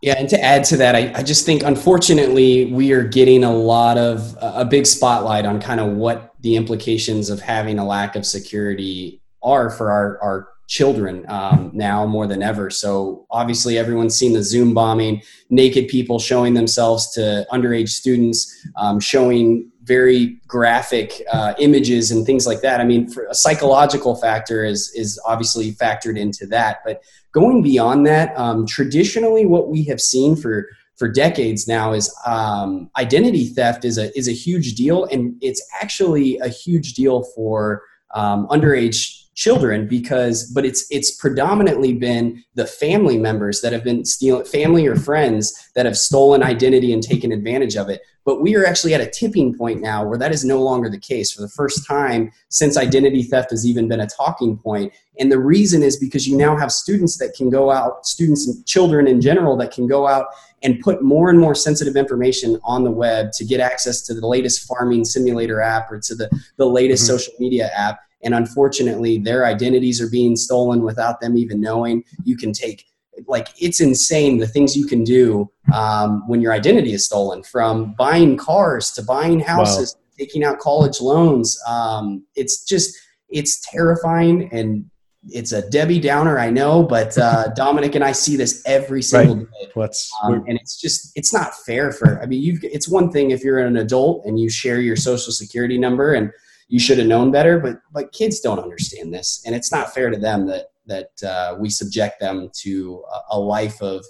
Yeah, 0.00 0.14
and 0.18 0.28
to 0.30 0.42
add 0.42 0.64
to 0.64 0.76
that, 0.78 0.94
I, 0.94 1.12
I 1.14 1.22
just 1.22 1.44
think 1.44 1.62
unfortunately 1.62 2.66
we 2.66 2.92
are 2.92 3.04
getting 3.04 3.44
a 3.44 3.52
lot 3.52 3.98
of 3.98 4.36
a 4.40 4.64
big 4.64 4.86
spotlight 4.86 5.46
on 5.46 5.60
kind 5.60 5.80
of 5.80 5.92
what 5.92 6.34
the 6.40 6.56
implications 6.56 7.30
of 7.30 7.40
having 7.40 7.78
a 7.78 7.86
lack 7.86 8.16
of 8.16 8.24
security 8.24 9.20
are 9.42 9.70
for 9.70 9.90
our, 9.90 10.18
our 10.22 10.48
children 10.68 11.24
um, 11.28 11.70
now 11.74 12.06
more 12.06 12.26
than 12.26 12.42
ever. 12.42 12.70
So 12.70 13.26
obviously, 13.30 13.76
everyone's 13.76 14.14
seen 14.14 14.32
the 14.32 14.42
Zoom 14.42 14.72
bombing, 14.74 15.22
naked 15.50 15.88
people 15.88 16.18
showing 16.18 16.54
themselves 16.54 17.10
to 17.12 17.46
underage 17.52 17.90
students, 17.90 18.66
um, 18.76 19.00
showing 19.00 19.70
very 19.84 20.38
graphic 20.46 21.22
uh, 21.32 21.54
images 21.58 22.10
and 22.10 22.26
things 22.26 22.46
like 22.46 22.60
that. 22.62 22.80
I 22.80 22.84
mean, 22.84 23.10
a 23.30 23.34
psychological 23.34 24.16
factor 24.16 24.64
is 24.64 24.90
is 24.94 25.20
obviously 25.26 25.72
factored 25.72 26.18
into 26.18 26.46
that. 26.46 26.78
But 26.84 27.02
going 27.32 27.62
beyond 27.62 28.06
that, 28.06 28.36
um, 28.38 28.66
traditionally, 28.66 29.46
what 29.46 29.68
we 29.68 29.84
have 29.84 30.00
seen 30.00 30.36
for 30.36 30.68
for 30.96 31.08
decades 31.08 31.66
now 31.66 31.92
is 31.92 32.14
um, 32.24 32.90
identity 32.96 33.46
theft 33.46 33.84
is 33.84 33.98
a 33.98 34.16
is 34.18 34.28
a 34.28 34.32
huge 34.32 34.74
deal, 34.74 35.04
and 35.06 35.36
it's 35.40 35.64
actually 35.80 36.38
a 36.38 36.48
huge 36.48 36.94
deal 36.94 37.24
for 37.34 37.82
um, 38.14 38.46
underage 38.48 39.23
children 39.34 39.86
because 39.88 40.50
but 40.52 40.64
it's 40.64 40.86
it's 40.90 41.10
predominantly 41.16 41.92
been 41.92 42.42
the 42.54 42.66
family 42.66 43.18
members 43.18 43.60
that 43.60 43.72
have 43.72 43.84
been 43.84 44.04
stealing 44.04 44.44
family 44.44 44.86
or 44.86 44.96
friends 44.96 45.70
that 45.74 45.86
have 45.86 45.96
stolen 45.96 46.42
identity 46.42 46.92
and 46.92 47.02
taken 47.02 47.32
advantage 47.32 47.76
of 47.76 47.88
it. 47.88 48.00
But 48.24 48.40
we 48.40 48.56
are 48.56 48.64
actually 48.64 48.94
at 48.94 49.02
a 49.02 49.10
tipping 49.10 49.54
point 49.54 49.82
now 49.82 50.06
where 50.06 50.16
that 50.16 50.32
is 50.32 50.44
no 50.44 50.62
longer 50.62 50.88
the 50.88 50.98
case. 50.98 51.32
For 51.32 51.42
the 51.42 51.48
first 51.48 51.86
time 51.86 52.32
since 52.48 52.76
identity 52.76 53.22
theft 53.22 53.50
has 53.50 53.66
even 53.66 53.88
been 53.88 54.00
a 54.00 54.06
talking 54.06 54.56
point. 54.56 54.92
And 55.18 55.30
the 55.30 55.38
reason 55.38 55.82
is 55.82 55.98
because 55.98 56.26
you 56.26 56.36
now 56.36 56.56
have 56.56 56.72
students 56.72 57.18
that 57.18 57.34
can 57.36 57.50
go 57.50 57.70
out 57.70 58.06
students 58.06 58.46
and 58.46 58.64
children 58.66 59.06
in 59.06 59.20
general 59.20 59.56
that 59.58 59.72
can 59.72 59.86
go 59.86 60.06
out 60.06 60.26
and 60.62 60.80
put 60.80 61.02
more 61.02 61.28
and 61.28 61.38
more 61.38 61.54
sensitive 61.54 61.96
information 61.96 62.58
on 62.64 62.84
the 62.84 62.90
web 62.90 63.32
to 63.32 63.44
get 63.44 63.60
access 63.60 64.00
to 64.02 64.14
the 64.14 64.26
latest 64.26 64.66
farming 64.66 65.04
simulator 65.04 65.60
app 65.60 65.92
or 65.92 66.00
to 66.00 66.14
the, 66.14 66.30
the 66.56 66.66
latest 66.66 67.04
mm-hmm. 67.04 67.18
social 67.18 67.34
media 67.38 67.70
app 67.76 68.00
and 68.24 68.34
unfortunately 68.34 69.18
their 69.18 69.44
identities 69.46 70.00
are 70.00 70.08
being 70.08 70.34
stolen 70.34 70.82
without 70.82 71.20
them 71.20 71.36
even 71.36 71.60
knowing 71.60 72.02
you 72.24 72.36
can 72.36 72.52
take 72.52 72.86
like 73.28 73.48
it's 73.58 73.80
insane 73.80 74.38
the 74.38 74.48
things 74.48 74.76
you 74.76 74.86
can 74.86 75.04
do 75.04 75.48
um, 75.72 76.26
when 76.26 76.40
your 76.40 76.52
identity 76.52 76.92
is 76.92 77.04
stolen 77.04 77.42
from 77.42 77.94
buying 77.94 78.36
cars 78.36 78.90
to 78.90 79.02
buying 79.02 79.38
houses 79.38 79.94
wow. 79.94 80.02
taking 80.18 80.42
out 80.42 80.58
college 80.58 81.00
loans 81.00 81.60
um, 81.66 82.24
it's 82.34 82.64
just 82.64 82.96
it's 83.28 83.60
terrifying 83.60 84.48
and 84.52 84.84
it's 85.28 85.52
a 85.52 85.68
debbie 85.70 86.00
downer 86.00 86.38
i 86.38 86.50
know 86.50 86.82
but 86.82 87.16
uh, 87.16 87.48
dominique 87.56 87.94
and 87.94 88.04
i 88.04 88.12
see 88.12 88.36
this 88.36 88.62
every 88.66 89.00
single 89.00 89.36
right. 89.36 89.46
day 89.62 89.70
Let's, 89.74 90.12
um, 90.22 90.44
and 90.46 90.58
it's 90.58 90.78
just 90.78 91.12
it's 91.14 91.32
not 91.32 91.54
fair 91.66 91.92
for 91.92 92.20
i 92.22 92.26
mean 92.26 92.42
you 92.42 92.58
it's 92.62 92.88
one 92.88 93.10
thing 93.10 93.30
if 93.30 93.42
you're 93.42 93.60
an 93.60 93.76
adult 93.76 94.26
and 94.26 94.38
you 94.38 94.50
share 94.50 94.80
your 94.80 94.96
social 94.96 95.32
security 95.32 95.78
number 95.78 96.14
and 96.14 96.30
you 96.68 96.78
should 96.78 96.98
have 96.98 97.06
known 97.06 97.30
better. 97.30 97.58
But 97.58 97.78
but 97.92 98.12
kids 98.12 98.40
don't 98.40 98.58
understand 98.58 99.12
this, 99.12 99.42
and 99.46 99.54
it's 99.54 99.72
not 99.72 99.94
fair 99.94 100.10
to 100.10 100.16
them 100.16 100.46
that 100.46 100.66
that 100.86 101.22
uh, 101.22 101.56
we 101.58 101.70
subject 101.70 102.20
them 102.20 102.50
to 102.52 103.02
a, 103.12 103.36
a, 103.36 103.38
life 103.38 103.80
of 103.80 104.04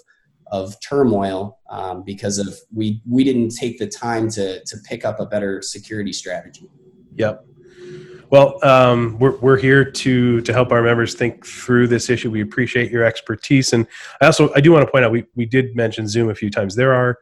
of 0.47 0.75
turmoil 0.81 1.59
um, 1.69 2.03
because 2.03 2.37
of 2.37 2.55
we 2.73 3.01
we 3.09 3.23
didn't 3.23 3.49
take 3.49 3.79
the 3.79 3.87
time 3.87 4.29
to 4.31 4.63
to 4.65 4.77
pick 4.87 5.05
up 5.05 5.19
a 5.19 5.25
better 5.25 5.61
security 5.61 6.13
strategy. 6.13 6.69
Yep. 7.15 7.45
Well, 8.31 8.57
um, 8.65 9.17
we're, 9.19 9.37
we're 9.37 9.57
here 9.57 9.89
to 9.89 10.41
to 10.41 10.53
help 10.53 10.71
our 10.71 10.81
members 10.81 11.13
think 11.13 11.45
through 11.45 11.87
this 11.87 12.09
issue. 12.09 12.31
We 12.31 12.41
appreciate 12.41 12.91
your 12.91 13.03
expertise, 13.03 13.71
and 13.71 13.87
I 14.21 14.25
also 14.25 14.51
I 14.53 14.61
do 14.61 14.71
want 14.71 14.85
to 14.85 14.91
point 14.91 15.05
out 15.05 15.11
we 15.11 15.25
we 15.35 15.45
did 15.45 15.75
mention 15.75 16.07
Zoom 16.07 16.29
a 16.29 16.35
few 16.35 16.49
times. 16.49 16.75
There 16.75 16.93
are 16.93 17.19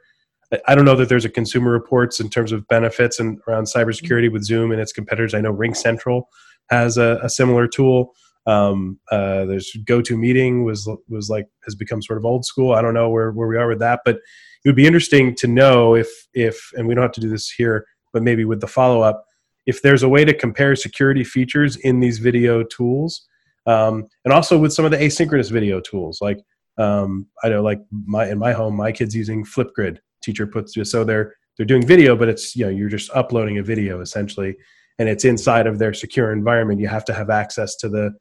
I 0.67 0.75
don't 0.75 0.85
know 0.85 0.95
that 0.95 1.09
there's 1.09 1.25
a 1.25 1.29
consumer 1.29 1.71
reports 1.71 2.19
in 2.19 2.29
terms 2.29 2.51
of 2.51 2.67
benefits 2.67 3.19
and 3.19 3.39
around 3.47 3.65
cybersecurity 3.65 4.31
with 4.31 4.43
Zoom 4.43 4.71
and 4.71 4.81
its 4.81 4.91
competitors. 4.91 5.33
I 5.33 5.41
know 5.41 5.53
RingCentral 5.53 6.23
has 6.69 6.97
a, 6.97 7.19
a 7.23 7.29
similar 7.29 7.67
tool. 7.67 8.13
Um, 8.45 8.99
uh, 9.09 9.45
there's 9.45 9.71
GoToMeeting 9.85 10.65
was 10.65 10.89
was 11.07 11.29
like 11.29 11.47
has 11.63 11.75
become 11.75 12.01
sort 12.01 12.17
of 12.17 12.25
old 12.25 12.45
school. 12.45 12.73
I 12.73 12.81
don't 12.81 12.93
know 12.93 13.09
where 13.09 13.31
where 13.31 13.47
we 13.47 13.57
are 13.57 13.67
with 13.67 13.79
that, 13.79 14.01
but 14.03 14.15
it 14.15 14.69
would 14.69 14.75
be 14.75 14.85
interesting 14.85 15.35
to 15.35 15.47
know 15.47 15.95
if 15.95 16.09
if 16.33 16.71
and 16.73 16.87
we 16.87 16.93
don't 16.93 17.04
have 17.04 17.13
to 17.13 17.21
do 17.21 17.29
this 17.29 17.49
here, 17.49 17.85
but 18.12 18.21
maybe 18.21 18.43
with 18.43 18.60
the 18.60 18.67
follow 18.67 19.01
up, 19.01 19.25
if 19.65 19.81
there's 19.81 20.04
a 20.04 20.10
way 20.10 20.25
to 20.25 20.33
compare 20.33 20.75
security 20.75 21.23
features 21.23 21.77
in 21.77 22.01
these 22.01 22.19
video 22.19 22.63
tools, 22.63 23.25
um, 23.65 24.08
and 24.25 24.33
also 24.33 24.58
with 24.58 24.73
some 24.73 24.83
of 24.83 24.91
the 24.91 24.97
asynchronous 24.97 25.49
video 25.49 25.79
tools 25.79 26.19
like 26.21 26.39
um, 26.77 27.27
I 27.43 27.49
know 27.49 27.63
like 27.63 27.79
my 27.91 28.29
in 28.29 28.39
my 28.39 28.51
home, 28.51 28.75
my 28.75 28.91
kids 28.91 29.15
using 29.15 29.45
Flipgrid 29.45 29.99
teacher 30.24 30.48
puts 30.48 30.76
you 30.76 30.84
so 30.86 31.04
they're 31.04 31.34
they're 31.58 31.65
doing 31.65 31.86
video 31.86 32.15
but 32.15 32.30
it's 32.30 32.56
you 32.56 32.65
know 32.65 32.71
you're 32.71 32.90
just 32.90 33.12
uploading 33.12 33.58
a 33.58 33.63
video 33.63 34.02
essentially 34.02 34.56
and 35.00 35.10
it's 35.10 35.26
inside 35.26 35.67
of 35.67 35.80
their 35.80 35.94
secure 35.94 36.32
environment 36.32 36.80
you 36.80 36.88
have 36.88 37.06
to 37.06 37.13
have 37.13 37.30
access 37.30 37.76
to 37.76 37.90
the 37.90 38.12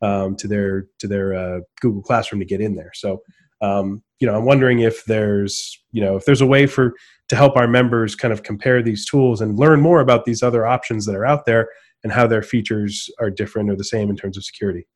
um, 0.00 0.36
to 0.36 0.46
their 0.46 0.86
to 0.98 1.08
their 1.08 1.34
uh, 1.34 1.60
google 1.80 2.02
classroom 2.02 2.40
to 2.40 2.46
get 2.46 2.60
in 2.60 2.74
there 2.74 2.92
so 2.94 3.20
um, 3.60 4.02
you 4.20 4.26
know 4.26 4.36
i'm 4.36 4.44
wondering 4.44 4.80
if 4.80 5.04
there's 5.04 5.78
you 5.92 6.00
know 6.00 6.16
if 6.16 6.24
there's 6.24 6.40
a 6.40 6.46
way 6.46 6.66
for 6.66 6.94
to 7.28 7.36
help 7.36 7.56
our 7.56 7.68
members 7.68 8.14
kind 8.14 8.32
of 8.32 8.42
compare 8.42 8.82
these 8.82 9.04
tools 9.06 9.40
and 9.40 9.58
learn 9.58 9.80
more 9.80 10.00
about 10.00 10.24
these 10.24 10.42
other 10.42 10.66
options 10.66 11.04
that 11.04 11.14
are 11.14 11.26
out 11.26 11.44
there 11.44 11.68
and 12.04 12.12
how 12.12 12.26
their 12.26 12.42
features 12.42 13.10
are 13.18 13.30
different 13.30 13.68
or 13.68 13.76
the 13.76 13.84
same 13.84 14.08
in 14.08 14.16
terms 14.16 14.36
of 14.36 14.44
security 14.44 14.86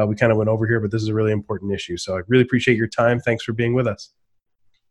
uh, 0.00 0.06
we 0.06 0.14
kind 0.16 0.32
of 0.32 0.38
went 0.38 0.48
over 0.48 0.66
here, 0.66 0.80
but 0.80 0.90
this 0.90 1.02
is 1.02 1.08
a 1.08 1.14
really 1.14 1.32
important 1.32 1.72
issue. 1.72 1.96
So 1.96 2.16
I 2.16 2.22
really 2.28 2.42
appreciate 2.42 2.76
your 2.76 2.86
time. 2.86 3.20
Thanks 3.20 3.44
for 3.44 3.52
being 3.52 3.74
with 3.74 3.86
us. 3.86 4.12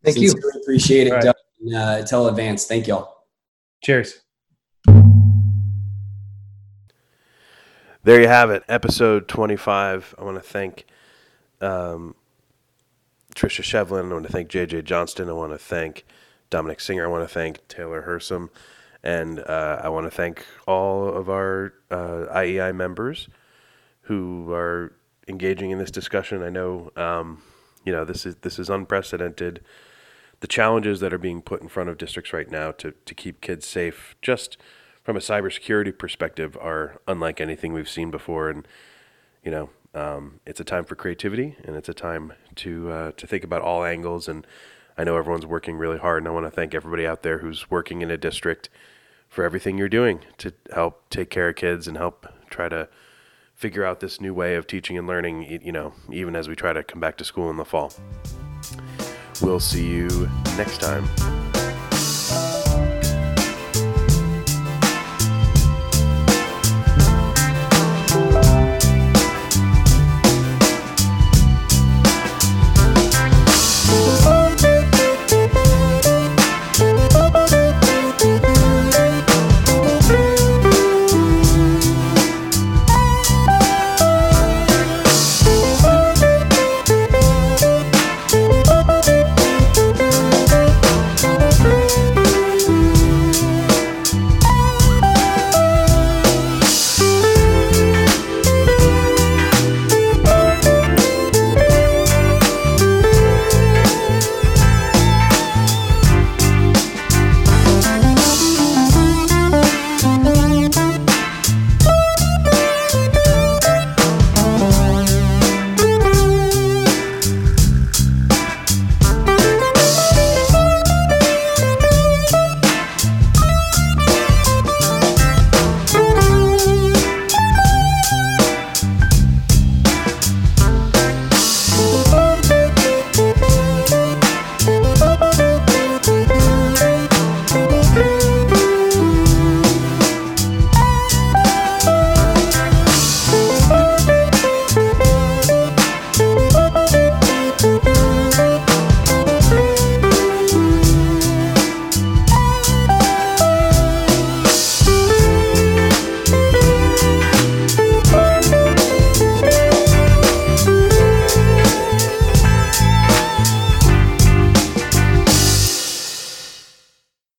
Thank 0.04 0.18
you. 0.18 0.34
Appreciate 0.62 1.08
it, 1.08 1.12
right. 1.12 1.24
Doug. 1.24 1.36
Uh, 1.68 2.04
TelAdvance. 2.04 2.68
Thank 2.68 2.88
y'all. 2.88 3.26
Cheers. 3.84 4.22
There 8.04 8.22
you 8.22 8.28
have 8.28 8.50
it, 8.50 8.64
episode 8.70 9.28
25. 9.28 10.16
I 10.18 10.24
want 10.24 10.38
to 10.38 10.42
thank 10.42 10.86
um, 11.60 12.16
Trisha 13.36 13.62
Shevlin. 13.62 14.10
I 14.10 14.14
want 14.14 14.26
to 14.26 14.32
thank 14.32 14.50
JJ 14.50 14.86
Johnston. 14.86 15.30
I 15.30 15.34
want 15.34 15.52
to 15.52 15.58
thank 15.58 16.06
Dominique 16.50 16.80
Singer. 16.80 17.06
I 17.06 17.10
want 17.10 17.28
to 17.28 17.34
thank 17.34 17.68
Taylor 17.68 18.04
Hersom. 18.08 18.50
And 19.04 19.40
uh, 19.40 19.82
I 19.84 19.90
want 19.90 20.06
to 20.06 20.12
thank 20.12 20.46
all 20.68 21.10
of 21.10 21.30
our 21.30 21.74
uh, 21.92 22.26
IEI 22.32 22.74
members 22.74 23.28
who 24.02 24.52
are 24.52 24.94
engaging 25.28 25.72
in 25.72 25.78
this 25.78 25.92
discussion. 25.92 26.42
I 26.42 26.50
know, 26.50 26.92
um, 26.96 27.44
you 27.86 27.92
know, 27.92 28.06
this 28.06 28.26
is 28.26 28.36
this 28.38 28.60
is 28.60 28.70
unprecedented. 28.70 29.62
The 30.40 30.48
challenges 30.48 31.00
that 31.02 31.14
are 31.14 31.18
being 31.18 31.42
put 31.42 31.62
in 31.62 31.68
front 31.68 31.90
of 31.90 31.98
districts 31.98 32.32
right 32.32 32.50
now 32.50 32.72
to, 32.72 32.94
to 33.06 33.14
keep 33.14 33.42
kids 33.42 33.66
safe, 33.66 34.16
just 34.22 34.58
from 35.04 35.18
a 35.18 35.20
cybersecurity 35.20 35.98
perspective, 35.98 36.58
are 36.62 37.02
unlike 37.08 37.42
anything 37.42 37.74
we've 37.74 37.90
seen 37.90 38.10
before. 38.10 38.50
And 38.50 38.68
you 39.44 39.52
know, 39.52 39.70
um, 39.94 40.40
it's 40.46 40.60
a 40.60 40.64
time 40.64 40.86
for 40.86 40.96
creativity, 40.96 41.56
and 41.64 41.76
it's 41.76 41.90
a 41.90 41.94
time 41.94 42.34
to 42.56 42.92
uh, 42.92 43.12
to 43.18 43.28
think 43.28 43.44
about 43.44 43.62
all 43.62 43.84
angles. 43.84 44.28
And 44.28 44.46
I 44.98 45.04
know 45.04 45.18
everyone's 45.18 45.46
working 45.46 45.78
really 45.78 45.98
hard, 45.98 46.20
and 46.24 46.28
I 46.28 46.32
want 46.32 46.46
to 46.46 46.52
thank 46.52 46.74
everybody 46.74 47.06
out 47.06 47.24
there 47.24 47.40
who's 47.40 47.70
working 47.70 48.02
in 48.02 48.12
a 48.12 48.18
district 48.18 48.70
for 49.28 49.44
everything 49.44 49.78
you're 49.78 49.90
doing 49.90 50.22
to 50.40 50.54
help 50.74 51.08
take 51.10 51.30
care 51.30 51.50
of 51.50 51.56
kids 51.56 51.88
and 51.88 51.98
help 51.98 52.28
try 52.50 52.68
to 52.68 52.90
figure 53.60 53.84
out 53.86 54.00
this 54.00 54.22
new 54.22 54.34
way 54.34 54.56
of 54.56 54.66
teaching 54.66 54.98
and 54.98 55.06
learning. 55.06 55.60
You 55.62 55.72
know, 55.72 55.94
even 56.12 56.36
as 56.36 56.48
we 56.48 56.56
try 56.56 56.74
to 56.74 56.82
come 56.82 57.02
back 57.02 57.18
to 57.18 57.26
school 57.26 57.50
in 57.50 57.58
the 57.58 57.66
fall. 57.66 57.94
We'll 59.42 59.60
see 59.60 59.86
you 59.86 60.30
next 60.58 60.82
time. 60.82 61.49